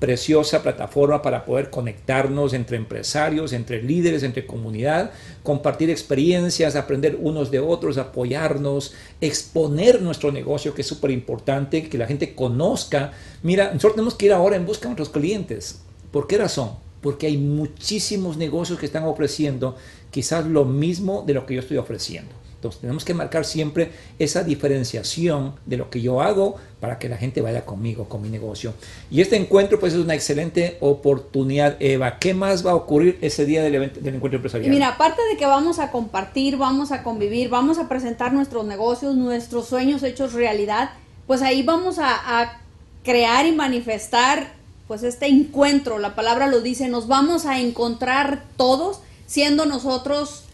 preciosa 0.00 0.62
plataforma 0.62 1.20
para 1.20 1.44
poder 1.44 1.68
conectarnos 1.68 2.54
entre 2.54 2.78
empresarios, 2.78 3.52
entre 3.52 3.82
líderes, 3.82 4.22
entre 4.22 4.46
comunidad, 4.46 5.12
compartir 5.42 5.90
experiencias, 5.90 6.74
aprender 6.74 7.18
unos 7.20 7.50
de 7.50 7.60
otros, 7.60 7.98
apoyarnos, 7.98 8.94
exponer 9.20 10.00
nuestro 10.00 10.32
negocio, 10.32 10.74
que 10.74 10.80
es 10.80 10.88
súper 10.88 11.10
importante, 11.10 11.88
que 11.88 11.98
la 11.98 12.06
gente 12.06 12.34
conozca. 12.34 13.12
Mira, 13.42 13.66
nosotros 13.66 13.94
tenemos 13.94 14.14
que 14.14 14.26
ir 14.26 14.32
ahora 14.32 14.56
en 14.56 14.66
busca 14.66 14.88
de 14.88 14.94
nuestros 14.96 15.10
clientes. 15.10 15.82
¿Por 16.10 16.26
qué 16.26 16.38
razón? 16.38 16.70
Porque 17.02 17.26
hay 17.26 17.36
muchísimos 17.36 18.38
negocios 18.38 18.78
que 18.78 18.86
están 18.86 19.04
ofreciendo 19.04 19.76
quizás 20.10 20.46
lo 20.46 20.64
mismo 20.64 21.24
de 21.26 21.34
lo 21.34 21.44
que 21.44 21.54
yo 21.54 21.60
estoy 21.60 21.76
ofreciendo. 21.76 22.39
Entonces 22.60 22.82
tenemos 22.82 23.06
que 23.06 23.14
marcar 23.14 23.46
siempre 23.46 23.90
esa 24.18 24.44
diferenciación 24.44 25.54
de 25.64 25.78
lo 25.78 25.88
que 25.88 26.02
yo 26.02 26.20
hago 26.20 26.56
para 26.78 26.98
que 26.98 27.08
la 27.08 27.16
gente 27.16 27.40
vaya 27.40 27.64
conmigo, 27.64 28.04
con 28.04 28.20
mi 28.20 28.28
negocio. 28.28 28.74
Y 29.10 29.22
este 29.22 29.36
encuentro 29.36 29.80
pues 29.80 29.94
es 29.94 29.98
una 29.98 30.14
excelente 30.14 30.76
oportunidad, 30.80 31.78
Eva. 31.80 32.18
¿Qué 32.18 32.34
más 32.34 32.66
va 32.66 32.72
a 32.72 32.74
ocurrir 32.74 33.16
ese 33.22 33.46
día 33.46 33.62
del, 33.62 33.76
evento, 33.76 34.00
del 34.00 34.16
encuentro 34.16 34.36
empresarial? 34.36 34.70
Mira, 34.70 34.88
aparte 34.88 35.22
de 35.30 35.38
que 35.38 35.46
vamos 35.46 35.78
a 35.78 35.90
compartir, 35.90 36.58
vamos 36.58 36.92
a 36.92 37.02
convivir, 37.02 37.48
vamos 37.48 37.78
a 37.78 37.88
presentar 37.88 38.34
nuestros 38.34 38.66
negocios, 38.66 39.14
nuestros 39.14 39.66
sueños 39.66 40.02
hechos 40.02 40.34
realidad, 40.34 40.90
pues 41.26 41.40
ahí 41.40 41.62
vamos 41.62 41.98
a, 41.98 42.40
a 42.42 42.60
crear 43.04 43.46
y 43.46 43.52
manifestar 43.52 44.52
pues 44.86 45.02
este 45.02 45.28
encuentro, 45.28 45.98
la 45.98 46.14
palabra 46.14 46.46
lo 46.46 46.60
dice, 46.60 46.88
nos 46.88 47.08
vamos 47.08 47.46
a 47.46 47.58
encontrar 47.58 48.44
todos 48.58 49.00
siendo 49.26 49.64
nosotros 49.64 50.44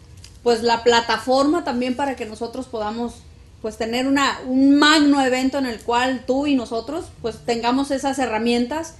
pues 0.47 0.63
la 0.63 0.85
plataforma 0.85 1.65
también 1.65 1.97
para 1.97 2.15
que 2.15 2.25
nosotros 2.25 2.67
podamos 2.67 3.15
pues 3.63 3.77
tener 3.77 4.07
una, 4.07 4.39
un 4.47 4.77
magno 4.77 5.21
evento 5.21 5.59
en 5.59 5.67
el 5.67 5.81
cual 5.81 6.23
tú 6.25 6.47
y 6.47 6.55
nosotros 6.55 7.07
pues 7.21 7.39
tengamos 7.45 7.91
esas 7.91 8.17
herramientas 8.21 8.95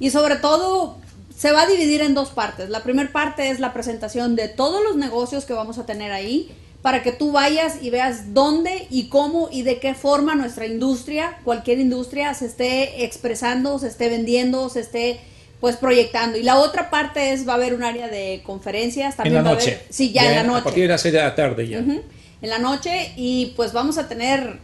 y 0.00 0.10
sobre 0.10 0.34
todo 0.34 0.96
se 1.32 1.52
va 1.52 1.62
a 1.62 1.66
dividir 1.68 2.00
en 2.00 2.14
dos 2.14 2.30
partes. 2.30 2.68
La 2.68 2.82
primera 2.82 3.12
parte 3.12 3.50
es 3.50 3.60
la 3.60 3.72
presentación 3.72 4.34
de 4.34 4.48
todos 4.48 4.82
los 4.82 4.96
negocios 4.96 5.44
que 5.44 5.52
vamos 5.52 5.78
a 5.78 5.86
tener 5.86 6.10
ahí 6.10 6.50
para 6.82 7.04
que 7.04 7.12
tú 7.12 7.30
vayas 7.30 7.80
y 7.80 7.90
veas 7.90 8.34
dónde 8.34 8.88
y 8.90 9.08
cómo 9.08 9.50
y 9.52 9.62
de 9.62 9.78
qué 9.78 9.94
forma 9.94 10.34
nuestra 10.34 10.66
industria, 10.66 11.38
cualquier 11.44 11.78
industria, 11.78 12.34
se 12.34 12.46
esté 12.46 13.04
expresando, 13.04 13.78
se 13.78 13.86
esté 13.86 14.08
vendiendo, 14.08 14.68
se 14.68 14.80
esté 14.80 15.20
pues 15.60 15.76
proyectando. 15.76 16.38
Y 16.38 16.42
la 16.42 16.58
otra 16.58 16.90
parte 16.90 17.32
es, 17.32 17.46
va 17.46 17.52
a 17.52 17.56
haber 17.56 17.74
un 17.74 17.82
área 17.82 18.08
de 18.08 18.42
conferencias. 18.44 19.16
También 19.16 19.36
en 19.36 19.44
la 19.44 19.50
noche. 19.50 19.80
sí, 19.90 20.12
ya, 20.12 20.28
en 20.30 20.36
la 20.36 20.42
noche. 20.44 20.60
A 20.60 20.64
partir 20.64 20.82
de 20.82 20.88
las 20.88 21.00
6 21.00 21.14
de 21.14 21.20
la 21.20 21.34
tarde 21.34 21.68
ya. 21.68 21.78
En 21.78 22.50
la 22.50 22.58
noche 22.58 23.12
y 23.16 23.54
pues 23.56 23.72
vamos 23.72 23.98
a 23.98 24.08
tener 24.08 24.58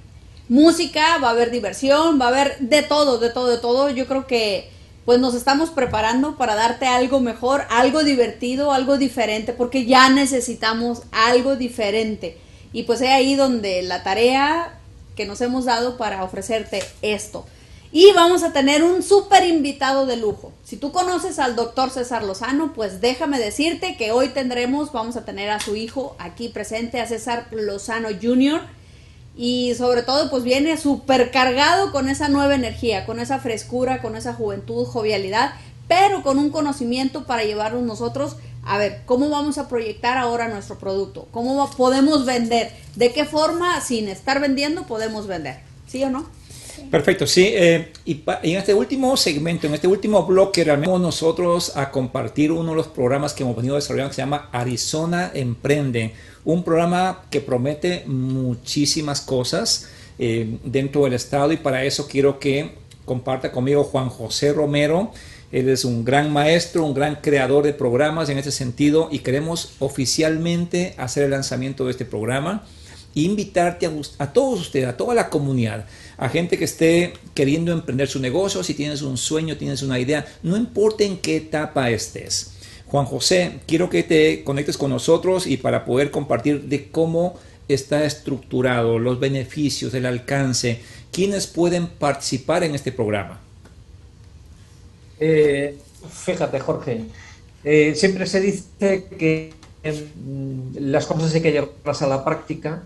música, 0.49 1.19
va 1.19 1.29
a 1.29 1.31
haber 1.31 1.51
diversión, 1.51 2.21
va 2.21 2.27
a 2.27 2.29
haber 2.29 2.59
de 2.59 2.83
todo, 2.83 3.19
de 3.19 3.31
todo, 3.31 3.49
de 3.49 3.59
todo. 3.59 3.91
Yo 3.91 4.07
creo 4.07 4.27
que 4.27 4.71
pues 5.05 5.19
nos 5.19 5.35
estamos 5.35 5.71
preparando 5.71 6.37
para 6.37 6.55
darte 6.55 6.87
algo 6.87 7.21
mejor, 7.21 7.65
algo 7.69 8.05
divertido, 8.05 8.73
algo 8.73 8.97
diferente, 8.97 9.53
porque 9.53 9.85
ya 9.85 10.09
necesitamos 10.09 11.03
algo 11.13 11.57
diferente. 11.57 12.39
Y 12.73 12.85
pues 12.85 13.01
es 13.03 13.11
ahí 13.11 13.35
donde 13.35 13.83
la 13.83 14.03
tarea 14.03 14.79
que 15.15 15.27
nos 15.27 15.41
hemos 15.41 15.67
dado 15.67 15.97
para 15.97 16.25
ofrecerte 16.25 16.83
esto. 17.03 17.47
Y 17.97 18.11
vamos 18.11 18.43
a 18.43 18.53
tener 18.53 18.83
un 18.83 19.05
súper 19.05 19.45
invitado 19.45 20.05
de 20.05 20.17
lujo. 20.17 20.53
Si 20.65 20.77
tú 20.77 20.91
conoces 20.91 21.39
al 21.39 21.55
doctor 21.55 21.91
César 21.91 22.25
Lozano, 22.25 22.73
pues 22.73 23.01
déjame 23.01 23.39
decirte 23.39 23.97
que 23.97 24.11
hoy 24.11 24.31
tendremos, 24.31 24.91
vamos 24.91 25.15
a 25.15 25.25
tener 25.25 25.49
a 25.49 25.61
su 25.61 25.77
hijo 25.77 26.17
aquí 26.19 26.49
presente, 26.49 27.01
a 27.01 27.07
César 27.07 27.47
Lozano 27.53 28.09
Jr. 28.21 28.63
Y 29.37 29.75
sobre 29.77 30.03
todo, 30.03 30.29
pues 30.29 30.43
viene 30.43 30.77
súper 30.77 31.31
cargado 31.31 31.93
con 31.93 32.09
esa 32.09 32.29
nueva 32.29 32.57
energía, 32.57 33.07
con 33.07 33.21
esa 33.21 33.39
frescura, 33.39 34.03
con 34.03 34.17
esa 34.17 34.35
juventud, 34.35 34.87
jovialidad, 34.87 35.53
pero 35.87 36.25
con 36.25 36.41
un 36.41 36.51
conocimiento 36.51 37.27
para 37.27 37.45
llevarnos 37.45 37.85
nosotros 37.85 38.35
a 38.65 38.77
ver 38.77 39.03
cómo 39.07 39.31
vamos 39.31 39.57
a 39.57 39.69
proyectar 39.69 40.19
ahora 40.19 40.49
nuestro 40.49 40.81
producto, 40.81 41.29
cómo 41.31 41.71
podemos 41.77 42.27
vender, 42.27 42.73
de 42.97 43.13
qué 43.13 43.25
forma 43.25 43.81
sin 43.81 44.09
estar 44.09 44.41
vendiendo 44.41 44.83
podemos 44.83 45.29
vender, 45.29 45.61
¿sí 45.87 46.03
o 46.03 46.11
no? 46.11 46.27
Perfecto, 46.91 47.27
sí. 47.27 47.51
Eh, 47.53 47.93
y, 48.05 48.23
en 48.43 48.59
este 48.59 48.75
último 48.75 49.17
segmento, 49.17 49.67
en 49.67 49.75
este 49.75 49.89
último 49.89 50.25
bloque, 50.25 50.65
realmente 50.65 50.99
nosotros 50.99 51.77
a 51.77 51.91
compartir 51.91 52.53
uno 52.53 52.71
de 52.71 52.77
los 52.77 52.89
programas 52.89 53.33
que 53.33 53.43
hemos 53.43 53.57
venido 53.57 53.75
desarrollando 53.75 54.11
que 54.11 54.17
se 54.17 54.23
llama 54.23 54.49
Arizona 54.53 55.31
Emprende. 55.35 56.13
Un 56.45 56.63
programa 56.63 57.25
que 57.31 57.41
promete 57.41 58.05
muchísimas 58.07 59.21
cosas 59.21 59.89
eh, 60.19 60.59
dentro 60.65 61.05
del 61.05 61.15
estado 61.15 61.53
y 61.53 61.57
para 61.57 61.85
eso 61.85 62.07
quiero 62.07 62.39
que 62.39 62.73
comparta 63.05 63.51
conmigo 63.51 63.85
Juan 63.85 64.09
José 64.09 64.53
Romero. 64.53 65.11
Él 65.51 65.69
es 65.69 65.85
un 65.85 66.05
gran 66.05 66.33
maestro, 66.33 66.85
un 66.85 66.95
gran 66.95 67.17
creador 67.17 67.65
de 67.65 67.73
programas 67.73 68.29
en 68.29 68.39
ese 68.39 68.51
sentido 68.51 69.09
y 69.11 69.21
queremos 69.21 69.75
oficialmente 69.79 70.95
hacer 70.97 71.25
el 71.25 71.31
lanzamiento 71.31 71.85
de 71.85 71.93
este 71.93 72.05
programa 72.05 72.65
e 73.15 73.21
invitarte 73.21 73.89
a 74.19 74.33
todos 74.33 74.61
ustedes, 74.61 74.89
a 74.89 74.97
toda 74.97 75.15
la 75.15 75.31
comunidad, 75.31 75.87
a 76.17 76.29
gente 76.29 76.59
que 76.59 76.65
esté 76.65 77.15
queriendo 77.35 77.73
emprender 77.73 78.09
su 78.09 78.21
negocio, 78.21 78.63
si 78.63 78.75
tienes 78.75 79.03
un 79.03 79.17
sueño, 79.17 79.57
tienes 79.57 79.83
una 79.83 79.99
idea, 79.99 80.27
no 80.43 80.57
importa 80.57 81.05
en 81.05 81.19
qué 81.19 81.37
etapa 81.37 81.91
estés. 81.91 82.53
Juan 82.87 83.07
José, 83.07 83.61
quiero 83.67 83.91
que 83.91 84.03
te 84.03 84.45
conectes 84.45 84.77
con 84.77 84.91
nosotros 84.91 85.47
y 85.47 85.57
para 85.57 85.85
poder 85.85 86.11
compartir 86.11 86.63
de 86.65 86.91
cómo 86.91 87.39
está 87.69 88.05
estructurado, 88.05 88.99
los 88.99 89.19
beneficios, 89.19 89.95
el 89.95 90.07
alcance, 90.07 90.81
quiénes 91.11 91.47
pueden 91.47 91.87
participar 91.87 92.63
en 92.63 92.75
este 92.75 92.93
programa. 92.93 93.41
Eh, 95.19 95.77
fíjate, 96.13 96.61
Jorge, 96.61 97.05
eh, 97.65 97.95
siempre 97.97 98.27
se 98.27 98.41
dice 98.41 99.07
que 99.19 99.53
mm, 99.83 100.77
las 100.79 101.07
cosas 101.07 101.35
hay 101.35 101.41
que 101.41 101.53
llevarlas 101.53 102.03
a 102.03 102.07
la 102.07 102.25
práctica 102.25 102.85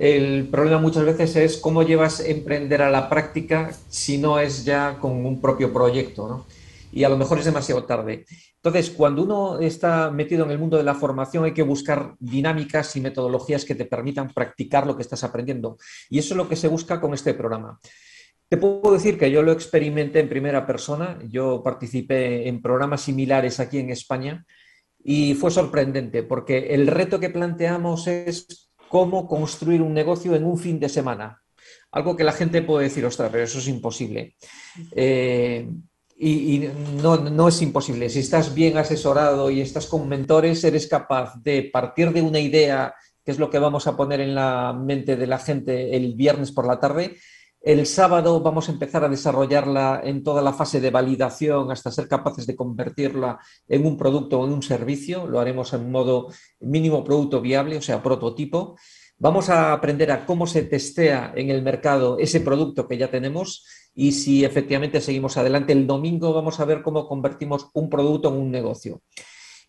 el 0.00 0.48
problema 0.48 0.78
muchas 0.78 1.04
veces 1.04 1.36
es 1.36 1.58
cómo 1.58 1.82
llevas 1.82 2.20
emprender 2.20 2.80
a 2.80 2.90
la 2.90 3.10
práctica 3.10 3.70
si 3.90 4.16
no 4.16 4.38
es 4.38 4.64
ya 4.64 4.96
con 4.98 5.26
un 5.26 5.42
propio 5.42 5.74
proyecto, 5.74 6.26
¿no? 6.26 6.46
Y 6.90 7.04
a 7.04 7.10
lo 7.10 7.18
mejor 7.18 7.38
es 7.38 7.44
demasiado 7.44 7.84
tarde. 7.84 8.24
Entonces, 8.56 8.88
cuando 8.88 9.22
uno 9.22 9.58
está 9.60 10.10
metido 10.10 10.46
en 10.46 10.52
el 10.52 10.58
mundo 10.58 10.78
de 10.78 10.84
la 10.84 10.94
formación, 10.94 11.44
hay 11.44 11.52
que 11.52 11.62
buscar 11.62 12.14
dinámicas 12.18 12.96
y 12.96 13.02
metodologías 13.02 13.66
que 13.66 13.74
te 13.74 13.84
permitan 13.84 14.32
practicar 14.32 14.86
lo 14.86 14.96
que 14.96 15.02
estás 15.02 15.22
aprendiendo. 15.22 15.76
Y 16.08 16.18
eso 16.18 16.32
es 16.32 16.38
lo 16.38 16.48
que 16.48 16.56
se 16.56 16.68
busca 16.68 16.98
con 16.98 17.12
este 17.12 17.34
programa. 17.34 17.78
Te 18.48 18.56
puedo 18.56 18.94
decir 18.94 19.18
que 19.18 19.30
yo 19.30 19.42
lo 19.42 19.52
experimenté 19.52 20.20
en 20.20 20.30
primera 20.30 20.66
persona. 20.66 21.18
Yo 21.28 21.62
participé 21.62 22.48
en 22.48 22.62
programas 22.62 23.02
similares 23.02 23.60
aquí 23.60 23.76
en 23.76 23.90
España 23.90 24.46
y 25.04 25.34
fue 25.34 25.50
sorprendente 25.50 26.22
porque 26.22 26.74
el 26.74 26.86
reto 26.86 27.20
que 27.20 27.28
planteamos 27.28 28.06
es 28.06 28.69
cómo 28.90 29.28
construir 29.28 29.82
un 29.82 29.94
negocio 29.94 30.34
en 30.34 30.44
un 30.44 30.58
fin 30.58 30.80
de 30.80 30.88
semana. 30.88 31.40
Algo 31.92 32.16
que 32.16 32.24
la 32.24 32.32
gente 32.32 32.60
puede 32.60 32.88
decir, 32.88 33.06
ostras, 33.06 33.30
pero 33.30 33.44
eso 33.44 33.60
es 33.60 33.68
imposible. 33.68 34.34
Eh, 34.90 35.70
y, 36.18 36.68
no, 37.00 37.16
no, 37.16 37.46
es 37.46 37.62
imposible. 37.62 38.10
Si 38.10 38.18
estás 38.18 38.52
bien 38.52 38.76
asesorado 38.78 39.48
y 39.48 39.60
estás 39.60 39.86
con 39.86 40.08
mentores, 40.08 40.64
eres 40.64 40.88
capaz 40.88 41.40
de 41.40 41.70
partir 41.72 42.12
de 42.12 42.20
una 42.20 42.40
idea, 42.40 42.92
que 43.24 43.30
es 43.30 43.38
lo 43.38 43.48
que 43.48 43.60
vamos 43.60 43.86
a 43.86 43.96
poner 43.96 44.20
en 44.20 44.34
la 44.34 44.72
mente 44.72 45.14
de 45.14 45.26
la 45.28 45.38
gente 45.38 45.96
el 45.96 46.14
viernes 46.14 46.50
por 46.50 46.66
la 46.66 46.80
tarde, 46.80 47.16
el 47.62 47.86
sábado 47.86 48.40
vamos 48.40 48.68
a 48.68 48.72
empezar 48.72 49.04
a 49.04 49.08
desarrollarla 49.08 50.00
en 50.02 50.22
toda 50.22 50.40
la 50.40 50.52
fase 50.52 50.80
de 50.80 50.90
validación 50.90 51.70
hasta 51.70 51.90
ser 51.90 52.08
capaces 52.08 52.46
de 52.46 52.56
convertirla 52.56 53.38
en 53.68 53.86
un 53.86 53.96
producto 53.98 54.40
o 54.40 54.46
en 54.46 54.52
un 54.52 54.62
servicio. 54.62 55.26
Lo 55.26 55.40
haremos 55.40 55.72
en 55.74 55.90
modo 55.90 56.28
mínimo 56.60 57.04
producto 57.04 57.40
viable, 57.40 57.76
o 57.76 57.82
sea, 57.82 58.02
prototipo. 58.02 58.76
Vamos 59.18 59.50
a 59.50 59.74
aprender 59.74 60.10
a 60.10 60.24
cómo 60.24 60.46
se 60.46 60.62
testea 60.62 61.34
en 61.36 61.50
el 61.50 61.62
mercado 61.62 62.18
ese 62.18 62.40
producto 62.40 62.88
que 62.88 62.96
ya 62.96 63.10
tenemos 63.10 63.66
y 63.94 64.12
si 64.12 64.44
efectivamente 64.44 65.02
seguimos 65.02 65.36
adelante. 65.36 65.74
El 65.74 65.86
domingo 65.86 66.32
vamos 66.32 66.58
a 66.60 66.64
ver 66.64 66.80
cómo 66.80 67.06
convertimos 67.06 67.68
un 67.74 67.90
producto 67.90 68.30
en 68.30 68.36
un 68.36 68.50
negocio. 68.50 69.02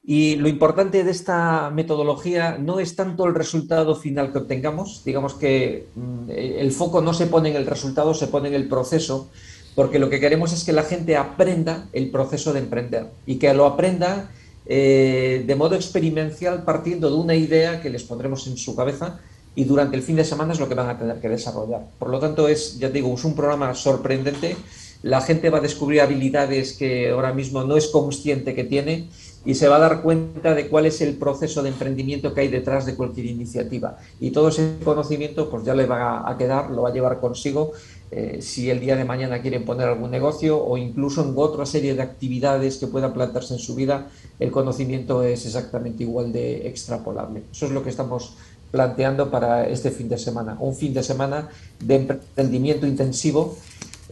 Y 0.03 0.35
lo 0.37 0.49
importante 0.49 1.03
de 1.03 1.11
esta 1.11 1.69
metodología 1.69 2.57
no 2.57 2.79
es 2.79 2.95
tanto 2.95 3.25
el 3.25 3.35
resultado 3.35 3.95
final 3.95 4.31
que 4.31 4.39
obtengamos, 4.39 5.03
digamos 5.05 5.35
que 5.35 5.87
mm, 5.95 6.31
el 6.31 6.71
foco 6.71 7.01
no 7.01 7.13
se 7.13 7.27
pone 7.27 7.49
en 7.49 7.55
el 7.55 7.67
resultado, 7.67 8.13
se 8.15 8.27
pone 8.27 8.47
en 8.47 8.55
el 8.55 8.67
proceso, 8.67 9.29
porque 9.75 9.99
lo 9.99 10.09
que 10.09 10.19
queremos 10.19 10.53
es 10.53 10.63
que 10.63 10.73
la 10.73 10.83
gente 10.83 11.17
aprenda 11.17 11.87
el 11.93 12.09
proceso 12.09 12.51
de 12.51 12.59
emprender 12.59 13.07
y 13.27 13.35
que 13.35 13.53
lo 13.53 13.65
aprenda 13.65 14.31
eh, 14.65 15.43
de 15.45 15.55
modo 15.55 15.75
experimental 15.75 16.63
partiendo 16.63 17.09
de 17.09 17.15
una 17.15 17.35
idea 17.35 17.81
que 17.81 17.89
les 17.89 18.03
pondremos 18.03 18.47
en 18.47 18.57
su 18.57 18.75
cabeza 18.75 19.19
y 19.55 19.65
durante 19.65 19.97
el 19.97 20.01
fin 20.01 20.15
de 20.15 20.25
semana 20.25 20.53
es 20.53 20.59
lo 20.59 20.67
que 20.67 20.75
van 20.75 20.89
a 20.89 20.97
tener 20.97 21.19
que 21.19 21.29
desarrollar. 21.29 21.81
Por 21.99 22.09
lo 22.09 22.19
tanto, 22.19 22.47
es, 22.47 22.79
ya 22.79 22.89
digo, 22.89 23.13
es 23.13 23.23
un 23.23 23.35
programa 23.35 23.73
sorprendente. 23.73 24.55
La 25.03 25.21
gente 25.21 25.49
va 25.49 25.57
a 25.57 25.61
descubrir 25.61 26.01
habilidades 26.01 26.73
que 26.73 27.09
ahora 27.09 27.33
mismo 27.33 27.63
no 27.63 27.75
es 27.75 27.87
consciente 27.87 28.55
que 28.55 28.63
tiene 28.63 29.09
y 29.45 29.55
se 29.55 29.67
va 29.67 29.77
a 29.77 29.79
dar 29.79 30.01
cuenta 30.01 30.53
de 30.53 30.67
cuál 30.67 30.85
es 30.85 31.01
el 31.01 31.15
proceso 31.15 31.63
de 31.63 31.69
emprendimiento 31.69 32.33
que 32.33 32.41
hay 32.41 32.47
detrás 32.47 32.85
de 32.85 32.95
cualquier 32.95 33.25
iniciativa. 33.25 33.97
Y 34.19 34.31
todo 34.31 34.49
ese 34.49 34.75
conocimiento 34.83 35.49
pues 35.49 35.63
ya 35.63 35.73
le 35.73 35.85
va 35.85 36.29
a 36.29 36.37
quedar, 36.37 36.69
lo 36.69 36.83
va 36.83 36.89
a 36.89 36.93
llevar 36.93 37.19
consigo 37.19 37.71
eh, 38.11 38.39
si 38.41 38.69
el 38.69 38.81
día 38.81 38.97
de 38.97 39.05
mañana 39.05 39.41
quieren 39.41 39.63
poner 39.63 39.87
algún 39.87 40.11
negocio 40.11 40.61
o 40.61 40.77
incluso 40.77 41.23
en 41.23 41.33
otra 41.35 41.65
serie 41.65 41.95
de 41.95 42.01
actividades 42.01 42.77
que 42.77 42.87
puedan 42.87 43.13
plantearse 43.13 43.53
en 43.53 43.59
su 43.59 43.73
vida, 43.73 44.09
el 44.39 44.51
conocimiento 44.51 45.23
es 45.23 45.45
exactamente 45.45 46.03
igual 46.03 46.33
de 46.33 46.67
extrapolable. 46.67 47.43
Eso 47.51 47.65
es 47.65 47.71
lo 47.71 47.83
que 47.83 47.89
estamos 47.89 48.35
planteando 48.69 49.31
para 49.31 49.67
este 49.67 49.91
fin 49.91 50.09
de 50.09 50.17
semana. 50.17 50.57
Un 50.59 50.75
fin 50.75 50.93
de 50.93 51.03
semana 51.03 51.49
de 51.79 51.95
emprendimiento 51.95 52.85
intensivo 52.85 53.57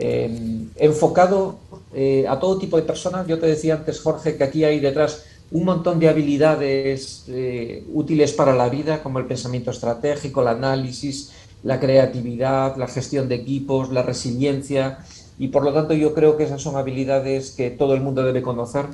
eh, 0.02 0.66
enfocado 0.78 1.58
eh, 1.94 2.26
a 2.28 2.40
todo 2.40 2.58
tipo 2.58 2.78
de 2.78 2.84
personas. 2.84 3.28
Yo 3.28 3.38
te 3.38 3.48
decía 3.48 3.76
antes, 3.76 4.00
Jorge, 4.00 4.38
que 4.38 4.46
aquí 4.46 4.64
hay 4.64 4.80
detrás 4.80 5.26
un 5.52 5.66
montón 5.66 6.00
de 6.00 6.08
habilidades 6.08 7.26
eh, 7.28 7.84
útiles 7.94 8.32
para 8.32 8.56
la 8.56 8.70
vida, 8.70 9.04
como 9.04 9.20
el 9.20 9.26
pensamiento 9.26 9.72
estratégico, 9.72 10.42
el 10.42 10.48
análisis, 10.48 11.32
la 11.64 11.80
creatividad, 11.80 12.78
la 12.78 12.88
gestión 12.88 13.28
de 13.28 13.36
equipos, 13.36 13.92
la 13.92 14.04
resiliencia, 14.04 15.00
y 15.38 15.50
por 15.50 15.64
lo 15.64 15.74
tanto 15.74 15.94
yo 15.94 16.14
creo 16.14 16.38
que 16.38 16.44
esas 16.44 16.62
son 16.62 16.78
habilidades 16.78 17.52
que 17.52 17.70
todo 17.70 17.94
el 17.94 18.02
mundo 18.02 18.24
debe 18.24 18.42
conocer. 18.42 18.86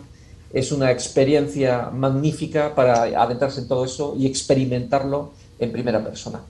Es 0.53 0.71
una 0.71 0.91
experiencia 0.91 1.89
magnífica 1.91 2.73
para 2.73 3.03
adentrarse 3.21 3.61
en 3.61 3.67
todo 3.67 3.85
eso 3.85 4.15
y 4.17 4.25
experimentarlo 4.25 5.33
en 5.59 5.71
primera 5.71 6.03
persona. 6.03 6.41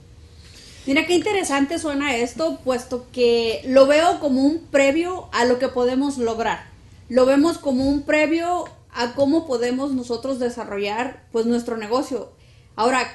Mira 0.86 1.04
qué 1.04 1.14
interesante 1.14 1.80
suena 1.80 2.16
esto, 2.16 2.60
puesto 2.64 3.06
que 3.12 3.60
lo 3.66 3.88
veo 3.88 4.20
como 4.20 4.44
un 4.44 4.60
previo 4.60 5.28
a 5.32 5.44
lo 5.44 5.58
que 5.58 5.68
podemos 5.68 6.16
lograr. 6.16 6.64
lo 7.08 7.26
vemos 7.26 7.58
como 7.58 7.88
un 7.88 8.02
previo 8.02 8.64
a 8.90 9.14
cómo 9.14 9.46
podemos 9.46 9.92
nosotros 9.92 10.38
desarrollar 10.38 11.24
pues 11.32 11.44
nuestro 11.46 11.76
negocio. 11.76 12.32
Ahora, 12.76 13.06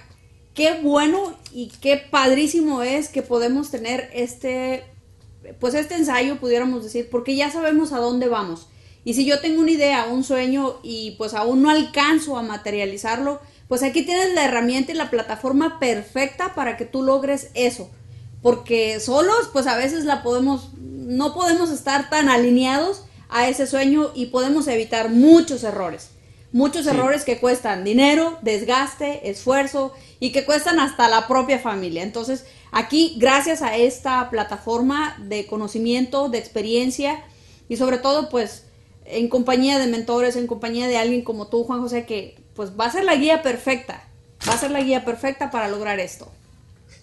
qué 0.54 0.80
bueno 0.82 1.38
y 1.54 1.72
qué 1.82 1.98
padrísimo 1.98 2.84
es 2.84 3.10
que 3.10 3.22
podemos 3.22 3.72
tener 3.72 4.10
este 4.14 4.86
pues 5.60 5.74
este 5.74 5.96
ensayo 5.96 6.40
pudiéramos 6.40 6.84
decir, 6.84 7.08
porque 7.10 7.36
ya 7.36 7.50
sabemos 7.50 7.94
a 7.94 7.98
dónde 8.00 8.28
vamos. 8.28 8.68
Y 9.04 9.16
si 9.16 9.26
yo 9.26 9.40
tengo 9.40 9.62
una 9.62 9.72
idea, 9.72 10.06
un 10.06 10.24
sueño 10.24 10.76
y 10.84 11.12
pues 11.12 11.34
aún 11.34 11.62
no 11.62 11.70
alcanzo 11.70 12.38
a 12.38 12.44
materializarlo, 12.44 13.40
pues 13.72 13.84
aquí 13.84 14.02
tienes 14.02 14.34
la 14.34 14.44
herramienta 14.44 14.92
y 14.92 14.96
la 14.96 15.10
plataforma 15.10 15.80
perfecta 15.80 16.54
para 16.56 16.76
que 16.76 16.84
tú 16.84 17.04
logres 17.04 17.52
eso. 17.54 17.90
Porque 18.42 19.00
solos, 19.00 19.50
pues 19.54 19.66
a 19.66 19.78
veces 19.78 20.04
la 20.04 20.24
podemos, 20.24 20.72
no 20.78 21.34
podemos 21.34 21.72
estar 21.72 22.10
tan 22.10 22.28
alineados 22.28 23.06
a 23.30 23.48
ese 23.48 23.68
sueño 23.68 24.12
y 24.14 24.26
podemos 24.26 24.68
evitar 24.68 25.10
muchos 25.10 25.64
errores. 25.64 26.10
Muchos 26.52 26.86
errores 26.86 27.24
que 27.24 27.40
cuestan 27.40 27.86
dinero, 27.86 28.40
desgaste, 28.42 29.30
esfuerzo 29.30 29.94
y 30.20 30.34
que 30.34 30.44
cuestan 30.44 30.78
hasta 30.82 31.08
la 31.08 31.30
propia 31.30 31.58
familia. 31.58 32.04
Entonces, 32.04 32.44
aquí, 32.74 33.16
gracias 33.20 33.62
a 33.62 33.78
esta 33.78 34.30
plataforma 34.30 35.16
de 35.30 35.48
conocimiento, 35.48 36.28
de 36.28 36.40
experiencia 36.40 37.24
y 37.70 37.78
sobre 37.78 38.00
todo, 38.00 38.28
pues, 38.28 38.66
en 39.06 39.30
compañía 39.30 39.80
de 39.80 39.88
mentores, 39.88 40.36
en 40.36 40.48
compañía 40.48 40.90
de 40.90 40.98
alguien 40.98 41.22
como 41.22 41.48
tú, 41.48 41.64
Juan 41.64 41.80
José, 41.80 42.06
que 42.06 42.41
pues 42.62 42.80
va 42.80 42.86
a 42.86 42.92
ser 42.92 43.06
la 43.06 43.16
guía 43.16 43.42
perfecta, 43.42 44.04
va 44.48 44.54
a 44.54 44.58
ser 44.58 44.70
la 44.70 44.82
guía 44.82 45.04
perfecta 45.04 45.50
para 45.50 45.68
lograr 45.68 46.00
esto. 46.00 46.28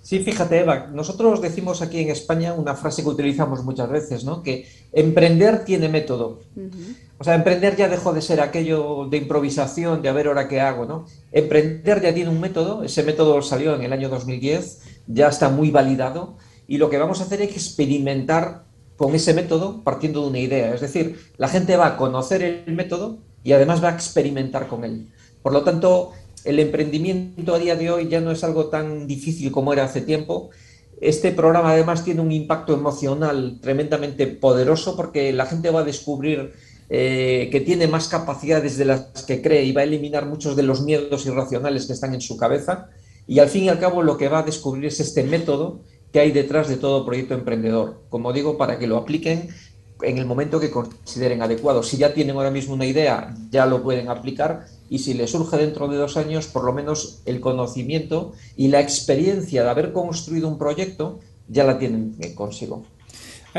Sí, 0.03 0.21
fíjate, 0.21 0.61
Eva, 0.61 0.87
nosotros 0.93 1.43
decimos 1.43 1.83
aquí 1.83 1.99
en 1.99 2.11
España 2.11 2.53
una 2.53 2.77
frase 2.77 3.03
que 3.03 3.09
utilizamos 3.09 3.65
muchas 3.65 3.91
veces, 3.91 4.23
¿no? 4.23 4.45
Que 4.45 4.69
emprender 4.93 5.65
tiene 5.65 5.89
método. 5.89 6.39
O 7.19 7.25
sea, 7.25 7.35
emprender 7.35 7.75
ya 7.75 7.89
dejó 7.89 8.13
de 8.13 8.23
ser 8.23 8.41
aquello 8.41 9.09
de 9.11 9.17
improvisación, 9.17 10.01
de 10.01 10.09
a 10.09 10.13
ver 10.13 10.29
ahora 10.29 10.47
qué 10.47 10.61
hago, 10.61 10.87
¿no? 10.87 11.07
Emprender 11.33 12.03
ya 12.03 12.15
tiene 12.15 12.31
un 12.31 12.39
método, 12.39 12.85
ese 12.85 13.03
método 13.03 13.43
salió 13.43 13.75
en 13.75 13.83
el 13.83 13.93
año 13.93 14.09
2010, 14.11 14.79
ya 15.09 15.27
está 15.27 15.49
muy 15.49 15.73
validado, 15.73 16.37
y 16.69 16.79
lo 16.79 16.89
que 16.89 16.99
vamos 16.99 17.21
a 17.21 17.25
hacer 17.25 17.43
es 17.43 17.51
experimentar 17.51 18.63
con 18.97 19.13
ese 19.17 19.35
método 19.35 19.83
partiendo 19.83 20.23
de 20.23 20.29
una 20.29 20.39
idea. 20.39 20.73
Es 20.73 20.83
decir, 20.83 21.19
la 21.37 21.49
gente 21.49 21.77
va 21.77 21.89
a 21.89 21.97
conocer 21.97 22.45
el 22.45 22.75
método 22.77 23.19
y 23.43 23.55
además 23.55 23.83
va 23.83 23.89
a 23.89 23.95
experimentar 23.95 24.69
con 24.69 24.85
él. 24.85 25.09
Por 25.43 25.53
lo 25.53 25.63
tanto, 25.63 26.13
el 26.45 26.59
emprendimiento 26.59 27.55
a 27.55 27.59
día 27.59 27.77
de 27.77 27.91
hoy 27.91 28.09
ya 28.09 28.21
no 28.21 28.31
es 28.31 28.45
algo 28.45 28.67
tan 28.67 29.07
difícil 29.07 29.51
como 29.51 29.73
era 29.73 29.85
hace 29.85 30.01
tiempo. 30.01 30.51
Este 31.01 31.31
programa 31.31 31.73
además 31.73 32.05
tiene 32.05 32.21
un 32.21 32.33
impacto 32.33 32.75
emocional 32.75 33.59
tremendamente 33.61 34.27
poderoso 34.27 34.97
porque 34.97 35.33
la 35.33 35.47
gente 35.47 35.71
va 35.71 35.81
a 35.81 35.85
descubrir 35.85 36.53
eh, 36.91 37.49
que 37.53 37.61
tiene 37.61 37.87
más 37.87 38.09
capacidades 38.09 38.79
de 38.79 38.87
las 38.87 39.25
que 39.27 39.43
cree 39.43 39.65
y 39.65 39.73
va 39.73 39.83
a 39.83 39.85
eliminar 39.85 40.27
muchos 40.27 40.57
de 40.57 40.63
los 40.63 40.81
miedos 40.83 41.27
irracionales 41.27 41.87
que 41.87 41.93
están 41.93 42.15
en 42.15 42.21
su 42.21 42.37
cabeza. 42.37 42.89
Y 43.27 43.41
al 43.41 43.49
fin 43.49 43.65
y 43.65 43.69
al 43.69 43.79
cabo 43.79 44.03
lo 44.03 44.17
que 44.17 44.29
va 44.29 44.41
a 44.41 44.43
descubrir 44.43 44.87
es 44.87 44.99
este 45.01 45.23
método 45.23 45.81
que 46.13 46.21
hay 46.21 46.33
detrás 46.33 46.69
de 46.69 46.77
todo 46.77 47.05
proyecto 47.05 47.35
emprendedor. 47.35 48.01
Como 48.09 48.33
digo, 48.33 48.57
para 48.57 48.79
que 48.79 48.87
lo 48.87 48.97
apliquen 48.97 49.51
en 50.01 50.19
el 50.19 50.27
momento 50.27 50.59
que 50.61 50.71
consideren 50.71 51.43
adecuado. 51.43 51.83
Si 51.83 51.97
ya 51.97 52.15
tienen 52.15 52.37
ahora 52.37 52.51
mismo 52.51 52.75
una 52.75 52.87
idea, 52.87 53.35
ya 53.51 53.67
lo 53.67 53.83
pueden 53.83 54.09
aplicar 54.09 54.67
y 54.91 54.99
si 55.01 55.15
les 55.15 55.31
surge 55.31 55.57
dentro 55.57 55.89
de 55.89 55.97
dos 55.97 56.17
años, 56.17 56.47
por 56.47 56.65
lo 56.65 56.73
menos 56.73 57.21
el 57.27 57.41
conocimiento 57.41 58.33
y 58.57 58.69
la 58.69 58.81
experiencia 58.81 59.63
de 59.63 59.71
haber 59.71 59.93
construido 59.93 60.49
un 60.49 60.59
proyecto 60.59 61.21
ya 61.49 61.65
la 61.65 61.79
tienen 61.79 62.17
consigo. 62.35 62.85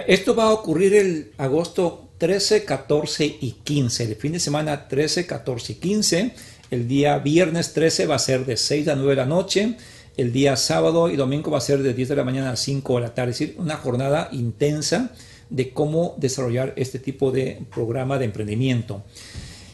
Esto 0.08 0.36
va 0.36 0.46
a 0.46 0.54
ocurrir 0.54 0.94
el 0.94 1.32
agosto 1.38 2.10
13, 2.20 2.66
14 2.66 3.38
y 3.42 3.52
15, 3.64 4.04
el 4.04 4.16
fin 4.16 4.34
de 4.34 4.40
semana 4.40 4.88
13, 4.88 5.26
14 5.26 5.74
y 5.74 5.76
15. 5.76 6.34
El 6.70 6.88
día 6.88 7.18
viernes 7.18 7.74
13 7.74 8.06
va 8.06 8.16
a 8.16 8.20
ser 8.20 8.46
de 8.46 8.58
6 8.58 8.88
a 8.90 8.96
9 8.96 9.12
de 9.12 9.16
la 9.16 9.26
noche. 9.26 9.78
El 10.18 10.32
día 10.32 10.56
sábado 10.56 11.10
y 11.10 11.16
domingo 11.16 11.50
va 11.50 11.58
a 11.58 11.62
ser 11.62 11.82
de 11.82 11.94
10 11.94 12.10
de 12.10 12.16
la 12.18 12.24
mañana 12.24 12.52
a 12.52 12.56
5 12.56 12.96
de 12.96 13.02
la 13.02 13.16
tarde. 13.16 13.32
Es 13.32 13.40
decir, 13.40 13.56
una 13.58 13.78
jornada 13.78 14.30
intensa 14.32 15.12
de 15.50 15.72
cómo 15.72 16.16
desarrollar 16.18 16.74
este 16.76 17.00
tipo 17.00 17.32
de 17.32 17.62
programa 17.74 18.20
de 18.20 18.26
emprendimiento. 18.26 19.04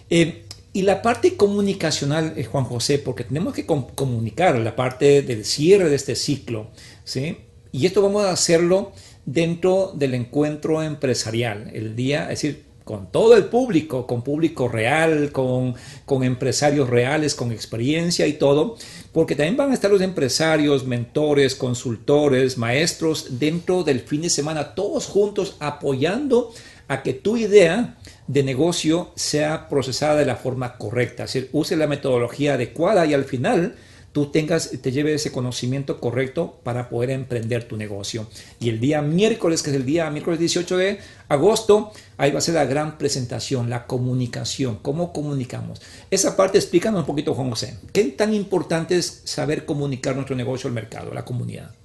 Eh, 0.09 0.44
y 0.75 0.81
la 0.81 1.01
parte 1.01 1.37
comunicacional, 1.37 2.33
eh, 2.35 2.43
Juan 2.43 2.65
José, 2.65 2.99
porque 2.99 3.23
tenemos 3.23 3.53
que 3.53 3.65
comunicar 3.65 4.59
la 4.59 4.75
parte 4.75 5.21
del 5.21 5.45
cierre 5.45 5.87
de 5.87 5.95
este 5.95 6.17
ciclo, 6.17 6.67
¿sí? 7.05 7.37
Y 7.71 7.85
esto 7.85 8.01
vamos 8.01 8.25
a 8.25 8.31
hacerlo 8.31 8.91
dentro 9.25 9.93
del 9.95 10.15
encuentro 10.15 10.83
empresarial, 10.83 11.71
el 11.73 11.95
día, 11.95 12.23
es 12.23 12.41
decir, 12.41 12.65
con 12.83 13.09
todo 13.09 13.37
el 13.37 13.45
público, 13.45 14.05
con 14.05 14.21
público 14.21 14.67
real, 14.67 15.31
con, 15.31 15.75
con, 16.03 16.25
empresarios 16.25 16.89
reales, 16.89 17.35
con 17.35 17.53
experiencia 17.53 18.27
y 18.27 18.33
todo, 18.33 18.75
porque 19.13 19.37
también 19.37 19.55
van 19.55 19.71
a 19.71 19.75
estar 19.75 19.89
los 19.89 20.01
empresarios, 20.01 20.85
mentores, 20.85 21.55
consultores, 21.55 22.57
maestros 22.57 23.39
dentro 23.39 23.85
del 23.85 24.01
fin 24.01 24.23
de 24.23 24.29
semana, 24.29 24.75
todos 24.75 25.05
juntos 25.05 25.55
apoyando 25.61 26.51
a 26.89 27.01
que 27.01 27.13
tu 27.13 27.37
idea 27.37 27.95
de 28.27 28.43
negocio 28.43 29.11
sea 29.15 29.69
procesada 29.69 30.15
de 30.15 30.25
la 30.25 30.35
forma 30.35 30.77
correcta, 30.77 31.23
es 31.25 31.33
decir, 31.33 31.49
use 31.53 31.75
la 31.75 31.87
metodología 31.87 32.55
adecuada 32.55 33.05
y 33.05 33.13
al 33.13 33.25
final 33.25 33.75
tú 34.15 34.27
tengas, 34.27 34.71
te 34.81 34.93
lleve 34.93 35.13
ese 35.13 35.33
conocimiento 35.33 35.99
correcto 35.99 36.61
para 36.63 36.87
poder 36.87 37.09
emprender 37.09 37.67
tu 37.67 37.75
negocio. 37.75 38.27
Y 38.61 38.69
el 38.69 38.79
día 38.79 39.01
miércoles, 39.01 39.61
que 39.61 39.71
es 39.71 39.75
el 39.75 39.85
día 39.85 40.09
miércoles 40.09 40.39
18 40.39 40.77
de 40.77 40.99
agosto, 41.27 41.91
ahí 42.15 42.31
va 42.31 42.37
a 42.37 42.41
ser 42.41 42.55
la 42.55 42.63
gran 42.63 42.97
presentación, 42.97 43.69
la 43.69 43.87
comunicación, 43.87 44.79
cómo 44.81 45.11
comunicamos. 45.11 45.81
Esa 46.09 46.37
parte 46.37 46.57
explícanos 46.57 47.01
un 47.01 47.05
poquito, 47.05 47.33
Juan 47.33 47.49
José. 47.49 47.77
¿Qué 47.91 48.05
tan 48.05 48.33
importante 48.33 48.95
es 48.95 49.21
saber 49.25 49.65
comunicar 49.65 50.15
nuestro 50.15 50.37
negocio 50.37 50.69
al 50.69 50.73
mercado, 50.73 51.11
a 51.11 51.15
la 51.15 51.25
comunidad? 51.25 51.75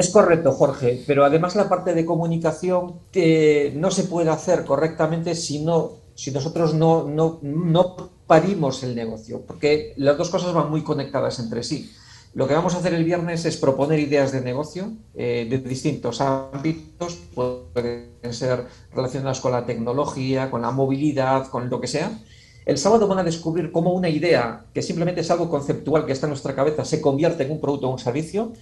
Es 0.00 0.08
correcto, 0.08 0.52
Jorge, 0.52 1.04
pero 1.06 1.26
además 1.26 1.56
la 1.56 1.68
parte 1.68 1.92
de 1.92 2.06
comunicación 2.06 2.94
que 3.12 3.70
no 3.76 3.90
se 3.90 4.04
puede 4.04 4.30
hacer 4.30 4.64
correctamente 4.64 5.34
si, 5.34 5.58
no, 5.58 5.90
si 6.14 6.30
nosotros 6.30 6.72
no, 6.72 7.06
no, 7.06 7.38
no 7.42 8.08
parimos 8.26 8.82
el 8.82 8.94
negocio, 8.94 9.42
porque 9.46 9.92
las 9.98 10.16
dos 10.16 10.30
cosas 10.30 10.54
van 10.54 10.70
muy 10.70 10.82
conectadas 10.82 11.38
entre 11.38 11.62
sí. 11.62 11.92
Lo 12.32 12.48
que 12.48 12.54
vamos 12.54 12.74
a 12.74 12.78
hacer 12.78 12.94
el 12.94 13.04
viernes 13.04 13.44
es 13.44 13.58
proponer 13.58 13.98
ideas 13.98 14.32
de 14.32 14.40
negocio 14.40 14.90
eh, 15.14 15.46
de 15.50 15.58
distintos 15.58 16.22
ámbitos, 16.22 17.18
pueden 17.34 18.08
ser 18.30 18.68
relacionadas 18.94 19.40
con 19.40 19.52
la 19.52 19.66
tecnología, 19.66 20.50
con 20.50 20.62
la 20.62 20.70
movilidad, 20.70 21.48
con 21.48 21.68
lo 21.68 21.78
que 21.78 21.88
sea. 21.88 22.10
El 22.64 22.78
sábado 22.78 23.06
van 23.06 23.18
a 23.18 23.22
descubrir 23.22 23.70
cómo 23.70 23.92
una 23.92 24.08
idea, 24.08 24.64
que 24.72 24.80
simplemente 24.80 25.20
es 25.20 25.30
algo 25.30 25.50
conceptual 25.50 26.06
que 26.06 26.12
está 26.12 26.24
en 26.24 26.30
nuestra 26.30 26.54
cabeza, 26.54 26.86
se 26.86 27.02
convierte 27.02 27.42
en 27.42 27.50
un 27.50 27.60
producto 27.60 27.86
o 27.86 27.92
un 27.92 27.98
servicio. 27.98 28.54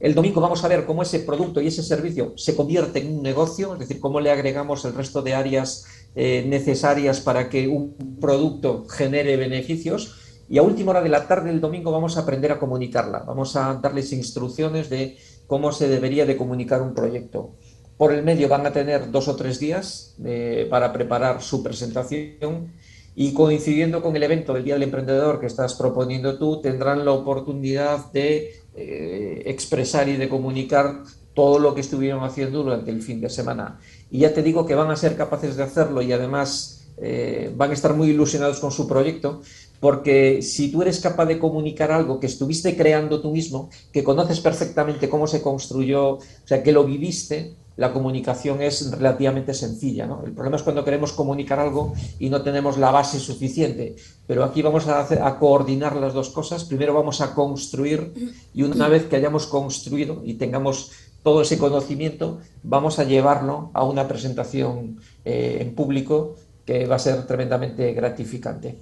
El 0.00 0.14
domingo 0.14 0.40
vamos 0.40 0.64
a 0.64 0.68
ver 0.68 0.86
cómo 0.86 1.02
ese 1.02 1.20
producto 1.20 1.60
y 1.60 1.68
ese 1.68 1.82
servicio 1.82 2.32
se 2.36 2.56
convierte 2.56 2.98
en 2.98 3.16
un 3.16 3.22
negocio, 3.22 3.74
es 3.74 3.80
decir, 3.80 4.00
cómo 4.00 4.20
le 4.20 4.30
agregamos 4.30 4.84
el 4.84 4.94
resto 4.94 5.22
de 5.22 5.34
áreas 5.34 5.86
eh, 6.14 6.44
necesarias 6.46 7.20
para 7.20 7.48
que 7.48 7.68
un 7.68 8.18
producto 8.20 8.86
genere 8.88 9.36
beneficios. 9.36 10.20
Y 10.48 10.58
a 10.58 10.62
última 10.62 10.90
hora 10.90 11.02
de 11.02 11.08
la 11.08 11.26
tarde 11.26 11.48
del 11.48 11.60
domingo 11.60 11.90
vamos 11.90 12.16
a 12.16 12.20
aprender 12.20 12.52
a 12.52 12.58
comunicarla. 12.58 13.20
Vamos 13.20 13.56
a 13.56 13.74
darles 13.74 14.12
instrucciones 14.12 14.90
de 14.90 15.16
cómo 15.46 15.72
se 15.72 15.88
debería 15.88 16.26
de 16.26 16.36
comunicar 16.36 16.82
un 16.82 16.94
proyecto. 16.94 17.52
Por 17.96 18.12
el 18.12 18.22
medio 18.22 18.48
van 18.48 18.66
a 18.66 18.72
tener 18.72 19.10
dos 19.10 19.28
o 19.28 19.36
tres 19.36 19.60
días 19.60 20.16
eh, 20.24 20.66
para 20.68 20.92
preparar 20.92 21.40
su 21.40 21.62
presentación 21.62 22.72
y 23.14 23.32
coincidiendo 23.32 24.02
con 24.02 24.16
el 24.16 24.22
evento 24.24 24.54
del 24.54 24.64
Día 24.64 24.74
del 24.74 24.82
Emprendedor 24.82 25.38
que 25.38 25.46
estás 25.46 25.74
proponiendo 25.74 26.36
tú, 26.36 26.60
tendrán 26.60 27.04
la 27.04 27.12
oportunidad 27.12 28.10
de 28.12 28.63
eh, 28.76 29.42
expresar 29.46 30.08
y 30.08 30.16
de 30.16 30.28
comunicar 30.28 31.02
todo 31.34 31.58
lo 31.58 31.74
que 31.74 31.80
estuvieron 31.80 32.22
haciendo 32.24 32.62
durante 32.62 32.90
el 32.90 33.02
fin 33.02 33.20
de 33.20 33.28
semana. 33.28 33.78
Y 34.10 34.20
ya 34.20 34.32
te 34.32 34.42
digo 34.42 34.66
que 34.66 34.74
van 34.74 34.90
a 34.90 34.96
ser 34.96 35.16
capaces 35.16 35.56
de 35.56 35.64
hacerlo 35.64 36.00
y 36.02 36.12
además 36.12 36.86
eh, 36.96 37.52
van 37.56 37.70
a 37.70 37.74
estar 37.74 37.94
muy 37.94 38.10
ilusionados 38.10 38.60
con 38.60 38.70
su 38.70 38.86
proyecto, 38.86 39.42
porque 39.80 40.42
si 40.42 40.70
tú 40.70 40.82
eres 40.82 41.00
capaz 41.00 41.26
de 41.26 41.38
comunicar 41.38 41.90
algo 41.90 42.20
que 42.20 42.26
estuviste 42.26 42.76
creando 42.76 43.20
tú 43.20 43.32
mismo, 43.32 43.68
que 43.92 44.04
conoces 44.04 44.40
perfectamente 44.40 45.08
cómo 45.08 45.26
se 45.26 45.42
construyó, 45.42 46.14
o 46.14 46.20
sea, 46.44 46.62
que 46.62 46.72
lo 46.72 46.84
viviste, 46.84 47.54
la 47.76 47.92
comunicación 47.92 48.62
es 48.62 48.90
relativamente 48.90 49.54
sencilla. 49.54 50.06
¿no? 50.06 50.22
El 50.24 50.32
problema 50.32 50.56
es 50.56 50.62
cuando 50.62 50.84
queremos 50.84 51.12
comunicar 51.12 51.58
algo 51.58 51.94
y 52.18 52.30
no 52.30 52.42
tenemos 52.42 52.78
la 52.78 52.90
base 52.90 53.18
suficiente. 53.18 53.96
Pero 54.26 54.44
aquí 54.44 54.62
vamos 54.62 54.86
a, 54.86 55.00
hacer, 55.00 55.22
a 55.22 55.38
coordinar 55.38 55.96
las 55.96 56.14
dos 56.14 56.30
cosas. 56.30 56.64
Primero 56.64 56.94
vamos 56.94 57.20
a 57.20 57.34
construir 57.34 58.12
y 58.54 58.62
una 58.62 58.88
vez 58.88 59.04
que 59.06 59.16
hayamos 59.16 59.46
construido 59.46 60.22
y 60.24 60.34
tengamos 60.34 60.92
todo 61.24 61.40
ese 61.40 61.56
conocimiento, 61.56 62.40
vamos 62.62 62.98
a 62.98 63.04
llevarlo 63.04 63.70
a 63.72 63.82
una 63.82 64.06
presentación 64.06 65.00
eh, 65.24 65.58
en 65.60 65.74
público 65.74 66.36
que 66.66 66.86
va 66.86 66.96
a 66.96 66.98
ser 66.98 67.26
tremendamente 67.26 67.92
gratificante. 67.94 68.76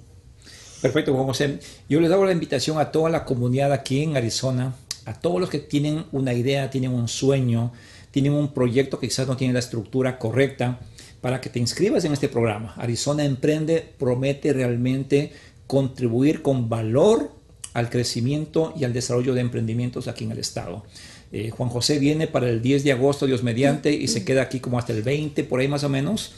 Perfecto, 0.81 1.13
Juan 1.13 1.25
José. 1.27 1.59
Yo 1.87 2.01
les 2.01 2.11
hago 2.11 2.25
la 2.25 2.33
invitación 2.33 2.77
a 2.77 2.91
toda 2.91 3.09
la 3.09 3.23
comunidad 3.23 3.71
aquí 3.71 4.03
en 4.03 4.17
Arizona, 4.17 4.75
a 5.05 5.13
todos 5.13 5.39
los 5.39 5.49
que 5.49 5.59
tienen 5.59 6.05
una 6.11 6.33
idea, 6.33 6.69
tienen 6.69 6.91
un 6.91 7.07
sueño, 7.07 7.71
tienen 8.13 8.33
un 8.33 8.53
proyecto 8.53 8.99
que 8.99 9.07
quizás 9.07 9.27
no 9.27 9.35
tiene 9.35 9.53
la 9.53 9.59
estructura 9.59 10.19
correcta, 10.19 10.79
para 11.19 11.41
que 11.41 11.49
te 11.49 11.57
inscribas 11.57 12.05
en 12.05 12.13
este 12.13 12.29
programa. 12.29 12.75
Arizona 12.77 13.25
Emprende 13.25 13.83
promete 13.97 14.53
realmente 14.53 15.31
contribuir 15.65 16.43
con 16.43 16.69
valor 16.69 17.31
al 17.73 17.89
crecimiento 17.89 18.71
y 18.77 18.83
al 18.83 18.93
desarrollo 18.93 19.33
de 19.33 19.41
emprendimientos 19.41 20.07
aquí 20.07 20.25
en 20.25 20.31
el 20.33 20.37
estado. 20.37 20.83
Eh, 21.31 21.49
Juan 21.49 21.69
José 21.69 21.97
viene 21.97 22.27
para 22.27 22.49
el 22.49 22.61
10 22.61 22.83
de 22.83 22.91
agosto, 22.91 23.25
Dios 23.25 23.41
mediante, 23.41 23.91
y 23.93 24.07
se 24.09 24.23
queda 24.23 24.43
aquí 24.43 24.59
como 24.59 24.77
hasta 24.77 24.93
el 24.93 25.01
20, 25.01 25.43
por 25.45 25.59
ahí 25.59 25.67
más 25.67 25.83
o 25.83 25.89
menos 25.89 26.33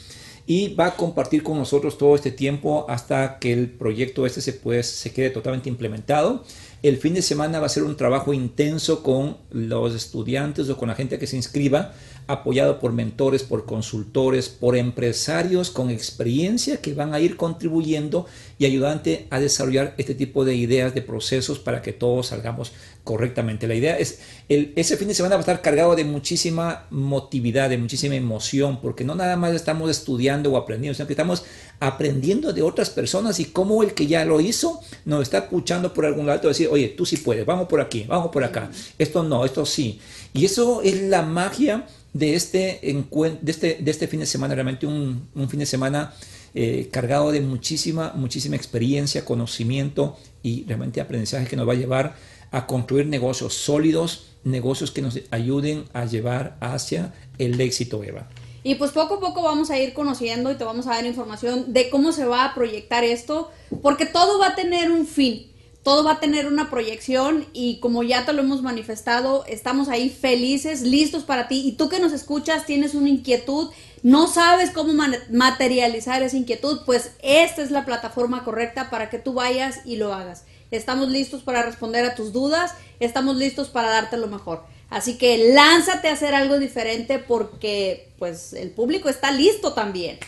y 0.46 0.74
va 0.74 0.86
a 0.86 0.96
compartir 0.96 1.42
con 1.42 1.58
nosotros 1.58 1.98
todo 1.98 2.14
este 2.14 2.30
tiempo 2.30 2.86
hasta 2.88 3.38
que 3.40 3.52
el 3.52 3.68
proyecto 3.68 4.26
este 4.26 4.40
se, 4.40 4.52
pues, 4.52 4.86
se 4.86 5.12
quede 5.12 5.30
totalmente 5.30 5.68
implementado. 5.68 6.44
El 6.88 6.98
fin 6.98 7.14
de 7.14 7.22
semana 7.22 7.58
va 7.58 7.66
a 7.66 7.68
ser 7.68 7.82
un 7.82 7.96
trabajo 7.96 8.32
intenso 8.32 9.02
con 9.02 9.38
los 9.50 9.92
estudiantes 9.92 10.70
o 10.70 10.76
con 10.76 10.88
la 10.88 10.94
gente 10.94 11.18
que 11.18 11.26
se 11.26 11.34
inscriba 11.34 11.94
apoyado 12.28 12.78
por 12.78 12.92
mentores, 12.92 13.42
por 13.42 13.66
consultores, 13.66 14.48
por 14.48 14.76
empresarios 14.76 15.70
con 15.70 15.90
experiencia 15.90 16.80
que 16.80 16.94
van 16.94 17.12
a 17.12 17.18
ir 17.18 17.36
contribuyendo 17.36 18.26
y 18.56 18.66
ayudante 18.66 19.26
a 19.30 19.40
desarrollar 19.40 19.94
este 19.98 20.14
tipo 20.14 20.44
de 20.44 20.54
ideas, 20.54 20.94
de 20.94 21.02
procesos 21.02 21.58
para 21.58 21.82
que 21.82 21.92
todos 21.92 22.28
salgamos 22.28 22.72
correctamente. 23.06 23.68
La 23.68 23.76
idea 23.76 23.96
es, 23.96 24.18
el, 24.48 24.72
ese 24.74 24.96
fin 24.96 25.06
de 25.06 25.14
semana 25.14 25.36
va 25.36 25.38
a 25.38 25.42
estar 25.42 25.62
cargado 25.62 25.94
de 25.94 26.04
muchísima 26.04 26.86
motividad, 26.90 27.70
de 27.70 27.78
muchísima 27.78 28.16
emoción, 28.16 28.80
porque 28.82 29.04
no 29.04 29.14
nada 29.14 29.36
más 29.36 29.54
estamos 29.54 29.88
estudiando 29.88 30.52
o 30.52 30.56
aprendiendo, 30.56 30.96
sino 30.96 31.06
que 31.06 31.12
estamos 31.12 31.44
aprendiendo 31.78 32.52
de 32.52 32.62
otras 32.62 32.90
personas 32.90 33.38
y 33.38 33.44
cómo 33.44 33.84
el 33.84 33.94
que 33.94 34.08
ya 34.08 34.24
lo 34.24 34.40
hizo 34.40 34.80
nos 35.04 35.22
está 35.22 35.38
escuchando 35.38 35.94
por 35.94 36.04
algún 36.04 36.26
lado, 36.26 36.48
decir, 36.48 36.68
oye, 36.68 36.88
tú 36.88 37.06
sí 37.06 37.18
puedes, 37.18 37.46
vamos 37.46 37.68
por 37.68 37.80
aquí, 37.80 38.04
vamos 38.08 38.32
por 38.32 38.42
acá, 38.42 38.70
esto 38.98 39.22
no, 39.22 39.44
esto 39.44 39.64
sí. 39.64 40.00
Y 40.34 40.44
eso 40.44 40.82
es 40.82 41.00
la 41.02 41.22
magia 41.22 41.86
de 42.12 42.34
este, 42.34 42.80
de 42.82 43.50
este, 43.50 43.78
de 43.80 43.90
este 43.90 44.08
fin 44.08 44.18
de 44.18 44.26
semana, 44.26 44.54
realmente 44.54 44.84
un, 44.84 45.28
un 45.32 45.48
fin 45.48 45.60
de 45.60 45.66
semana 45.66 46.12
eh, 46.58 46.88
cargado 46.90 47.32
de 47.32 47.40
muchísima, 47.42 48.14
muchísima 48.16 48.56
experiencia, 48.56 49.24
conocimiento 49.24 50.16
y 50.42 50.64
realmente 50.64 51.02
aprendizaje 51.02 51.46
que 51.46 51.54
nos 51.54 51.68
va 51.68 51.74
a 51.74 51.76
llevar 51.76 52.16
a 52.56 52.66
construir 52.66 53.06
negocios 53.06 53.52
sólidos, 53.52 54.28
negocios 54.44 54.90
que 54.90 55.02
nos 55.02 55.20
ayuden 55.30 55.84
a 55.92 56.06
llevar 56.06 56.56
hacia 56.60 57.12
el 57.36 57.60
éxito, 57.60 58.02
Eva. 58.02 58.28
Y 58.62 58.76
pues 58.76 58.92
poco 58.92 59.16
a 59.16 59.20
poco 59.20 59.42
vamos 59.42 59.70
a 59.70 59.78
ir 59.78 59.92
conociendo 59.92 60.50
y 60.50 60.54
te 60.54 60.64
vamos 60.64 60.86
a 60.86 60.90
dar 60.90 61.04
información 61.04 61.72
de 61.74 61.90
cómo 61.90 62.12
se 62.12 62.24
va 62.24 62.46
a 62.46 62.54
proyectar 62.54 63.04
esto, 63.04 63.50
porque 63.82 64.06
todo 64.06 64.38
va 64.38 64.48
a 64.48 64.54
tener 64.54 64.90
un 64.90 65.06
fin 65.06 65.52
todo 65.86 66.02
va 66.02 66.14
a 66.14 66.18
tener 66.18 66.48
una 66.48 66.68
proyección 66.68 67.46
y 67.52 67.78
como 67.78 68.02
ya 68.02 68.26
te 68.26 68.32
lo 68.32 68.42
hemos 68.42 68.60
manifestado, 68.60 69.44
estamos 69.46 69.88
ahí 69.88 70.10
felices, 70.10 70.82
listos 70.82 71.22
para 71.22 71.46
ti. 71.46 71.62
Y 71.64 71.76
tú 71.76 71.88
que 71.88 72.00
nos 72.00 72.12
escuchas, 72.12 72.66
tienes 72.66 72.96
una 72.96 73.08
inquietud, 73.08 73.70
no 74.02 74.26
sabes 74.26 74.70
cómo 74.70 74.92
materializar 75.30 76.24
esa 76.24 76.36
inquietud, 76.36 76.80
pues 76.84 77.12
esta 77.22 77.62
es 77.62 77.70
la 77.70 77.84
plataforma 77.84 78.42
correcta 78.42 78.90
para 78.90 79.10
que 79.10 79.20
tú 79.20 79.34
vayas 79.34 79.78
y 79.84 79.94
lo 79.94 80.12
hagas. 80.12 80.42
Estamos 80.76 81.08
listos 81.08 81.42
para 81.42 81.62
responder 81.62 82.04
a 82.04 82.14
tus 82.14 82.32
dudas, 82.32 82.74
estamos 83.00 83.36
listos 83.36 83.68
para 83.68 83.90
darte 83.90 84.16
lo 84.16 84.28
mejor. 84.28 84.62
Así 84.88 85.18
que 85.18 85.52
lánzate 85.52 86.08
a 86.08 86.12
hacer 86.12 86.34
algo 86.34 86.58
diferente 86.58 87.18
porque 87.18 88.08
pues 88.18 88.52
el 88.52 88.70
público 88.70 89.08
está 89.08 89.32
listo 89.32 89.72
también. 89.72 90.18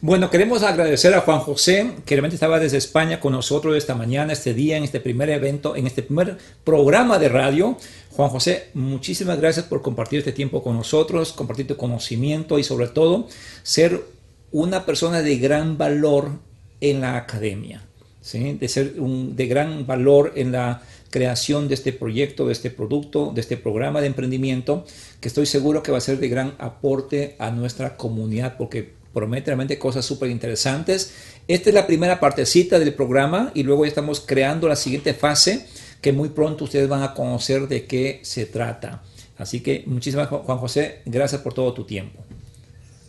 Bueno, 0.00 0.30
queremos 0.30 0.62
agradecer 0.62 1.14
a 1.14 1.22
Juan 1.22 1.40
José, 1.40 1.92
que 2.04 2.14
realmente 2.14 2.36
estaba 2.36 2.60
desde 2.60 2.76
España 2.76 3.20
con 3.20 3.32
nosotros 3.32 3.74
esta 3.74 3.94
mañana, 3.94 4.34
este 4.34 4.52
día, 4.52 4.76
en 4.76 4.84
este 4.84 5.00
primer 5.00 5.30
evento, 5.30 5.76
en 5.76 5.86
este 5.86 6.02
primer 6.02 6.36
programa 6.62 7.18
de 7.18 7.30
radio. 7.30 7.78
Juan 8.10 8.28
José, 8.28 8.68
muchísimas 8.74 9.40
gracias 9.40 9.64
por 9.64 9.80
compartir 9.80 10.18
este 10.18 10.32
tiempo 10.32 10.62
con 10.62 10.76
nosotros, 10.76 11.32
compartir 11.32 11.66
tu 11.66 11.76
conocimiento 11.76 12.58
y 12.58 12.64
sobre 12.64 12.88
todo 12.88 13.28
ser 13.62 14.04
una 14.52 14.84
persona 14.84 15.22
de 15.22 15.38
gran 15.38 15.78
valor 15.78 16.32
en 16.80 17.00
la 17.00 17.16
academia, 17.16 17.83
de 18.32 18.68
ser 18.68 18.94
de 18.94 19.46
gran 19.46 19.86
valor 19.86 20.32
en 20.36 20.52
la 20.52 20.82
creación 21.10 21.68
de 21.68 21.74
este 21.74 21.92
proyecto, 21.92 22.46
de 22.46 22.52
este 22.52 22.70
producto, 22.70 23.30
de 23.32 23.40
este 23.40 23.56
programa 23.56 24.00
de 24.00 24.08
emprendimiento, 24.08 24.84
que 25.20 25.28
estoy 25.28 25.46
seguro 25.46 25.82
que 25.82 25.92
va 25.92 25.98
a 25.98 26.00
ser 26.00 26.18
de 26.18 26.28
gran 26.28 26.54
aporte 26.58 27.36
a 27.38 27.50
nuestra 27.50 27.96
comunidad, 27.96 28.56
porque 28.56 28.94
promete 29.12 29.46
realmente 29.46 29.78
cosas 29.78 30.04
súper 30.04 30.30
interesantes. 30.30 31.12
Esta 31.46 31.70
es 31.70 31.74
la 31.74 31.86
primera 31.86 32.18
partecita 32.18 32.78
del 32.78 32.94
programa 32.94 33.52
y 33.54 33.62
luego 33.62 33.84
ya 33.84 33.90
estamos 33.90 34.20
creando 34.20 34.68
la 34.68 34.76
siguiente 34.76 35.14
fase 35.14 35.66
que 36.00 36.12
muy 36.12 36.30
pronto 36.30 36.64
ustedes 36.64 36.88
van 36.88 37.02
a 37.02 37.14
conocer 37.14 37.68
de 37.68 37.86
qué 37.86 38.20
se 38.22 38.46
trata. 38.46 39.02
Así 39.38 39.60
que 39.60 39.84
muchísimas, 39.86 40.28
Juan 40.28 40.58
José, 40.58 41.00
gracias 41.06 41.40
por 41.40 41.54
todo 41.54 41.72
tu 41.72 41.84
tiempo. 41.84 42.24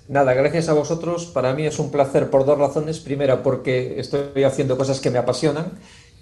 Nada, 0.07 0.33
gracias 0.33 0.69
a 0.69 0.73
vosotros. 0.73 1.25
Para 1.25 1.53
mí 1.53 1.65
es 1.65 1.79
un 1.79 1.89
placer 1.89 2.29
por 2.29 2.45
dos 2.45 2.59
razones. 2.59 2.99
Primera, 2.99 3.41
porque 3.41 3.99
estoy 3.99 4.43
haciendo 4.43 4.77
cosas 4.77 4.99
que 4.99 5.09
me 5.09 5.17
apasionan, 5.17 5.79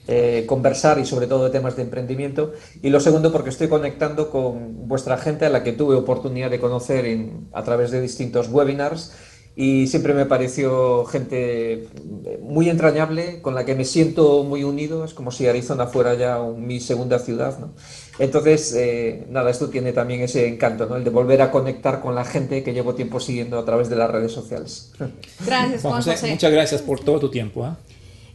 eh, 0.07 0.45
conversar 0.47 0.99
y 0.99 1.05
sobre 1.05 1.27
todo 1.27 1.45
de 1.45 1.49
temas 1.49 1.75
de 1.75 1.83
emprendimiento. 1.83 2.53
Y 2.81 2.89
lo 2.89 3.01
segundo, 3.01 3.33
porque 3.33 3.49
estoy 3.49 3.67
conectando 3.67 4.29
con 4.29 4.87
vuestra 4.87 5.17
gente 5.17 5.45
a 5.45 5.49
la 5.49 5.63
que 5.63 5.73
tuve 5.73 5.95
oportunidad 5.95 6.49
de 6.49 6.61
conocer 6.61 7.05
a 7.51 7.63
través 7.63 7.91
de 7.91 7.99
distintos 7.99 8.47
webinars 8.49 9.13
y 9.55 9.87
siempre 9.87 10.13
me 10.13 10.25
pareció 10.25 11.05
gente 11.05 11.87
muy 12.41 12.69
entrañable, 12.69 13.41
con 13.41 13.53
la 13.53 13.65
que 13.65 13.75
me 13.75 13.85
siento 13.85 14.43
muy 14.43 14.63
unido, 14.63 15.05
es 15.05 15.13
como 15.13 15.29
si 15.31 15.45
Arizona 15.45 15.85
fuera 15.85 16.15
ya 16.15 16.39
mi 16.41 16.79
segunda 16.79 17.19
ciudad, 17.19 17.59
¿no? 17.59 17.73
Entonces, 18.19 18.73
eh, 18.75 19.25
nada, 19.29 19.49
esto 19.49 19.69
tiene 19.69 19.91
también 19.91 20.21
ese 20.21 20.47
encanto, 20.47 20.85
¿no? 20.85 20.95
El 20.95 21.03
de 21.03 21.09
volver 21.09 21.41
a 21.41 21.49
conectar 21.49 21.99
con 21.99 22.13
la 22.13 22.25
gente 22.25 22.63
que 22.63 22.73
llevo 22.73 22.93
tiempo 22.93 23.19
siguiendo 23.19 23.57
a 23.57 23.65
través 23.65 23.89
de 23.89 23.95
las 23.95 24.11
redes 24.11 24.31
sociales. 24.31 24.91
Gracias, 25.45 25.81
Juan 25.81 26.01
José. 26.01 26.27
Muchas 26.27 26.51
gracias 26.51 26.81
por 26.81 26.99
todo 26.99 27.19
tu 27.19 27.31
tiempo. 27.31 27.65
¿ah? 27.65 27.77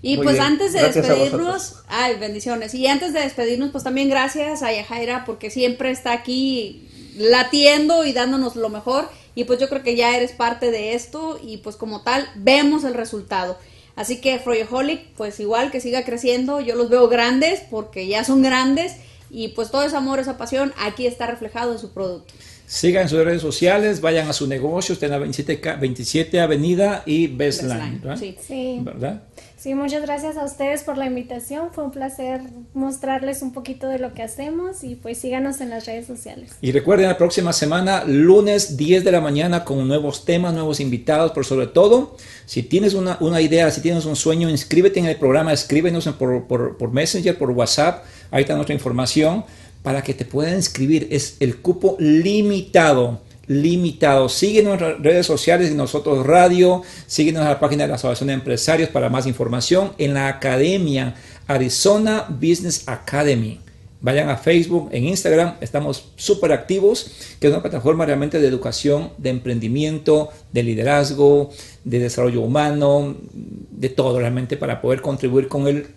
Y 0.02 0.16
pues 0.18 0.38
antes 0.38 0.72
de 0.72 0.82
despedirnos, 0.82 1.76
ay, 1.88 2.16
bendiciones. 2.18 2.74
Y 2.74 2.86
antes 2.86 3.12
de 3.12 3.20
despedirnos, 3.20 3.70
pues 3.70 3.84
también 3.84 4.08
gracias 4.08 4.62
a 4.62 4.72
Yajaira 4.72 5.24
porque 5.24 5.50
siempre 5.50 5.90
está 5.90 6.12
aquí 6.12 6.88
latiendo 7.16 8.04
y 8.04 8.12
dándonos 8.12 8.54
lo 8.56 8.68
mejor 8.68 9.08
y 9.34 9.44
pues 9.44 9.58
yo 9.58 9.68
creo 9.68 9.82
que 9.82 9.96
ya 9.96 10.16
eres 10.16 10.32
parte 10.32 10.70
de 10.70 10.94
esto 10.94 11.38
y 11.42 11.58
pues 11.58 11.76
como 11.76 12.02
tal 12.02 12.28
vemos 12.36 12.84
el 12.84 12.94
resultado. 12.94 13.58
Así 13.96 14.20
que 14.20 14.38
Froyeholic, 14.38 15.12
pues 15.16 15.40
igual 15.40 15.72
que 15.72 15.80
siga 15.80 16.04
creciendo, 16.04 16.60
yo 16.60 16.76
los 16.76 16.88
veo 16.88 17.08
grandes 17.08 17.60
porque 17.68 18.06
ya 18.06 18.22
son 18.22 18.42
grandes 18.42 18.94
y 19.30 19.48
pues 19.48 19.70
todo 19.70 19.82
ese 19.82 19.96
amor, 19.96 20.18
esa 20.18 20.36
pasión 20.38 20.72
aquí 20.78 21.06
está 21.06 21.26
reflejado 21.26 21.72
en 21.72 21.78
su 21.78 21.92
producto. 21.92 22.34
Sigan 22.66 23.08
sus 23.08 23.24
redes 23.24 23.40
sociales, 23.40 24.02
vayan 24.02 24.28
a 24.28 24.34
su 24.34 24.46
negocio, 24.46 24.92
estén 24.92 25.06
en 25.06 25.12
la 25.12 25.18
27, 25.18 25.76
27 25.80 26.40
Avenida 26.40 27.02
y 27.06 27.26
Bestline, 27.26 28.00
¿verdad? 28.02 28.18
Sí. 28.18 28.36
sí. 28.46 28.78
¿verdad? 28.82 29.22
Sí, 29.58 29.74
muchas 29.74 30.02
gracias 30.02 30.36
a 30.36 30.44
ustedes 30.44 30.84
por 30.84 30.96
la 30.96 31.06
invitación. 31.06 31.70
Fue 31.72 31.82
un 31.82 31.90
placer 31.90 32.42
mostrarles 32.74 33.42
un 33.42 33.52
poquito 33.52 33.88
de 33.88 33.98
lo 33.98 34.14
que 34.14 34.22
hacemos 34.22 34.84
y 34.84 34.94
pues 34.94 35.18
síganos 35.18 35.60
en 35.60 35.70
las 35.70 35.84
redes 35.84 36.06
sociales. 36.06 36.52
Y 36.60 36.70
recuerden, 36.70 37.08
la 37.08 37.18
próxima 37.18 37.52
semana, 37.52 38.04
lunes 38.04 38.76
10 38.76 39.02
de 39.02 39.10
la 39.10 39.20
mañana, 39.20 39.64
con 39.64 39.88
nuevos 39.88 40.24
temas, 40.24 40.54
nuevos 40.54 40.78
invitados, 40.78 41.32
pero 41.34 41.42
sobre 41.42 41.66
todo, 41.66 42.16
si 42.46 42.62
tienes 42.62 42.94
una, 42.94 43.16
una 43.18 43.40
idea, 43.40 43.68
si 43.72 43.80
tienes 43.80 44.04
un 44.04 44.14
sueño, 44.14 44.48
inscríbete 44.48 45.00
en 45.00 45.06
el 45.06 45.16
programa, 45.16 45.52
escríbenos 45.52 46.06
por, 46.06 46.46
por, 46.46 46.76
por 46.76 46.92
Messenger, 46.92 47.36
por 47.36 47.50
WhatsApp, 47.50 48.04
ahí 48.30 48.42
está 48.42 48.54
nuestra 48.54 48.74
información, 48.74 49.44
para 49.82 50.02
que 50.02 50.14
te 50.14 50.24
puedan 50.24 50.56
inscribir. 50.56 51.08
Es 51.10 51.36
el 51.40 51.58
cupo 51.58 51.96
limitado 51.98 53.20
limitado. 53.48 54.28
Síguenos 54.28 54.74
en 54.74 54.78
nuestras 54.80 55.02
redes 55.02 55.26
sociales 55.26 55.70
y 55.70 55.74
nosotros 55.74 56.24
radio, 56.24 56.82
síguenos 57.06 57.42
en 57.42 57.48
la 57.48 57.58
página 57.58 57.84
de 57.84 57.88
la 57.88 57.94
Asociación 57.96 58.28
de 58.28 58.34
Empresarios 58.34 58.90
para 58.90 59.08
más 59.08 59.26
información 59.26 59.92
en 59.98 60.14
la 60.14 60.28
academia 60.28 61.14
Arizona 61.46 62.26
Business 62.28 62.84
Academy. 62.86 63.60
Vayan 64.00 64.28
a 64.28 64.36
Facebook, 64.36 64.90
en 64.92 65.06
Instagram, 65.06 65.54
estamos 65.60 66.12
súper 66.14 66.52
activos, 66.52 67.10
que 67.40 67.48
es 67.48 67.52
una 67.52 67.62
plataforma 67.62 68.06
realmente 68.06 68.38
de 68.38 68.46
educación, 68.46 69.10
de 69.18 69.30
emprendimiento, 69.30 70.28
de 70.52 70.62
liderazgo, 70.62 71.50
de 71.82 71.98
desarrollo 71.98 72.42
humano, 72.42 73.16
de 73.32 73.88
todo 73.88 74.20
realmente 74.20 74.56
para 74.56 74.80
poder 74.80 75.00
contribuir 75.00 75.48
con 75.48 75.66
el 75.66 75.88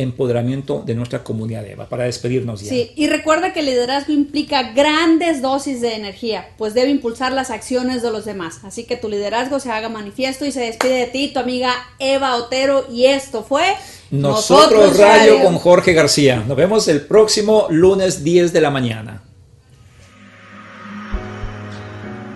empoderamiento 0.00 0.82
de 0.84 0.94
nuestra 0.94 1.22
comunidad, 1.22 1.66
Eva, 1.66 1.88
para 1.88 2.04
despedirnos 2.04 2.62
ya. 2.62 2.68
Sí, 2.68 2.92
y 2.96 3.06
recuerda 3.06 3.52
que 3.52 3.60
el 3.60 3.66
liderazgo 3.66 4.12
implica 4.12 4.72
grandes 4.72 5.42
dosis 5.42 5.80
de 5.80 5.94
energía, 5.94 6.48
pues 6.58 6.74
debe 6.74 6.90
impulsar 6.90 7.32
las 7.32 7.50
acciones 7.50 8.02
de 8.02 8.10
los 8.10 8.24
demás. 8.24 8.60
Así 8.64 8.84
que 8.84 8.96
tu 8.96 9.08
liderazgo 9.08 9.60
se 9.60 9.70
haga 9.70 9.88
manifiesto 9.88 10.44
y 10.44 10.52
se 10.52 10.60
despide 10.60 10.94
de 10.94 11.06
ti, 11.06 11.30
tu 11.32 11.40
amiga 11.40 11.72
Eva 11.98 12.36
Otero, 12.36 12.86
y 12.90 13.06
esto 13.06 13.44
fue... 13.44 13.64
Nosotros, 14.10 14.96
Radio, 14.96 15.44
con 15.44 15.56
Jorge 15.58 15.92
García. 15.92 16.42
Nos 16.46 16.56
vemos 16.56 16.88
el 16.88 17.02
próximo 17.02 17.68
lunes 17.70 18.24
10 18.24 18.52
de 18.52 18.60
la 18.60 18.70
mañana. 18.70 19.22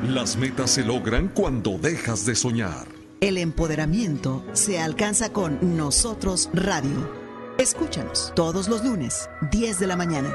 Las 0.08 0.36
metas 0.36 0.70
se 0.70 0.84
logran 0.84 1.32
cuando 1.34 1.78
dejas 1.78 2.24
de 2.26 2.36
soñar. 2.36 2.86
El 3.20 3.38
empoderamiento 3.38 4.44
se 4.52 4.78
alcanza 4.78 5.32
con 5.32 5.76
Nosotros 5.76 6.50
Radio. 6.52 7.23
Escúchanos 7.58 8.32
todos 8.34 8.68
los 8.68 8.84
lunes, 8.84 9.30
10 9.52 9.78
de 9.78 9.86
la 9.86 9.94
mañana. 9.94 10.34